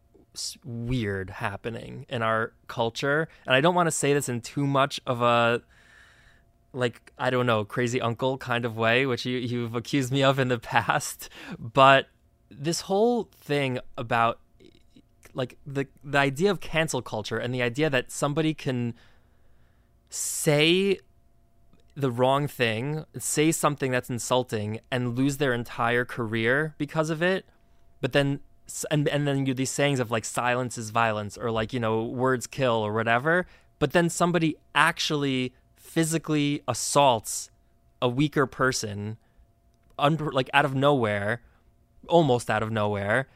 weird 0.64 1.30
happening 1.30 2.06
in 2.10 2.22
our 2.22 2.54
culture 2.68 3.28
and 3.46 3.56
i 3.56 3.62
don't 3.62 3.76
want 3.76 3.88
to 3.88 3.92
say 3.92 4.14
this 4.14 4.30
in 4.30 4.42
too 4.42 4.66
much 4.66 5.00
of 5.06 5.22
a 5.22 5.62
like 6.74 7.12
i 7.18 7.30
don't 7.30 7.46
know 7.46 7.64
crazy 7.66 8.00
uncle 8.02 8.38
kind 8.38 8.66
of 8.66 8.78
way 8.78 9.06
which 9.06 9.26
you, 9.26 9.38
you've 9.38 9.76
accused 9.76 10.12
me 10.12 10.24
of 10.24 10.40
in 10.40 10.48
the 10.48 10.60
past 10.76 11.30
but 11.60 12.08
this 12.50 12.82
whole 12.82 13.30
thing 13.40 13.80
about 13.98 14.40
like 15.34 15.58
the 15.66 15.88
the 16.04 16.18
idea 16.18 16.50
of 16.50 16.60
cancel 16.60 17.02
culture 17.02 17.38
and 17.38 17.54
the 17.54 17.62
idea 17.62 17.90
that 17.90 18.12
somebody 18.12 18.54
can 18.54 18.94
say 20.10 21.00
the 21.98 22.12
wrong 22.12 22.48
thing, 22.48 23.06
say 23.18 23.52
something 23.52 23.90
that's 23.90 24.10
insulting, 24.10 24.80
and 24.92 25.18
lose 25.18 25.38
their 25.38 25.52
entire 25.52 26.06
career 26.06 26.76
because 26.78 27.10
of 27.10 27.24
it. 27.24 27.46
But 28.02 28.14
then, 28.14 28.40
and 28.92 29.08
and 29.08 29.28
then 29.28 29.46
you 29.46 29.54
these 29.54 29.72
sayings 29.72 30.00
of 30.00 30.12
like 30.12 30.26
silence 30.26 30.78
is 30.78 30.90
violence, 30.90 31.38
or 31.38 31.52
like 31.52 31.74
you 31.74 31.80
know 31.80 32.04
words 32.04 32.48
kill, 32.48 32.76
or 32.76 32.94
whatever. 32.94 33.46
But 33.80 33.92
then 33.92 34.10
somebody 34.10 34.56
actually 34.74 35.54
physically 35.76 36.62
assaults 36.68 37.50
a 38.02 38.10
weaker 38.10 38.46
person, 38.46 39.18
un- 39.98 40.18
like 40.18 40.50
out 40.54 40.66
of 40.66 40.76
nowhere, 40.76 41.42
almost 42.08 42.50
out 42.50 42.64
of 42.64 42.72
nowhere, 42.72 43.28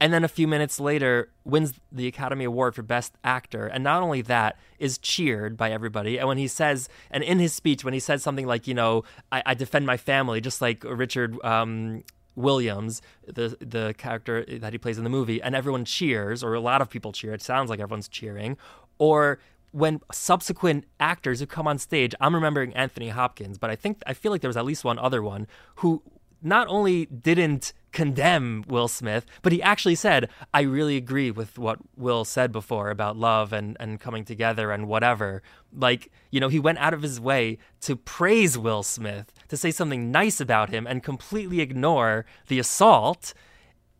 and 0.00 0.12
then 0.12 0.24
a 0.24 0.28
few 0.28 0.48
minutes 0.48 0.80
later 0.80 1.30
wins 1.44 1.72
the 1.92 2.06
Academy 2.06 2.44
Award 2.44 2.74
for 2.74 2.82
Best 2.82 3.14
Actor. 3.22 3.68
And 3.68 3.84
not 3.84 4.02
only 4.02 4.22
that, 4.22 4.58
is 4.78 4.98
cheered 4.98 5.56
by 5.56 5.70
everybody. 5.70 6.18
And 6.18 6.26
when 6.26 6.36
he 6.36 6.48
says, 6.48 6.88
and 7.10 7.22
in 7.22 7.38
his 7.38 7.52
speech, 7.52 7.84
when 7.84 7.94
he 7.94 8.00
says 8.00 8.22
something 8.22 8.46
like, 8.46 8.66
you 8.66 8.74
know, 8.74 9.04
I, 9.30 9.42
I 9.46 9.54
defend 9.54 9.86
my 9.86 9.96
family, 9.96 10.40
just 10.40 10.60
like 10.60 10.84
Richard 10.84 11.42
um, 11.44 12.02
Williams, 12.36 13.02
the 13.26 13.56
the 13.60 13.94
character 13.96 14.44
that 14.46 14.72
he 14.72 14.78
plays 14.78 14.98
in 14.98 15.04
the 15.04 15.10
movie, 15.10 15.40
and 15.42 15.54
everyone 15.54 15.84
cheers, 15.84 16.42
or 16.42 16.54
a 16.54 16.60
lot 16.60 16.80
of 16.82 16.90
people 16.90 17.12
cheer. 17.12 17.32
It 17.32 17.42
sounds 17.42 17.70
like 17.70 17.80
everyone's 17.80 18.08
cheering. 18.08 18.56
Or 18.98 19.38
when 19.72 20.00
subsequent 20.12 20.84
actors 21.00 21.40
who 21.40 21.46
come 21.46 21.66
on 21.66 21.78
stage, 21.78 22.14
I'm 22.20 22.34
remembering 22.34 22.72
Anthony 22.74 23.08
Hopkins, 23.08 23.58
but 23.58 23.70
I 23.70 23.76
think 23.76 24.02
I 24.06 24.14
feel 24.14 24.30
like 24.30 24.40
there 24.40 24.48
was 24.48 24.56
at 24.56 24.64
least 24.64 24.84
one 24.84 24.98
other 24.98 25.22
one 25.22 25.46
who 25.76 26.02
not 26.44 26.68
only 26.68 27.06
didn't 27.06 27.72
condemn 27.90 28.64
Will 28.68 28.88
Smith, 28.88 29.24
but 29.40 29.52
he 29.52 29.62
actually 29.62 29.94
said, 29.94 30.28
I 30.52 30.60
really 30.60 30.96
agree 30.96 31.30
with 31.30 31.58
what 31.58 31.78
Will 31.96 32.24
said 32.24 32.52
before 32.52 32.90
about 32.90 33.16
love 33.16 33.52
and, 33.52 33.76
and 33.80 33.98
coming 33.98 34.24
together 34.24 34.70
and 34.70 34.86
whatever. 34.86 35.42
Like, 35.72 36.10
you 36.30 36.40
know, 36.40 36.48
he 36.48 36.58
went 36.58 36.78
out 36.78 36.92
of 36.92 37.02
his 37.02 37.20
way 37.20 37.58
to 37.80 37.96
praise 37.96 38.58
Will 38.58 38.82
Smith, 38.82 39.32
to 39.48 39.56
say 39.56 39.70
something 39.70 40.10
nice 40.10 40.40
about 40.40 40.70
him 40.70 40.86
and 40.86 41.02
completely 41.02 41.60
ignore 41.60 42.26
the 42.48 42.58
assault. 42.58 43.32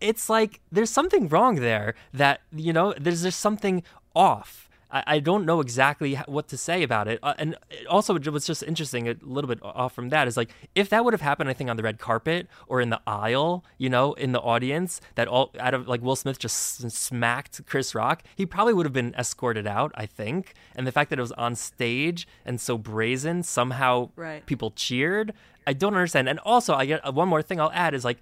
It's 0.01 0.29
like 0.29 0.61
there's 0.71 0.91
something 0.91 1.29
wrong 1.29 1.57
there 1.57 1.95
that, 2.13 2.41
you 2.55 2.73
know, 2.73 2.93
there's 2.99 3.23
just 3.23 3.41
something 3.41 3.83
off. 4.15 4.69
I, 4.95 5.03
I 5.07 5.19
don't 5.19 5.45
know 5.45 5.61
exactly 5.61 6.15
what 6.27 6.49
to 6.49 6.57
say 6.57 6.83
about 6.83 7.09
it. 7.09 7.19
Uh, 7.23 7.35
and 7.37 7.57
it 7.71 7.87
also, 7.87 8.17
what's 8.19 8.47
just 8.47 8.63
interesting, 8.63 9.09
a 9.09 9.17
little 9.21 9.49
bit 9.49 9.59
off 9.63 9.93
from 9.93 10.09
that, 10.11 10.29
is 10.29 10.37
like 10.37 10.51
if 10.75 10.89
that 10.91 11.05
would 11.05 11.13
have 11.13 11.21
happened, 11.21 11.51
I 11.51 11.53
think, 11.53 11.69
on 11.69 11.77
the 11.77 11.83
red 11.83 11.99
carpet 11.99 12.47
or 12.69 12.81
in 12.81 12.91
the 12.91 13.01
aisle, 13.07 13.65
you 13.77 13.91
know, 13.91 14.13
in 14.15 14.33
the 14.33 14.41
audience, 14.41 15.01
that 15.17 15.27
all 15.29 15.51
out 15.59 15.75
of 15.75 15.89
like 15.89 16.01
Will 16.01 16.17
Smith 16.17 16.39
just 16.39 16.89
smacked 16.91 17.67
Chris 17.67 17.95
Rock, 17.95 18.23
he 18.37 18.47
probably 18.47 18.73
would 18.73 18.87
have 18.87 18.93
been 18.93 19.15
escorted 19.19 19.67
out, 19.67 19.91
I 19.97 20.07
think. 20.07 20.55
And 20.77 20.87
the 20.87 20.93
fact 20.93 21.11
that 21.11 21.19
it 21.19 21.23
was 21.23 21.33
on 21.33 21.57
stage 21.57 22.27
and 22.47 22.61
so 22.61 22.79
brazen, 22.79 23.43
somehow 23.43 24.11
Right. 24.17 24.47
people 24.47 24.71
cheered. 24.71 25.35
I 25.67 25.73
don't 25.73 25.95
understand. 25.95 26.29
And 26.29 26.39
also, 26.41 26.75
I 26.75 26.87
get 26.87 27.07
uh, 27.07 27.11
one 27.11 27.29
more 27.29 27.43
thing 27.43 27.61
I'll 27.61 27.73
add 27.73 27.95
is 27.95 28.05
like 28.05 28.19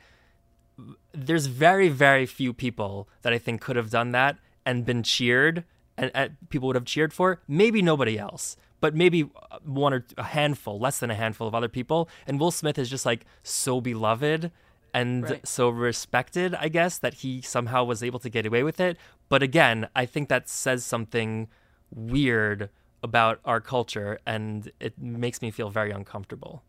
there's 1.13 1.47
very 1.47 1.89
very 1.91 2.25
few 2.25 2.55
people 2.55 3.09
that 3.21 3.33
I 3.33 3.39
think 3.39 3.61
could 3.61 3.77
have 3.77 3.91
done 3.91 4.13
that 4.13 4.39
and 4.65 4.87
been 4.87 5.03
cheered 5.03 5.65
and, 5.97 6.11
and 6.15 6.37
people 6.49 6.67
would 6.69 6.77
have 6.77 6.85
cheered 6.85 7.13
for. 7.13 7.41
Maybe 7.49 7.83
nobody 7.83 8.19
else, 8.19 8.57
but 8.81 8.95
maybe 8.95 9.25
uh, 9.25 9.59
one 9.65 9.93
or 9.95 10.05
a 10.19 10.23
handful, 10.23 10.79
less 10.79 10.99
than 11.01 11.11
a 11.11 11.15
handful 11.15 11.47
of 11.47 11.55
other 11.55 11.69
people. 11.69 12.09
And 12.27 12.39
Will 12.41 12.51
Smith 12.51 12.79
is 12.79 12.89
just 12.91 13.05
like 13.07 13.25
so 13.43 13.81
beloved 13.81 14.51
and 14.95 15.25
Right. 15.25 15.47
so 15.49 15.69
respected, 15.71 16.55
I 16.55 16.69
guess, 16.69 16.99
that 16.99 17.15
he 17.15 17.41
somehow 17.41 17.85
was 17.85 18.03
able 18.03 18.19
to 18.21 18.29
get 18.29 18.45
away 18.47 18.63
with 18.63 18.79
it. 18.81 18.97
But 19.29 19.43
again, 19.43 19.89
I 19.97 20.05
think 20.07 20.29
that 20.29 20.49
says 20.49 20.85
something 20.85 21.49
weird 21.91 22.69
about 23.03 23.41
our 23.45 23.61
culture 23.61 24.19
and 24.27 24.71
it 24.81 24.99
makes 24.99 25.43
me 25.43 25.51
feel 25.51 25.71
very 25.71 25.91
uncomfortable. 25.91 26.63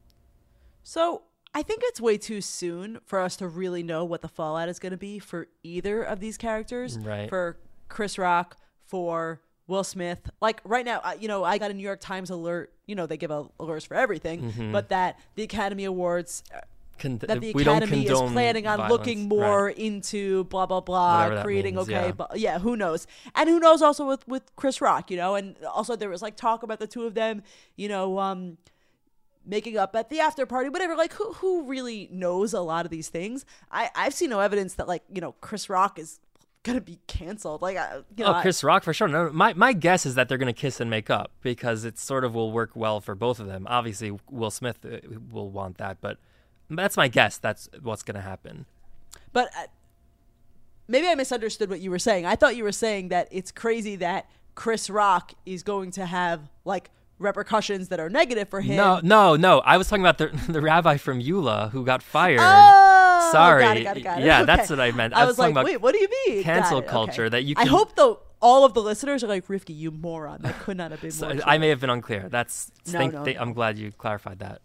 So 0.84 1.24
I 1.54 1.62
think 1.62 1.82
it's 1.84 2.02
way 2.02 2.18
too 2.18 2.42
soon 2.42 3.00
for 3.06 3.20
us 3.20 3.36
to 3.38 3.48
really 3.48 3.84
know 3.84 4.04
what 4.04 4.22
the 4.22 4.28
fallout 4.28 4.70
is 4.70 4.80
going 4.80 4.92
to 4.92 4.98
be 4.98 5.20
for 5.20 5.48
either 5.62 6.02
of 6.02 6.20
these 6.20 6.38
characters. 6.38 6.98
Right. 6.98 7.30
For 7.30 7.58
Chris 7.90 8.18
Rock, 8.18 8.58
for 8.94 9.42
Will 9.66 9.84
Smith. 9.84 10.30
Like 10.40 10.62
right 10.64 10.86
now, 10.86 11.02
I- 11.04 11.16
you 11.16 11.28
know, 11.28 11.44
I 11.44 11.58
got 11.58 11.72
a 11.72 11.74
New 11.74 11.82
York 11.92 12.00
Times 12.00 12.30
alert. 12.30 12.72
You 12.86 12.94
know, 12.96 13.08
they 13.08 13.18
give 13.18 13.32
a- 13.32 13.48
alerts 13.60 13.88
for 13.88 13.96
everything, 13.96 14.38
Mm-hmm. 14.44 14.72
but 14.72 14.90
that 14.90 15.20
the 15.34 15.42
Academy 15.44 15.86
Awards. 15.86 16.44
uh, 16.56 16.60
Con- 17.00 17.18
That 17.18 17.42
the 17.42 17.50
Academy 17.50 18.06
is 18.06 18.22
planning 18.34 18.68
on 18.68 18.78
violence. 18.78 18.92
looking 18.92 19.28
more 19.28 19.66
Right. 19.66 19.78
into 19.88 20.44
blah 20.44 20.68
blah 20.68 20.80
blah, 20.82 21.42
creating 21.42 21.74
means, 21.76 21.90
okay, 21.90 22.08
yeah. 22.08 22.12
but 22.12 22.38
yeah, 22.40 22.60
who 22.60 22.76
knows? 22.78 23.08
And 23.34 23.50
who 23.50 23.60
knows 23.60 23.82
also 23.82 24.08
with 24.08 24.28
with 24.28 24.44
Chris 24.56 24.80
Rock, 24.80 25.10
you 25.10 25.18
know, 25.18 25.34
and 25.34 25.56
also 25.66 25.96
there 25.96 26.10
was 26.10 26.22
like 26.22 26.36
talk 26.36 26.62
about 26.62 26.78
the 26.80 26.86
two 26.88 27.06
of 27.08 27.16
them, 27.16 27.42
you 27.76 27.90
know, 27.90 28.20
um, 28.20 28.58
making 29.46 29.76
up 29.78 29.96
at 29.96 30.10
the 30.10 30.20
after 30.20 30.46
party, 30.46 30.70
whatever. 30.70 30.96
Like, 30.96 31.14
who 31.14 31.34
who 31.42 31.64
really 31.64 32.08
knows 32.12 32.54
a 32.54 32.62
lot 32.62 32.86
of 32.86 32.92
these 32.92 33.10
things? 33.10 33.44
I 33.72 33.90
I've 33.96 34.14
seen 34.14 34.30
no 34.30 34.40
evidence 34.40 34.76
that 34.76 34.88
like 34.88 35.04
you 35.12 35.20
know 35.20 35.32
Chris 35.42 35.70
Rock 35.70 35.98
is 35.98 36.20
gonna 36.64 36.82
be 36.82 37.00
canceled. 37.08 37.62
Like, 37.62 37.78
you 38.18 38.24
know, 38.24 38.36
Oh, 38.36 38.42
Chris 38.42 38.64
Rock 38.64 38.84
for 38.84 38.94
sure. 38.94 39.08
No, 39.08 39.30
my 39.32 39.54
my 39.54 39.74
guess 39.74 40.06
is 40.06 40.16
that 40.16 40.30
they're 40.30 40.38
gonna 40.38 40.54
kiss 40.54 40.80
and 40.80 40.90
make 40.90 41.10
up 41.10 41.32
because 41.42 41.84
it 41.86 42.00
sort 42.00 42.24
of 42.24 42.34
will 42.34 42.52
work 42.52 42.72
well 42.74 43.02
for 43.02 43.16
both 43.16 43.40
of 43.40 43.48
them. 43.48 43.68
Obviously, 43.70 44.18
Will 44.30 44.52
Smith 44.52 44.80
uh, 44.86 44.98
will 45.32 45.50
want 45.50 45.78
that, 45.78 45.98
but 46.02 46.18
That's 46.70 46.98
my 46.98 47.08
guess. 47.08 47.38
That's 47.38 47.70
what's 47.82 48.04
to 48.04 48.22
happen. 48.22 48.66
But 49.32 49.50
uh, 49.58 49.68
maybe 50.88 51.08
I 51.08 51.16
misunderstood 51.16 51.70
what 51.70 51.80
you 51.82 51.92
were 51.92 52.00
saying. 52.00 52.26
I 52.26 52.36
thought 52.36 52.56
you 52.56 52.64
were 52.64 52.72
saying 52.72 53.10
that 53.10 53.28
it's 53.32 53.52
crazy 53.52 53.96
that 53.98 54.30
Chris 54.56 54.90
Rock 54.90 55.34
is 55.46 55.64
going 55.64 55.92
to 55.92 56.06
have 56.06 56.50
like 56.66 56.90
repercussions 57.20 57.88
that 57.90 58.00
are 58.00 58.10
negative 58.10 58.50
for 58.50 58.62
him. 58.62 58.76
No, 58.76 59.00
no, 59.04 59.36
no. 59.36 59.60
I 59.60 59.78
was 59.78 59.88
talking 59.88 60.04
about 60.06 60.18
the 60.18 60.28
the 60.52 60.62
rabbi 60.62 60.98
from 60.98 61.20
YULA 61.22 61.72
who 61.72 61.86
got 61.86 62.04
fired. 62.04 62.40
Oh, 62.42 63.30
Sorry. 63.32 63.64
got 63.64 63.78
it, 63.78 63.84
got 63.84 63.98
it, 63.98 64.04
got 64.04 64.20
it. 64.22 64.26
Yeah, 64.26 64.38
Okay. 64.42 64.46
that's 64.46 64.70
what 64.70 64.80
I 64.80 64.92
meant. 64.92 65.14
I, 65.14 65.22
I 65.22 65.26
was 65.26 65.34
was 65.34 65.40
like, 65.40 65.52
about 65.52 65.66
wait, 65.66 65.82
what 65.82 65.94
do 65.94 66.00
you 66.00 66.10
mean? 66.28 66.44
cancel 66.44 66.82
culture 66.82 67.24
okay. 67.26 67.30
that 67.30 67.44
you 67.44 67.56
I 67.58 67.66
hope 67.66 67.96
though 67.96 68.20
all 68.42 68.66
of 68.66 68.74
the 68.74 68.82
listeners 68.82 69.24
are 69.24 69.28
like, 69.28 69.48
Rifki, 69.48 69.76
you 69.76 69.90
moron. 69.90 70.42
That 70.42 70.60
could 70.60 70.76
not 70.78 70.92
have 70.92 71.02
been 71.02 71.12
So 71.24 71.30
more. 71.30 71.40
I 71.46 71.58
may 71.58 71.70
have 71.70 71.80
been 71.80 71.90
unclear. 71.90 72.28
That's 72.30 72.72
No, 72.88 73.00
think, 73.00 73.14
no, 73.14 73.24
think- 73.24 73.38
no. 73.38 73.42
I'm 73.44 73.54
glad 73.54 73.78
you 73.78 73.92
clarified 73.92 74.40
that. 74.40 74.62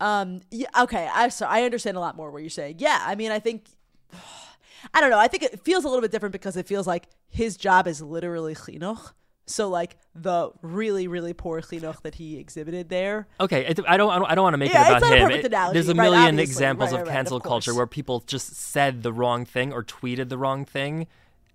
Um. 0.00 0.40
Yeah. 0.50 0.68
Okay. 0.80 1.08
I 1.12 1.28
so 1.28 1.46
I 1.46 1.64
understand 1.64 1.96
a 1.96 2.00
lot 2.00 2.16
more 2.16 2.30
what 2.30 2.42
you're 2.42 2.48
saying. 2.48 2.76
Yeah. 2.78 3.02
I 3.04 3.14
mean, 3.16 3.30
I 3.30 3.38
think. 3.38 3.66
I 4.94 5.02
don't 5.02 5.10
know. 5.10 5.18
I 5.18 5.28
think 5.28 5.42
it 5.42 5.60
feels 5.62 5.84
a 5.84 5.88
little 5.88 6.00
bit 6.00 6.10
different 6.10 6.32
because 6.32 6.56
it 6.56 6.66
feels 6.66 6.86
like 6.86 7.04
his 7.28 7.58
job 7.58 7.86
is 7.86 8.00
literally 8.00 8.54
chinuch. 8.54 9.12
So 9.50 9.68
like 9.68 9.96
the 10.14 10.50
really 10.62 11.08
really 11.08 11.32
poor 11.32 11.60
chinuch 11.60 12.02
that 12.02 12.14
he 12.14 12.38
exhibited 12.38 12.88
there. 12.88 13.26
Okay, 13.40 13.66
I 13.66 13.72
don't. 13.72 13.86
I 13.88 13.96
don't, 13.96 14.34
don't 14.34 14.42
want 14.42 14.54
to 14.54 14.58
make 14.58 14.72
Yeah, 14.72 14.94
it 14.94 14.96
about 14.98 15.12
him. 15.12 15.30
It- 15.30 15.44
analogy, 15.44 15.74
there's 15.74 15.88
a 15.88 15.94
right, 15.94 16.04
million 16.10 16.38
examples 16.38 16.92
Right, 16.92 17.00
of 17.00 17.06
right, 17.06 17.08
right, 17.08 17.16
cancel 17.16 17.36
of 17.38 17.42
culture 17.42 17.74
where 17.74 17.86
people 17.86 18.22
just 18.26 18.54
said 18.54 19.02
the 19.02 19.12
wrong 19.12 19.44
thing 19.44 19.72
or 19.72 19.82
tweeted 19.82 20.28
the 20.28 20.38
wrong 20.38 20.64
thing, 20.64 21.06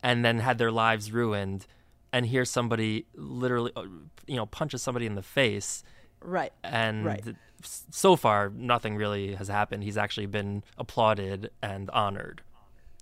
and 0.03 0.25
then 0.25 0.39
had 0.39 0.57
their 0.57 0.71
lives 0.71 1.11
ruined. 1.11 1.67
And 2.11 2.25
here's 2.27 2.49
somebody 2.49 3.05
literally, 3.15 3.71
uh, 3.75 3.83
you 4.27 4.35
know, 4.35 4.45
punches 4.45 4.81
somebody 4.81 5.05
in 5.05 5.15
the 5.15 5.21
face, 5.23 5.83
Right. 6.21 6.53
and 6.63 7.05
Right. 7.05 7.23
so 7.61 8.15
far 8.15 8.49
nothing 8.49 8.95
really 8.95 9.35
has 9.35 9.47
happened. 9.47 9.83
He's 9.83 9.97
actually 9.97 10.27
been 10.27 10.63
applauded 10.77 11.49
and 11.61 11.89
honored. 11.89 12.41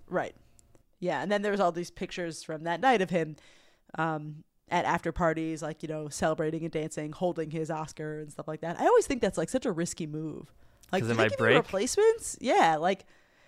Right. 0.07 0.35
Yeah, 0.99 1.21
and 1.21 1.31
then 1.31 1.41
there 1.41 1.51
was 1.51 1.59
all 1.59 1.71
these 1.71 1.91
pictures 1.91 2.43
from 2.43 2.63
that 2.63 2.79
night 2.79 3.01
of 3.01 3.09
him 3.09 3.35
um, 3.99 4.43
at 4.69 4.85
after 4.85 5.11
parties, 5.11 5.61
like 5.61 5.83
you 5.83 5.89
know, 5.89 6.09
celebrating 6.09 6.63
and 6.63 6.71
dancing, 6.71 7.11
holding 7.11 7.51
his 7.51 7.69
Oscar 7.69 8.19
and 8.19 8.31
stuff 8.31 8.47
like 8.47 8.61
that. 8.61 8.79
I 8.79 8.85
always 8.85 9.05
think 9.05 9.21
that's 9.21 9.37
like 9.37 9.49
such 9.49 9.65
a 9.65 9.71
risky 9.71 10.07
move. 10.07 10.51
Like, 10.91 11.03
do 11.03 11.07
they 11.07 11.13
might 11.15 11.29
give 11.31 11.39
break? 11.39 11.57
replacements? 11.57 12.37
Yeah, 12.39 12.77
like 12.77 13.05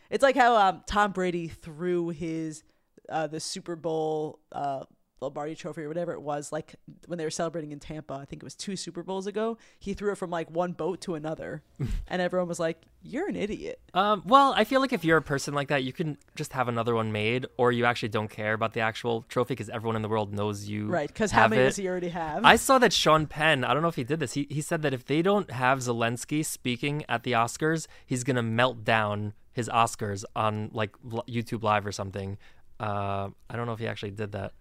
it's 0.09 0.23
like 0.23 0.35
how 0.35 0.55
um, 0.55 0.83
Tom 0.85 1.11
Brady 1.11 1.47
threw 1.47 2.09
his 2.09 2.63
uh, 3.09 3.27
the 3.27 3.39
Super 3.39 3.75
Bowl 3.75 4.39
uh, 4.51 4.83
Lombardi 5.25 5.55
Trophy 5.55 5.83
or 5.83 5.87
whatever 5.87 6.13
it 6.13 6.21
was, 6.21 6.51
like 6.51 6.75
when 7.07 7.17
they 7.17 7.23
were 7.23 7.29
celebrating 7.31 7.71
in 7.71 7.79
Tampa. 7.79 8.13
I 8.13 8.25
think 8.25 8.41
it 8.41 8.45
was 8.45 8.55
two 8.55 8.75
Super 8.75 9.03
Bowls 9.03 9.27
ago. 9.27 9.57
He 9.79 9.93
threw 9.93 10.11
it 10.11 10.15
from 10.15 10.29
like 10.29 10.49
one 10.49 10.71
boat 10.71 11.01
to 11.01 11.15
another, 11.15 11.63
and 12.07 12.21
everyone 12.21 12.47
was 12.47 12.59
like, 12.59 12.81
"You're 13.03 13.27
an 13.27 13.35
idiot." 13.35 13.79
Um, 13.93 14.23
well, 14.25 14.53
I 14.55 14.63
feel 14.63 14.81
like 14.81 14.93
if 14.93 15.03
you're 15.03 15.17
a 15.17 15.21
person 15.21 15.53
like 15.53 15.67
that, 15.69 15.83
you 15.83 15.93
can 15.93 16.17
just 16.35 16.53
have 16.53 16.67
another 16.67 16.95
one 16.95 17.11
made, 17.11 17.45
or 17.57 17.71
you 17.71 17.85
actually 17.85 18.09
don't 18.09 18.29
care 18.29 18.53
about 18.53 18.73
the 18.73 18.81
actual 18.81 19.25
trophy 19.27 19.53
because 19.53 19.69
everyone 19.69 19.95
in 19.95 20.01
the 20.01 20.09
world 20.09 20.33
knows 20.33 20.67
you. 20.67 20.87
Right? 20.87 21.07
Because 21.07 21.31
how 21.31 21.47
many 21.47 21.61
it. 21.61 21.65
does 21.65 21.75
he 21.75 21.87
already 21.87 22.09
have? 22.09 22.45
I 22.45 22.55
saw 22.55 22.77
that 22.79 22.93
Sean 22.93 23.27
Penn, 23.27 23.63
I 23.63 23.73
don't 23.73 23.81
know 23.81 23.89
if 23.89 23.95
he 23.95 24.03
did 24.03 24.19
this, 24.19 24.33
he, 24.33 24.47
he 24.49 24.61
said 24.61 24.81
that 24.83 24.93
if 24.93 25.05
they 25.05 25.21
don't 25.21 25.51
have 25.51 25.79
Zelensky 25.79 26.45
speaking 26.45 27.03
at 27.09 27.23
the 27.23 27.33
Oscars, 27.33 27.87
he's 28.05 28.23
going 28.23 28.35
to 28.35 28.43
melt 28.43 28.83
down 28.83 29.33
his 29.55 29.69
Oscars 29.69 30.25
on 30.35 30.69
like 30.73 30.91
YouTube 31.03 31.63
Live 31.63 31.85
or 31.85 31.91
something. 31.91 32.37
Uh, 32.79 33.29
I 33.49 33.55
don't 33.55 33.65
know 33.65 33.73
if 33.73 33.79
he 33.79 33.87
actually 33.87 34.11
did 34.11 34.33
that. 34.33 34.53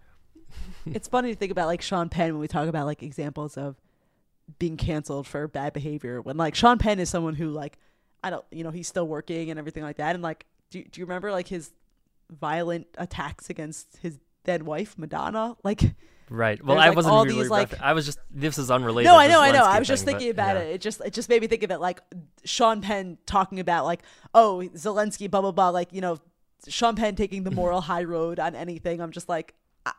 It's 0.86 1.09
funny 1.09 1.32
to 1.32 1.36
think 1.36 1.52
about 1.52 1.66
like 1.66 1.82
Sean 1.82 2.09
Penn 2.09 2.32
when 2.34 2.40
we 2.40 2.48
talk 2.48 2.68
about 2.68 2.86
like 2.86 3.02
examples 3.02 3.57
of 3.57 3.76
being 4.59 4.76
canceled 4.76 5.26
for 5.26 5.48
bad 5.48 5.72
behavior. 5.72 6.20
When 6.20 6.36
like 6.36 6.55
Sean 6.55 6.78
Penn 6.78 6.98
is 6.98 7.09
someone 7.11 7.34
who 7.34 7.50
like 7.50 7.78
I 8.22 8.30
don't 8.30 8.44
you 8.50 8.64
know 8.64 8.70
he's 8.70 8.88
still 8.88 9.07
working 9.07 9.50
and 9.50 9.59
everything 9.59 9.82
like 9.82 9.96
that. 9.96 10.14
And 10.14 10.22
like 10.22 10.46
do 10.70 10.82
do 10.82 11.00
you 11.00 11.07
remember 11.07 11.32
like 11.32 11.48
his 11.48 11.72
violent 12.30 12.86
attacks 12.98 13.50
against 13.50 13.98
his 13.98 14.18
then 14.44 14.64
wife 14.64 14.98
Madonna? 14.98 15.57
Like 15.62 15.82
Right. 16.30 16.62
Well, 16.64 16.76
There's, 16.76 16.84
I 16.84 16.88
like, 16.88 16.96
wasn't 16.96 17.14
all 17.14 17.24
really 17.24 17.42
these, 17.42 17.50
like- 17.50 17.80
I 17.80 17.92
was 17.92 18.07
just, 18.07 18.18
this 18.30 18.57
is 18.57 18.70
unrelated. 18.70 19.11
no, 19.11 19.18
I 19.18 19.26
know, 19.26 19.40
I 19.40 19.52
know. 19.52 19.64
I 19.64 19.78
was 19.78 19.86
just 19.86 20.05
thing, 20.05 20.14
thinking 20.14 20.34
but, 20.34 20.42
about 20.42 20.57
yeah. 20.57 20.62
it. 20.62 20.74
It 20.76 20.80
just 20.80 21.00
it 21.05 21.12
just 21.12 21.28
made 21.28 21.42
me 21.42 21.48
think 21.48 21.62
of 21.62 21.70
it 21.70 21.80
like 21.80 22.00
Sean 22.44 22.80
Penn 22.80 23.18
talking 23.26 23.61
about 23.61 23.84
like 23.84 24.02
oh 24.34 24.62
Zelensky 24.74 25.30
blah 25.30 25.42
blah 25.42 25.52
blah 25.52 25.68
like 25.68 25.92
you 25.92 26.00
know 26.00 26.18
Sean 26.66 26.96
Penn 26.96 27.14
taking 27.14 27.44
the 27.44 27.50
moral 27.50 27.80
high 27.82 28.05
road 28.05 28.38
on 28.38 28.55
anything. 28.55 29.00
I'm 29.00 29.11
just 29.11 29.28
like. 29.28 29.55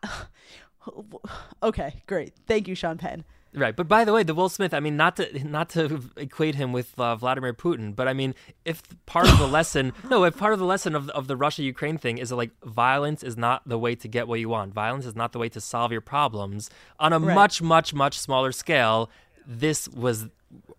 Okay, 1.64 2.04
great. 2.06 2.34
Thank 2.46 2.68
you, 2.68 2.76
Sean 2.76 2.98
Penn. 2.98 3.24
Right, 3.56 3.76
but 3.76 3.88
by 3.88 4.04
the 4.04 4.12
way, 4.12 4.22
the 4.24 4.36
Will 4.36 4.50
Smith. 4.50 4.74
I 4.74 4.82
mean, 4.82 4.98
not 4.98 5.16
to 5.16 5.44
not 5.48 5.70
to 5.70 6.02
equate 6.18 6.56
him 6.56 6.74
with 6.74 7.00
uh, 7.00 7.16
Vladimir 7.16 7.54
Putin, 7.54 7.96
but 7.96 8.06
I 8.08 8.14
mean, 8.14 8.36
if 8.66 8.84
part 9.06 9.30
of 9.30 9.40
the 9.40 9.48
lesson, 9.58 9.94
no, 10.10 10.26
if 10.26 10.38
part 10.38 10.52
of 10.54 10.60
the 10.60 10.66
lesson 10.66 10.94
of 10.94 11.10
of 11.12 11.28
the 11.28 11.38
Russia 11.38 11.64
Ukraine 11.64 11.98
thing 11.98 12.18
is 12.18 12.30
that, 12.30 12.36
like 12.36 12.52
violence 12.66 13.24
is 13.24 13.38
not 13.38 13.68
the 13.68 13.80
way 13.80 13.96
to 13.96 14.08
get 14.10 14.28
what 14.28 14.42
you 14.42 14.50
want. 14.50 14.74
Violence 14.74 15.06
is 15.06 15.16
not 15.16 15.32
the 15.32 15.40
way 15.40 15.48
to 15.50 15.62
solve 15.62 15.92
your 15.94 16.02
problems 16.02 16.70
on 17.00 17.14
a 17.14 17.20
Right. 17.20 17.34
much, 17.34 17.62
much, 17.62 17.94
much 17.94 18.20
smaller 18.20 18.52
scale. 18.52 19.10
This 19.48 19.88
was 19.88 20.28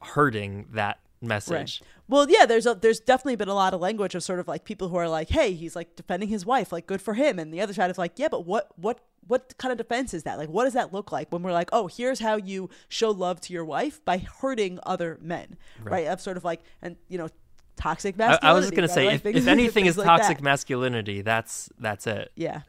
hurting 0.03 0.67
that 0.73 0.99
message. 1.21 1.83
Well, 2.09 2.27
yeah, 2.31 2.47
there's 2.47 2.67
a, 2.67 2.75
there's 2.75 3.01
definitely 3.01 3.37
been 3.37 3.49
a 3.49 3.55
lot 3.55 3.75
of 3.75 3.81
language 3.81 4.15
of 4.15 4.23
sort 4.23 4.39
of 4.39 4.47
like 4.49 4.65
people 4.65 4.89
who 4.89 4.97
are 4.97 5.09
like, 5.09 5.29
"Hey, 5.29 5.53
he's 5.55 5.75
like 5.75 5.97
defending 5.97 6.29
his 6.29 6.45
wife, 6.47 6.73
like 6.73 6.87
good 6.87 7.01
for 7.03 7.15
him," 7.15 7.39
and 7.39 7.53
the 7.53 7.61
other 7.61 7.73
side 7.73 7.91
is 7.91 7.99
like, 7.99 8.13
"Yeah, 8.17 8.29
but 8.29 8.47
what 8.47 8.71
what 8.77 9.01
what 9.27 9.55
kind 9.59 9.73
of 9.73 9.79
defense 9.79 10.15
is 10.15 10.23
that? 10.23 10.39
Like, 10.39 10.49
what 10.49 10.65
does 10.65 10.75
that 10.75 10.93
look 10.93 11.11
like 11.11 11.33
when 11.33 11.43
we're 11.43 11.53
like, 11.53 11.69
oh, 11.73 11.89
here's 11.89 12.21
how 12.21 12.37
you 12.37 12.71
show 12.89 13.11
love 13.11 13.41
to 13.41 13.53
your 13.53 13.65
wife 13.65 14.05
by 14.05 14.19
hurting 14.19 14.79
other 14.85 15.19
men, 15.21 15.57
right? 15.83 16.07
Of 16.07 16.21
sort 16.21 16.37
of 16.37 16.45
like, 16.45 16.63
and 16.81 16.95
you 17.09 17.19
know, 17.19 17.29
toxic 17.77 18.17
masculinity. 18.17 18.47
I 18.47 18.53
was 18.53 18.67
just 18.67 18.75
gonna 18.77 18.87
right? 18.87 18.95
say, 18.95 19.07
Like 19.07 19.15
if, 19.17 19.23
things- 19.23 19.37
if 19.39 19.49
anything 19.49 19.87
is 19.87 19.99
like 19.99 20.07
toxic 20.07 20.37
that. 20.39 20.45
masculinity, 20.45 21.23
that's 21.23 21.69
that's 21.81 22.07
it. 22.07 22.31
Yeah. 22.37 22.61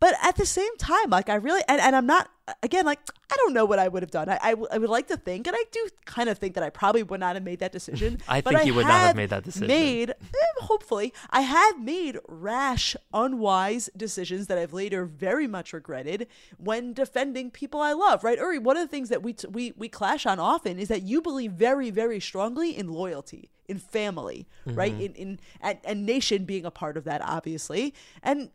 But 0.00 0.14
at 0.22 0.36
the 0.36 0.46
same 0.46 0.74
time, 0.78 1.10
like 1.10 1.28
I 1.28 1.34
really, 1.34 1.60
and, 1.68 1.80
and 1.80 1.94
I'm 1.94 2.06
not, 2.06 2.30
again, 2.62 2.86
like 2.86 3.00
I 3.30 3.36
don't 3.36 3.52
know 3.52 3.66
what 3.66 3.78
I 3.78 3.86
would 3.86 4.02
have 4.02 4.10
done. 4.10 4.28
I, 4.30 4.38
I, 4.42 4.50
w- 4.50 4.66
I 4.72 4.78
would 4.78 4.88
like 4.90 5.06
to 5.08 5.16
think, 5.16 5.46
and 5.46 5.54
I 5.54 5.62
do 5.70 5.88
kind 6.06 6.28
of 6.28 6.38
think 6.38 6.54
that 6.54 6.64
I 6.64 6.70
probably 6.70 7.02
would 7.02 7.20
not 7.20 7.36
have 7.36 7.44
made 7.44 7.60
that 7.60 7.70
decision. 7.70 8.18
I 8.28 8.40
think 8.40 8.64
you 8.64 8.74
would 8.74 8.86
not 8.86 9.00
have 9.00 9.14
made 9.16 9.28
that 9.30 9.44
decision. 9.44 9.68
Made, 9.68 10.10
eh, 10.10 10.14
hopefully, 10.62 11.12
I 11.30 11.42
have 11.42 11.80
made 11.80 12.18
rash, 12.28 12.96
unwise 13.12 13.90
decisions 13.96 14.46
that 14.48 14.56
I've 14.58 14.72
later 14.72 15.04
very 15.04 15.46
much 15.46 15.72
regretted 15.72 16.26
when 16.56 16.92
defending 16.92 17.50
people 17.50 17.80
I 17.80 17.92
love. 17.92 18.24
Right, 18.24 18.38
Uri? 18.38 18.58
One 18.58 18.76
of 18.76 18.82
the 18.82 18.88
things 18.90 19.10
that 19.10 19.22
we 19.22 19.34
t- 19.34 19.48
we 19.48 19.72
we 19.76 19.88
clash 19.88 20.24
on 20.26 20.40
often 20.40 20.78
is 20.78 20.88
that 20.88 21.02
you 21.02 21.20
believe 21.20 21.52
very, 21.52 21.90
very 21.90 22.20
strongly 22.20 22.76
in 22.76 22.88
loyalty, 22.88 23.50
in 23.68 23.78
family, 23.78 24.48
right, 24.66 24.92
Mm-hmm. 24.92 25.02
in 25.02 25.14
in 25.14 25.40
and, 25.60 25.78
and 25.84 26.06
nation 26.06 26.44
being 26.46 26.64
a 26.64 26.70
part 26.70 26.96
of 26.96 27.04
that, 27.04 27.20
obviously, 27.22 27.94
and 28.22 28.50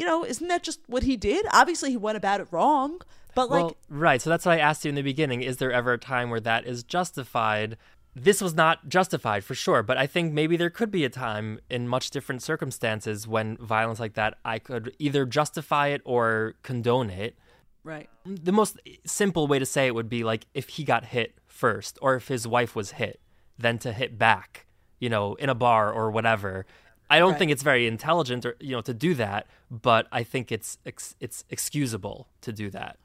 you 0.00 0.06
know, 0.06 0.24
isn't 0.24 0.48
that 0.48 0.62
just 0.62 0.80
what 0.86 1.02
he 1.02 1.18
did? 1.18 1.44
Obviously, 1.52 1.90
he 1.90 1.96
went 1.98 2.16
about 2.16 2.40
it 2.40 2.48
wrong, 2.50 3.02
but 3.34 3.50
like, 3.50 3.62
well, 3.64 3.76
right. 3.90 4.22
So 4.22 4.30
that's 4.30 4.46
what 4.46 4.52
I 4.52 4.58
asked 4.58 4.82
you 4.82 4.88
in 4.88 4.94
the 4.94 5.02
beginning. 5.02 5.42
Is 5.42 5.58
there 5.58 5.70
ever 5.70 5.92
a 5.92 5.98
time 5.98 6.30
where 6.30 6.40
that 6.40 6.64
is 6.64 6.82
justified? 6.82 7.76
This 8.16 8.40
was 8.40 8.54
not 8.54 8.88
justified 8.88 9.44
for 9.44 9.54
sure, 9.54 9.82
but 9.82 9.98
I 9.98 10.06
think 10.06 10.32
maybe 10.32 10.56
there 10.56 10.70
could 10.70 10.90
be 10.90 11.04
a 11.04 11.10
time 11.10 11.60
in 11.68 11.86
much 11.86 12.08
different 12.08 12.42
circumstances 12.42 13.28
when 13.28 13.58
violence 13.58 14.00
like 14.00 14.14
that, 14.14 14.38
I 14.42 14.58
could 14.58 14.96
either 14.98 15.26
justify 15.26 15.88
it 15.88 16.00
or 16.06 16.54
condone 16.62 17.10
it. 17.10 17.36
right, 17.84 18.08
The 18.24 18.52
most 18.52 18.80
simple 19.04 19.46
way 19.48 19.58
to 19.58 19.66
say 19.66 19.86
it 19.86 19.94
would 19.94 20.08
be 20.08 20.24
like 20.24 20.46
if 20.54 20.70
he 20.70 20.82
got 20.82 21.04
hit 21.04 21.34
first 21.46 21.98
or 22.00 22.16
if 22.16 22.28
his 22.28 22.48
wife 22.48 22.74
was 22.74 22.92
hit, 22.92 23.20
then 23.58 23.78
to 23.80 23.92
hit 23.92 24.18
back, 24.18 24.66
you 24.98 25.10
know, 25.10 25.34
in 25.34 25.50
a 25.50 25.54
bar 25.54 25.92
or 25.92 26.10
whatever. 26.10 26.64
I 27.10 27.18
don't 27.18 27.30
Right. 27.32 27.38
think 27.38 27.50
it's 27.50 27.62
very 27.62 27.86
intelligent 27.86 28.46
or 28.46 28.56
you 28.60 28.70
know 28.76 28.80
to 28.82 28.94
do 28.94 29.14
that, 29.14 29.46
but 29.70 30.06
I 30.12 30.22
think 30.22 30.50
it's 30.52 30.78
ex- 30.86 31.16
it's 31.20 31.44
excusable 31.50 32.28
to 32.42 32.52
do 32.52 32.70
that. 32.70 32.98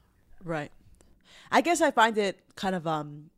right. 0.44 0.70
I 1.50 1.60
guess 1.60 1.80
I 1.80 1.90
find 1.90 2.16
it 2.18 2.40
kind 2.56 2.74
of 2.74 2.86
um 2.86 3.30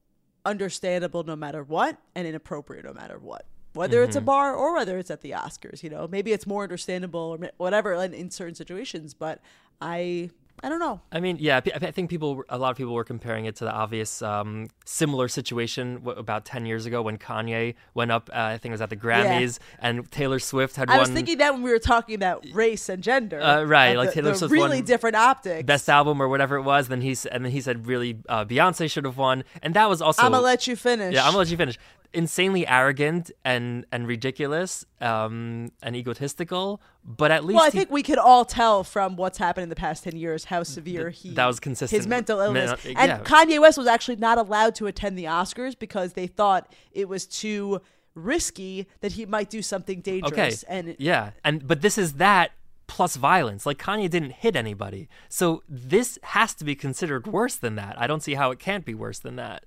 understandable 0.44 1.24
no 1.24 1.36
matter 1.36 1.62
what, 1.62 1.98
and 2.14 2.26
inappropriate 2.26 2.84
no 2.84 2.92
matter 2.92 3.18
what. 3.18 3.44
Whether 3.74 4.02
it's 4.02 4.16
a 4.16 4.20
bar 4.20 4.54
or 4.54 4.74
whether 4.74 4.98
it's 4.98 5.10
at 5.10 5.20
the 5.20 5.32
Oscars, 5.32 5.82
you 5.82 5.90
know, 5.90 6.08
maybe 6.08 6.32
it's 6.32 6.46
more 6.46 6.62
understandable 6.62 7.20
or 7.40 7.50
whatever 7.58 7.92
in, 7.94 8.14
in 8.14 8.30
certain 8.30 8.54
situations. 8.54 9.14
But 9.14 9.40
I, 9.80 10.30
I 10.62 10.68
don't 10.68 10.80
know. 10.80 11.00
I 11.12 11.20
mean, 11.20 11.36
yeah, 11.40 11.60
I 11.64 11.86
I 11.86 11.90
think 11.90 12.10
people, 12.10 12.42
a 12.48 12.58
lot 12.58 12.70
of 12.70 12.76
people 12.76 12.94
were 12.94 13.04
comparing 13.04 13.44
it 13.44 13.56
to 13.56 13.64
the 13.64 13.72
obvious 13.72 14.22
um, 14.22 14.68
similar 14.84 15.28
situation 15.28 15.96
w- 15.96 16.18
about 16.18 16.44
10 16.44 16.66
years 16.66 16.86
ago 16.86 17.02
when 17.02 17.16
Kanye 17.18 17.74
went 17.94 18.10
up, 18.10 18.28
uh, 18.32 18.36
I 18.54 18.58
think 18.58 18.70
it 18.72 18.74
was 18.74 18.80
at 18.80 18.90
the 18.90 18.96
Grammys, 18.96 19.58
and 19.78 20.10
Taylor 20.10 20.38
Swift 20.38 20.76
had 20.76 20.90
I 20.90 20.94
won 20.94 21.00
was 21.00 21.10
thinking 21.10 21.38
that 21.38 21.52
when 21.54 21.62
we 21.62 21.70
were 21.70 21.78
talking 21.78 22.14
about 22.14 22.44
race 22.52 22.88
and 22.88 23.02
gender, 23.02 23.40
Uh, 23.40 23.62
right, 23.64 23.96
like 23.96 24.08
the, 24.10 24.14
Taylor 24.16 24.32
the 24.32 24.38
Swift 24.38 24.52
really 24.52 24.82
different 24.82 25.16
optics. 25.16 25.64
Best 25.64 25.88
Album 25.88 26.20
or 26.20 26.28
whatever 26.28 26.56
it 26.56 26.62
was. 26.62 26.88
Then 26.88 27.00
he, 27.02 27.16
and 27.30 27.44
then 27.44 27.52
he 27.52 27.60
said, 27.60 27.86
really, 27.86 28.18
uh, 28.28 28.44
Beyonce 28.44 28.90
should 28.90 29.04
have 29.04 29.16
won. 29.16 29.44
And 29.62 29.74
that 29.74 29.88
was 29.88 30.00
also. 30.02 30.22
I'm 30.22 30.32
gonna 30.32 30.42
let 30.42 30.66
you 30.66 30.76
finish. 30.76 31.14
Yeah, 31.14 31.22
I'm 31.22 31.28
gonna 31.32 31.38
let 31.38 31.50
you 31.50 31.56
finish. 31.56 31.78
Insanely 32.14 32.66
arrogant 32.66 33.30
and 33.44 33.84
and 33.92 34.06
ridiculous 34.08 34.86
um, 35.00 35.70
and 35.82 35.94
egotistical, 35.94 36.80
but 37.04 37.30
at 37.30 37.44
least 37.44 37.56
Well, 37.56 37.64
I 37.64 37.70
he- 37.70 37.78
think 37.78 37.90
we 37.90 38.02
could 38.02 38.18
all 38.18 38.44
tell 38.44 38.84
from 38.84 39.16
what's 39.16 39.38
happened 39.38 39.62
in 39.64 39.68
the 39.68 39.76
past 39.76 40.04
ten 40.04 40.16
years 40.16 40.44
how 40.44 40.62
severe 40.62 41.10
he 41.10 41.30
that 41.30 41.46
was 41.46 41.58
consistent 41.60 41.96
His 41.98 42.06
mental 42.06 42.40
illness, 42.40 42.84
men- 42.84 42.96
and 42.96 43.08
yeah. 43.10 43.18
Kanye 43.20 43.60
West 43.60 43.78
was 43.78 43.86
actually 43.86 44.16
not 44.16 44.38
allowed 44.38 44.74
to 44.76 44.86
attend 44.86 45.18
the 45.18 45.24
Oscars 45.24 45.78
because 45.78 46.12
they 46.14 46.26
thought 46.26 46.72
it 46.92 47.08
was 47.08 47.26
too 47.26 47.80
risky 48.14 48.86
that 49.00 49.12
he 49.12 49.24
might 49.26 49.48
do 49.48 49.62
something 49.62 50.00
dangerous. 50.00 50.64
Okay. 50.64 50.78
And 50.78 50.96
yeah, 50.98 51.30
and 51.44 51.66
but 51.66 51.80
this 51.82 51.96
is 51.98 52.14
that 52.14 52.50
plus 52.88 53.16
violence. 53.16 53.64
Like 53.66 53.78
Kanye 53.78 54.10
didn't 54.10 54.32
hit 54.32 54.56
anybody, 54.56 55.08
so 55.28 55.62
this 55.68 56.18
has 56.24 56.54
to 56.54 56.64
be 56.64 56.74
considered 56.74 57.26
worse 57.26 57.54
than 57.56 57.76
that. 57.76 57.94
I 58.00 58.06
don't 58.06 58.22
see 58.22 58.34
how 58.34 58.50
it 58.50 58.58
can't 58.58 58.84
be 58.84 58.94
worse 58.94 59.18
than 59.18 59.36
that. 59.36 59.64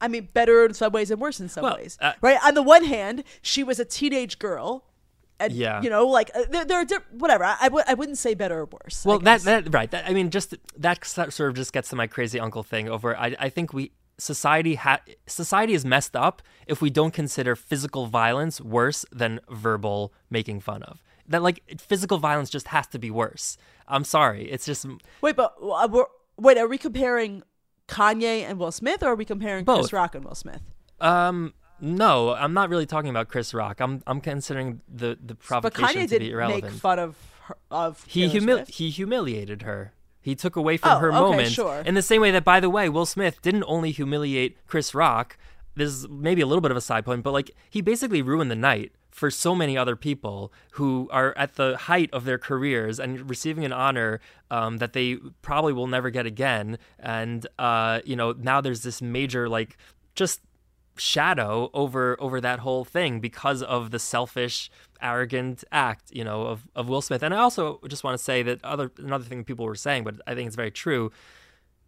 I 0.00 0.08
mean, 0.08 0.28
better 0.34 0.64
in 0.66 0.74
some 0.74 0.92
ways 0.92 1.10
and 1.10 1.20
worse 1.20 1.40
in 1.40 1.48
some 1.48 1.62
Well, 1.64 1.76
ways. 1.76 1.96
uh, 2.00 2.12
right? 2.20 2.38
On 2.44 2.54
the 2.54 2.62
one 2.62 2.84
hand, 2.84 3.24
she 3.40 3.62
was 3.64 3.78
a 3.80 3.84
teenage 3.84 4.38
girl. 4.38 4.84
And, 5.40 5.52
Yeah. 5.52 5.82
you 5.82 5.90
know, 5.90 6.06
like, 6.06 6.30
uh, 6.34 6.44
there, 6.48 6.64
there 6.64 6.78
are, 6.78 6.84
di- 6.84 6.96
whatever. 7.10 7.44
I, 7.44 7.56
I, 7.62 7.64
w- 7.64 7.84
I 7.88 7.94
wouldn't 7.94 8.18
say 8.18 8.34
better 8.34 8.60
or 8.60 8.66
worse. 8.66 9.04
Well, 9.04 9.18
that 9.20 9.40
that 9.42 9.74
right. 9.74 9.90
That, 9.90 10.04
I 10.08 10.12
mean, 10.12 10.30
just 10.30 10.54
that 10.78 11.04
sort 11.04 11.40
of 11.40 11.54
just 11.56 11.72
gets 11.72 11.88
to 11.90 11.96
my 11.96 12.06
crazy 12.06 12.38
uncle 12.38 12.62
thing. 12.62 12.88
Over, 12.88 13.16
I 13.16 13.34
I 13.38 13.48
think 13.48 13.72
we 13.72 13.92
society 14.16 14.76
ha- 14.76 15.00
society 15.26 15.74
is 15.74 15.84
messed 15.84 16.14
up 16.14 16.40
if 16.68 16.80
we 16.80 16.88
don't 16.88 17.12
consider 17.12 17.56
physical 17.56 18.06
violence 18.06 18.60
worse 18.60 19.04
than 19.10 19.40
verbal 19.50 20.12
making 20.30 20.60
fun 20.60 20.84
of. 20.84 21.02
That 21.26 21.42
like 21.42 21.62
physical 21.80 22.18
violence 22.18 22.48
just 22.48 22.68
has 22.68 22.86
to 22.88 22.98
be 23.00 23.10
worse. 23.10 23.56
I'm 23.88 24.04
sorry. 24.04 24.48
It's 24.50 24.64
just 24.66 24.86
Wait, 25.20 25.34
but 25.34 25.54
uh, 25.60 25.88
we're, 25.90 26.04
wait, 26.38 26.58
are 26.58 26.68
we 26.68 26.78
comparing 26.78 27.42
Kanye 27.88 28.42
and 28.48 28.58
Will 28.58 28.70
Smith 28.72 29.02
or 29.02 29.08
are 29.08 29.14
we 29.16 29.24
comparing 29.24 29.64
Both. 29.64 29.78
Chris 29.80 29.92
Rock 29.92 30.14
and 30.14 30.24
Will 30.24 30.34
Smith? 30.36 30.62
um 31.00 31.52
no. 31.80 32.34
I'm 32.34 32.54
not 32.54 32.68
really 32.70 32.86
talking 32.86 33.10
about 33.10 33.28
Chris 33.28 33.52
Rock. 33.54 33.80
I'm 33.80 34.02
I'm 34.06 34.20
considering 34.20 34.80
the 34.88 35.18
the 35.24 35.34
provocation 35.34 35.82
But 35.84 35.94
Kanye 35.96 36.00
to 36.02 36.18
did 36.18 36.20
be 36.20 36.34
make 36.34 36.68
fun 36.70 36.98
of 36.98 37.16
her, 37.44 37.56
of 37.70 38.04
he 38.06 38.28
Taylor 38.28 38.40
humil- 38.40 38.54
Swift. 38.64 38.70
he 38.74 38.90
humiliated 38.90 39.62
her. 39.62 39.92
He 40.20 40.34
took 40.34 40.56
away 40.56 40.78
from 40.78 40.92
Oh, 40.92 40.98
her 41.00 41.08
okay, 41.12 41.20
moment. 41.20 41.48
sure. 41.52 41.82
In 41.84 41.94
the 41.94 42.00
same 42.02 42.22
way 42.22 42.30
that, 42.30 42.44
by 42.44 42.58
the 42.58 42.70
way, 42.70 42.88
Will 42.88 43.04
Smith 43.04 43.42
didn't 43.42 43.64
only 43.66 43.90
humiliate 43.90 44.56
Chris 44.66 44.94
Rock. 44.94 45.36
This 45.76 45.90
is 45.90 46.08
maybe 46.08 46.40
a 46.40 46.46
little 46.46 46.62
bit 46.62 46.70
of 46.70 46.76
a 46.76 46.80
side 46.80 47.04
point, 47.04 47.22
but 47.22 47.32
like 47.32 47.50
he 47.68 47.80
basically 47.82 48.22
ruined 48.22 48.50
the 48.50 48.56
night 48.56 48.92
for 49.10 49.30
so 49.30 49.54
many 49.54 49.76
other 49.76 49.94
people 49.96 50.52
who 50.72 51.08
are 51.12 51.36
at 51.36 51.56
the 51.56 51.76
height 51.76 52.08
of 52.12 52.24
their 52.24 52.38
careers 52.38 52.98
and 52.98 53.28
receiving 53.28 53.64
an 53.64 53.72
honor 53.72 54.18
um, 54.50 54.78
that 54.78 54.92
they 54.92 55.16
probably 55.42 55.72
will 55.72 55.86
never 55.86 56.10
get 56.10 56.26
again. 56.26 56.78
And 56.98 57.46
uh, 57.58 58.00
you 58.04 58.16
know, 58.16 58.32
now 58.32 58.60
there's 58.62 58.82
this 58.82 59.02
major 59.02 59.48
like 59.48 59.76
just 60.14 60.40
shadow 60.96 61.70
over 61.74 62.16
over 62.20 62.40
that 62.40 62.60
whole 62.60 62.84
thing 62.84 63.20
because 63.20 63.62
of 63.62 63.90
the 63.90 63.98
selfish 63.98 64.70
arrogant 65.02 65.64
act 65.72 66.10
you 66.12 66.24
know 66.24 66.42
of, 66.42 66.66
of 66.74 66.88
will 66.88 67.02
smith. 67.02 67.22
And 67.22 67.34
i 67.34 67.38
also 67.38 67.80
just 67.88 68.04
want 68.04 68.16
to 68.16 68.22
say 68.22 68.42
that 68.42 68.64
other 68.64 68.90
another 68.98 69.24
thing 69.24 69.44
people 69.44 69.66
were 69.66 69.74
saying 69.74 70.04
but 70.04 70.16
i 70.26 70.34
think 70.34 70.46
it's 70.46 70.56
very 70.56 70.70
true 70.70 71.10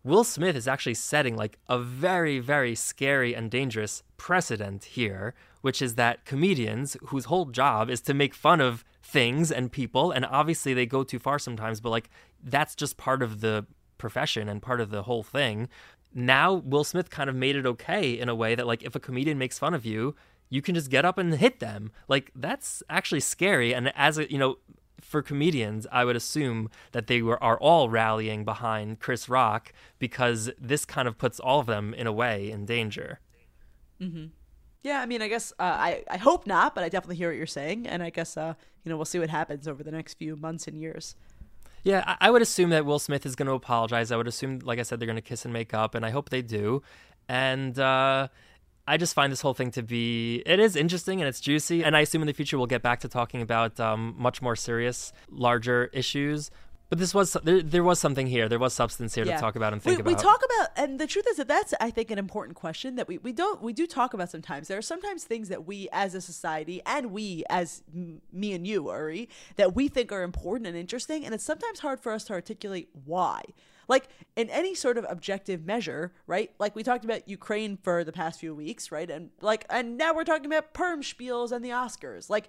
will 0.03 0.25
smith 0.25 0.57
is 0.57 0.69
actually 0.69 0.95
setting 0.95 1.37
like 1.37 1.59
a 1.69 1.79
very 1.79 2.39
very 2.39 2.75
scary 2.75 3.35
and 3.35 3.51
dangerous 3.51 4.03
precedent 4.17 4.85
here 4.85 5.35
which 5.61 5.81
is 5.81 5.95
that 5.95 6.25
comedians 6.25 6.97
whose 7.07 7.27
whole 7.27 7.47
job 7.47 7.89
is 7.91 8.01
to 8.01 8.15
make 8.15 8.35
fun 8.35 8.61
of 8.61 8.85
things 9.03 9.53
and 9.53 9.73
people 9.73 10.11
and 10.11 10.27
obviously 10.27 10.75
they 10.75 10.87
go 10.87 11.05
too 11.05 11.19
far 11.19 11.39
sometimes 11.39 11.81
but 11.81 11.91
like 11.91 12.11
that's 12.43 12.75
just 12.75 12.97
part 12.97 13.23
of 13.23 13.41
the 13.41 13.67
profession 13.99 14.49
and 14.49 14.63
part 14.63 14.81
of 14.81 14.91
the 14.91 15.03
whole 15.05 15.23
thing 15.23 15.69
now 16.17 16.55
Will 16.55 16.83
Smith 16.83 17.11
kind 17.11 17.29
of 17.29 17.37
made 17.37 17.57
it 17.57 17.67
okay 17.67 18.19
in 18.19 18.29
a 18.29 18.35
way 18.35 18.55
that 18.55 18.67
like 18.67 18.83
if 18.83 18.95
a 18.95 19.01
comedian 19.01 19.39
makes 19.39 19.59
fun 19.59 19.75
of 19.75 19.85
you, 19.85 20.17
you 20.49 20.63
can 20.63 20.75
just 20.75 20.91
get 20.91 21.05
up 21.05 21.19
and 21.19 21.35
hit 21.35 21.61
them. 21.61 21.93
Like 22.09 22.33
that's 22.35 22.83
actually 22.89 23.21
scary. 23.21 23.75
And 23.75 23.93
as 23.95 24.17
a 24.17 24.31
you 24.31 24.39
know, 24.39 24.57
for 25.01 25.21
comedians, 25.23 25.87
I 25.93 26.05
would 26.07 26.17
assume 26.17 26.71
that 26.93 27.07
they 27.07 27.21
were 27.21 27.43
are 27.43 27.59
all 27.59 27.91
rallying 27.91 28.45
behind 28.45 28.99
Chris 28.99 29.29
Rock 29.29 29.73
because 29.99 30.51
this 30.59 30.87
kind 30.87 31.07
of 31.07 31.19
puts 31.19 31.39
all 31.39 31.61
of 31.61 31.67
them 31.67 31.93
in 31.93 32.07
a 32.07 32.13
way 32.13 32.51
in 32.51 32.65
danger. 32.65 33.21
Yeah, 34.83 35.01
I 35.01 35.07
mean, 35.07 35.21
I 35.21 35.29
guess 35.29 35.53
uh, 35.59 35.63
I 35.65 36.05
I 36.09 36.17
hope 36.17 36.47
not, 36.47 36.75
but 36.75 36.83
I 36.83 36.89
definitely 36.89 37.17
hear 37.17 37.29
what 37.29 37.37
you're 37.37 37.47
saying, 37.47 37.87
and 37.87 38.03
I 38.03 38.11
guess 38.11 38.37
uh, 38.37 38.55
you 38.85 38.91
know 38.91 38.97
we'll 38.97 39.05
see 39.05 39.19
what 39.19 39.29
happens 39.31 39.69
over 39.69 39.83
the 39.83 39.91
next 39.91 40.15
few 40.15 40.35
months 40.37 40.67
and 40.67 40.81
years. 40.81 41.15
Yeah, 41.87 42.03
I, 42.05 42.17
I 42.23 42.31
would 42.33 42.43
assume 42.43 42.71
that 42.71 42.85
Will 42.85 42.99
Smith 42.99 43.25
is 43.25 43.37
going 43.37 43.47
to 43.47 43.53
apologize. 43.53 44.11
I 44.11 44.17
would 44.17 44.27
assume, 44.27 44.59
like 44.65 44.81
I 44.81 44.83
said, 44.83 44.99
they're 44.99 45.07
going 45.07 45.15
to 45.15 45.23
kiss 45.23 45.45
and 45.45 45.55
make 45.55 45.73
up, 45.73 45.95
and 45.95 46.05
I 46.05 46.11
hope 46.11 46.31
they 46.31 46.43
do. 46.43 46.83
And 47.29 47.79
uh, 47.79 48.27
I 48.89 48.97
just 48.97 49.15
find 49.15 49.31
this 49.31 49.41
whole 49.41 49.55
thing 49.55 49.71
to 49.71 49.85
be 49.85 50.43
it 50.47 50.59
is 50.59 50.75
interesting 50.75 51.21
and 51.21 51.29
it's 51.29 51.41
juicy. 51.41 51.85
And 51.85 51.97
I 51.97 52.01
assume 52.01 52.23
in 52.23 52.27
the 52.27 52.33
future 52.33 52.59
we'll 52.59 52.67
get 52.67 52.83
back 52.83 53.01
to 53.01 53.09
talking 53.09 53.41
about 53.41 53.79
um, 53.79 54.17
much 54.19 54.43
more 54.43 54.57
serious, 54.57 55.13
larger 55.31 55.89
issues. 55.93 56.51
But 56.89 56.99
this 56.99 57.13
was 57.13 57.37
there, 57.43 57.63
there 57.63 57.83
was 57.83 57.99
something 57.99 58.29
here. 58.29 58.49
There 58.49 58.61
was 58.61 58.73
substance 58.73 59.15
here 59.15 59.25
to 59.25 59.37
talk 59.39 59.57
about 59.57 59.73
and 59.73 59.83
think 59.83 59.99
we, 59.99 60.01
about. 60.03 60.11
We 60.11 60.23
talk 60.23 60.41
about, 60.45 60.69
and 60.77 61.01
the 61.01 61.09
truth 61.09 61.27
is 61.29 61.37
that 61.39 61.49
that's, 61.49 61.75
I 61.81 61.91
think, 61.91 62.13
an 62.13 62.19
important 62.19 62.57
question 62.57 62.95
that 62.95 63.09
we, 63.09 63.19
we 63.19 63.33
don't 63.33 63.61
we 63.61 63.73
do 63.73 63.87
talk 63.89 64.15
about 64.15 64.31
sometimes. 64.31 64.69
There 64.69 64.79
are 64.79 64.83
sometimes 64.83 65.25
things 65.25 65.49
that 65.49 65.67
we 65.67 65.89
as 65.93 66.15
a 66.15 66.21
society 66.21 66.81
and 66.87 67.11
we 67.11 67.45
as 67.51 67.83
m- 67.93 68.23
me 68.33 68.53
and 68.53 68.65
you, 68.65 68.89
Uri, 68.89 69.29
that 69.57 69.75
we 69.75 69.89
think 69.89 70.13
are 70.13 70.23
important 70.23 70.69
and 70.69 70.77
interesting, 70.77 71.25
and 71.25 71.35
it's 71.35 71.45
sometimes 71.45 71.81
hard 71.81 71.99
for 72.01 72.13
us 72.13 72.25
to 72.25 72.35
articulate 72.35 72.89
why. 73.05 73.43
Like 73.89 74.09
in 74.37 74.49
any 74.51 74.75
sort 74.75 74.99
of 74.99 75.07
objective 75.09 75.65
measure, 75.65 76.13
right? 76.27 76.53
Like 76.59 76.77
we 76.77 76.83
talked 76.83 77.05
about 77.05 77.29
Ukraine 77.29 77.79
for 77.83 78.05
the 78.05 78.13
past 78.13 78.41
few 78.41 78.55
weeks, 78.55 78.91
right? 78.93 79.09
And 79.11 79.31
like, 79.41 79.65
and 79.71 79.97
now 79.97 80.15
we're 80.15 80.25
talking 80.25 80.47
about 80.47 80.73
Purim 80.73 81.03
spiels 81.03 81.53
and 81.53 81.65
the 81.65 81.71
Oscars, 81.71 82.29
like 82.31 82.49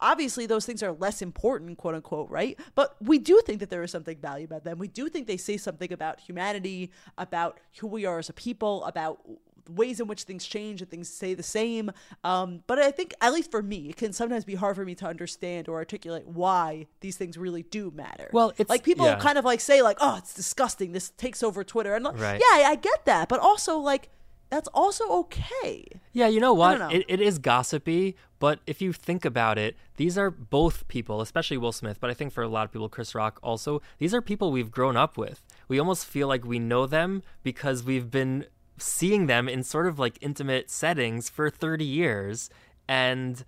obviously 0.00 0.46
those 0.46 0.66
things 0.66 0.82
are 0.82 0.92
less 0.92 1.22
important 1.22 1.78
quote 1.78 1.94
unquote 1.94 2.30
right? 2.30 2.58
But 2.74 2.96
we 3.00 3.18
do 3.18 3.40
think 3.44 3.60
that 3.60 3.70
there 3.70 3.82
is 3.82 3.90
something 3.90 4.18
valuable 4.18 4.56
about 4.56 4.64
them. 4.64 4.78
We 4.78 4.88
do 4.88 5.08
think 5.08 5.26
they 5.26 5.36
say 5.36 5.56
something 5.56 5.92
about 5.92 6.20
humanity 6.20 6.90
about 7.18 7.58
who 7.78 7.86
we 7.86 8.04
are 8.06 8.18
as 8.18 8.28
a 8.28 8.32
people 8.32 8.84
about 8.84 9.20
ways 9.68 9.98
in 9.98 10.06
which 10.06 10.22
things 10.22 10.46
change 10.46 10.80
and 10.80 10.88
things 10.88 11.08
stay 11.08 11.34
the 11.34 11.42
same. 11.42 11.90
Um, 12.22 12.62
but 12.68 12.78
i 12.78 12.90
think 12.90 13.14
at 13.20 13.32
least 13.32 13.50
for 13.50 13.62
me 13.62 13.88
it 13.88 13.96
can 13.96 14.12
sometimes 14.12 14.44
be 14.44 14.54
hard 14.54 14.76
for 14.76 14.84
me 14.84 14.94
to 14.96 15.06
understand 15.06 15.68
or 15.68 15.76
articulate 15.76 16.26
why 16.26 16.86
these 17.00 17.16
things 17.16 17.36
really 17.36 17.64
do 17.64 17.90
matter. 17.94 18.30
Well, 18.32 18.50
it's- 18.50 18.68
like 18.68 18.84
people 18.84 19.06
yeah. 19.06 19.18
kind 19.18 19.38
of 19.38 19.44
like 19.44 19.60
say 19.60 19.82
like 19.82 19.98
oh 20.00 20.16
it's 20.18 20.34
disgusting. 20.34 20.92
This 20.92 21.10
takes 21.10 21.42
over 21.42 21.64
twitter. 21.64 21.94
And 21.94 22.04
like, 22.04 22.18
Right. 22.20 22.40
yeah 22.40 22.68
i 22.68 22.76
get 22.76 23.04
that. 23.06 23.28
But 23.28 23.40
also 23.40 23.78
like 23.78 24.08
that's 24.48 24.68
also 24.68 25.08
okay 25.10 25.84
Yeah, 26.12 26.28
you 26.28 26.40
know 26.40 26.54
what? 26.54 26.78
know. 26.78 26.88
It, 26.88 27.04
it 27.08 27.20
is 27.20 27.38
gossipy, 27.38 28.16
but 28.38 28.60
if 28.66 28.80
you 28.80 28.92
think 28.92 29.24
about 29.24 29.58
it, 29.58 29.76
these 29.96 30.16
are 30.18 30.30
both 30.30 30.86
people, 30.88 31.20
especially 31.20 31.56
Will 31.56 31.72
Smith, 31.72 31.98
but 32.00 32.10
I 32.10 32.14
think 32.14 32.32
for 32.32 32.42
a 32.42 32.48
lot 32.48 32.64
of 32.64 32.72
people, 32.72 32.88
Chris 32.88 33.14
Rock 33.14 33.38
also, 33.42 33.82
these 33.98 34.14
are 34.14 34.22
people 34.22 34.52
we've 34.52 34.70
grown 34.70 34.96
up 34.96 35.16
with. 35.16 35.42
We 35.68 35.78
almost 35.78 36.06
feel 36.06 36.28
like 36.28 36.44
we 36.44 36.58
know 36.58 36.86
them 36.86 37.22
because 37.42 37.82
we've 37.82 38.10
been 38.10 38.46
seeing 38.78 39.26
them 39.26 39.48
in 39.48 39.62
sort 39.62 39.86
of 39.86 39.98
like 39.98 40.18
intimate 40.20 40.70
settings 40.70 41.28
for 41.28 41.50
30 41.50 41.84
years. 41.84 42.50
And 42.88 43.44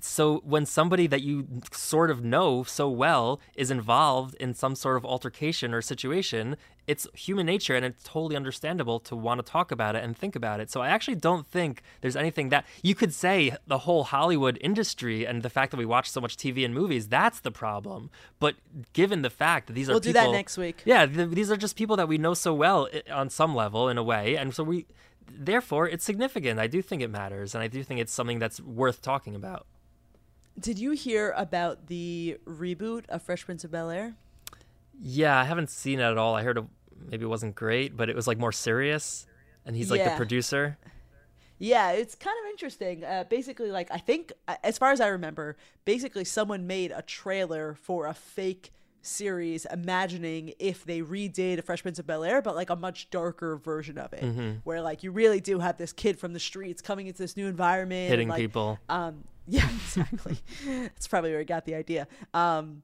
so 0.00 0.38
when 0.44 0.66
somebody 0.66 1.06
that 1.06 1.22
you 1.22 1.46
sort 1.70 2.10
of 2.10 2.24
know 2.24 2.64
so 2.64 2.88
well 2.88 3.40
is 3.54 3.70
involved 3.70 4.34
in 4.36 4.54
some 4.54 4.74
sort 4.74 4.96
of 4.96 5.04
altercation 5.04 5.72
or 5.72 5.80
situation, 5.80 6.56
it's 6.86 7.06
human 7.14 7.46
nature 7.46 7.76
and 7.76 7.84
it's 7.84 8.02
totally 8.02 8.34
understandable 8.34 8.98
to 9.00 9.14
want 9.14 9.44
to 9.44 9.48
talk 9.48 9.70
about 9.70 9.94
it 9.94 10.02
and 10.02 10.16
think 10.16 10.34
about 10.34 10.58
it. 10.58 10.70
So 10.70 10.80
I 10.80 10.88
actually 10.88 11.14
don't 11.14 11.46
think 11.46 11.82
there's 12.00 12.16
anything 12.16 12.48
that 12.48 12.66
you 12.82 12.94
could 12.94 13.14
say 13.14 13.56
the 13.66 13.78
whole 13.78 14.04
Hollywood 14.04 14.58
industry 14.60 15.24
and 15.24 15.42
the 15.42 15.50
fact 15.50 15.70
that 15.70 15.76
we 15.76 15.86
watch 15.86 16.10
so 16.10 16.20
much 16.20 16.36
TV 16.36 16.64
and 16.64 16.74
movies, 16.74 17.08
that's 17.08 17.38
the 17.40 17.52
problem. 17.52 18.10
But 18.40 18.56
given 18.92 19.22
the 19.22 19.30
fact 19.30 19.68
that 19.68 19.74
these 19.74 19.88
are 19.88 19.92
We'll 19.92 20.00
do 20.00 20.12
that 20.12 20.32
next 20.32 20.58
week. 20.58 20.82
Yeah, 20.84 21.06
th- 21.06 21.30
these 21.30 21.50
are 21.50 21.56
just 21.56 21.76
people 21.76 21.96
that 21.96 22.08
we 22.08 22.18
know 22.18 22.34
so 22.34 22.52
well 22.52 22.88
on 23.10 23.30
some 23.30 23.54
level 23.54 23.88
in 23.88 23.98
a 23.98 24.02
way. 24.02 24.36
And 24.36 24.52
so 24.52 24.64
we 24.64 24.86
therefore 25.30 25.88
it's 25.88 26.04
significant. 26.04 26.58
I 26.58 26.66
do 26.66 26.82
think 26.82 27.02
it 27.02 27.08
matters 27.08 27.54
and 27.54 27.62
I 27.62 27.68
do 27.68 27.84
think 27.84 28.00
it's 28.00 28.12
something 28.12 28.40
that's 28.40 28.60
worth 28.60 29.00
talking 29.00 29.36
about. 29.36 29.66
Did 30.58 30.78
you 30.78 30.92
hear 30.92 31.32
about 31.36 31.86
the 31.86 32.38
reboot 32.46 33.06
of 33.08 33.22
fresh 33.22 33.44
prince 33.44 33.64
of 33.64 33.70
bel-air 33.70 34.14
Yeah, 35.00 35.38
I 35.38 35.44
haven't 35.44 35.70
seen 35.70 35.98
it 36.00 36.04
at 36.04 36.18
all. 36.18 36.34
I 36.34 36.42
heard 36.42 36.58
it, 36.58 36.64
maybe 37.10 37.24
it 37.24 37.28
wasn't 37.28 37.54
great, 37.54 37.96
but 37.96 38.08
it 38.08 38.16
was 38.16 38.26
like 38.26 38.38
more 38.38 38.52
serious, 38.52 39.26
and 39.64 39.74
he's 39.76 39.90
like 39.90 40.04
the 40.04 40.14
producer. 40.16 40.78
Yeah, 41.58 41.92
it's 41.92 42.16
kind 42.16 42.36
of 42.44 42.50
interesting. 42.50 43.04
Uh, 43.04 43.24
basically, 43.28 43.70
like 43.70 43.88
I 43.92 43.98
think, 43.98 44.32
uh, 44.48 44.56
as 44.64 44.78
far 44.78 44.90
as 44.90 45.00
I 45.00 45.06
remember, 45.08 45.56
basically 45.84 46.24
someone 46.24 46.66
made 46.66 46.90
a 46.90 47.02
trailer 47.02 47.74
for 47.74 48.06
a 48.06 48.14
fake 48.14 48.72
series, 49.00 49.64
imagining 49.66 50.54
if 50.58 50.84
they 50.84 51.02
redid 51.02 51.62
Fresh 51.64 51.82
Prince 51.82 51.98
of 52.00 52.06
Bel 52.06 52.24
Air, 52.24 52.42
but 52.42 52.54
like 52.56 52.70
a 52.70 52.76
much 52.76 53.10
darker 53.10 53.56
version 53.56 53.96
of 53.98 54.12
it, 54.12 54.22
Mm-hmm. 54.22 54.50
where 54.64 54.80
like 54.80 55.02
you 55.04 55.12
really 55.12 55.40
do 55.40 55.60
have 55.60 55.76
this 55.76 55.92
kid 55.92 56.18
from 56.18 56.32
the 56.32 56.40
streets 56.40 56.82
coming 56.82 57.06
into 57.06 57.18
this 57.18 57.36
new 57.36 57.46
environment, 57.46 58.02
and, 58.02 58.10
Hitting 58.10 58.28
like, 58.28 58.38
people. 58.38 58.78
Um, 58.88 59.24
yeah, 59.48 59.68
exactly. 59.68 60.38
That's 60.66 61.08
probably 61.08 61.30
where 61.30 61.40
he 61.40 61.44
got 61.44 61.64
the 61.64 61.74
idea. 61.74 62.06
Um, 62.32 62.82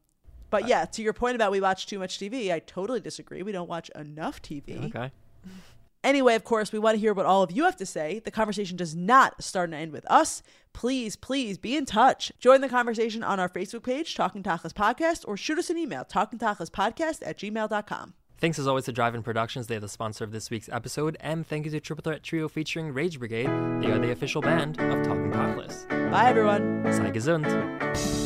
but 0.51 0.67
yeah, 0.67 0.85
to 0.87 1.03
your 1.03 1.13
point 1.13 1.35
about 1.35 1.53
we 1.53 1.61
watch 1.61 1.87
too 1.87 1.99
much 1.99 2.19
TV, 2.19 2.53
I 2.53 2.59
totally 2.61 3.01
disagree. 3.01 3.43
We 3.43 3.53
don't 3.53 3.69
watch 3.69 3.91
enough 3.91 4.41
TV. 4.43 4.87
Okay. 4.87 5.13
Anyway, 6.05 6.35
of 6.35 6.45
course, 6.45 6.73
we 6.73 6.79
want 6.79 6.95
to 6.95 7.01
hear 7.01 7.13
what 7.13 7.27
all 7.27 7.43
of 7.43 7.51
you 7.51 7.65
have 7.65 7.77
to 7.77 7.87
say. 7.87 8.21
The 8.21 8.31
conversation 8.31 8.77
does 8.77 8.95
not 8.95 9.43
start 9.43 9.69
and 9.69 9.75
end 9.75 9.93
with 9.93 10.09
us. 10.11 10.43
Please, 10.73 11.17
please 11.17 11.59
be 11.59 11.77
in 11.77 11.85
touch. 11.87 12.31
Join 12.39 12.61
the 12.61 12.69
conversation 12.69 13.25
on 13.25 13.41
our 13.41 13.49
Facebook 13.49 13.83
page, 13.83 14.15
Talking 14.15 14.43
Tacos 14.43 14.73
Podcast, 14.73 15.25
or 15.27 15.37
shoot 15.37 15.59
us 15.59 15.71
an 15.71 15.77
email, 15.77 16.05
talkingtacospodcast 16.05 17.19
at 17.27 17.39
gmail.com. 17.39 18.15
Thanks 18.41 18.59
as 18.61 18.69
always 18.69 18.85
to 18.85 18.93
Drive 18.93 19.17
In 19.17 19.23
Productions. 19.25 19.67
They 19.67 19.77
are 19.77 19.81
the 19.81 19.89
sponsor 19.89 20.23
of 20.23 20.31
this 20.31 20.49
week's 20.49 20.69
episode. 20.69 21.17
And 21.19 21.45
thank 21.45 21.65
you 21.65 21.73
to 21.73 21.81
Triple 21.81 22.03
Threat 22.03 22.23
Trio 22.23 22.49
featuring 22.49 22.95
Rage 22.95 23.19
Brigade. 23.19 23.47
They 23.83 23.91
are 23.91 23.99
the 23.99 24.13
official 24.13 24.41
band 24.41 24.81
of 24.81 25.05
Talking 25.05 25.33
Tacos. 25.33 25.89
Bye, 26.13 26.29
everyone. 26.31 26.85
Sei 26.93 27.11
gesund. 27.11 28.18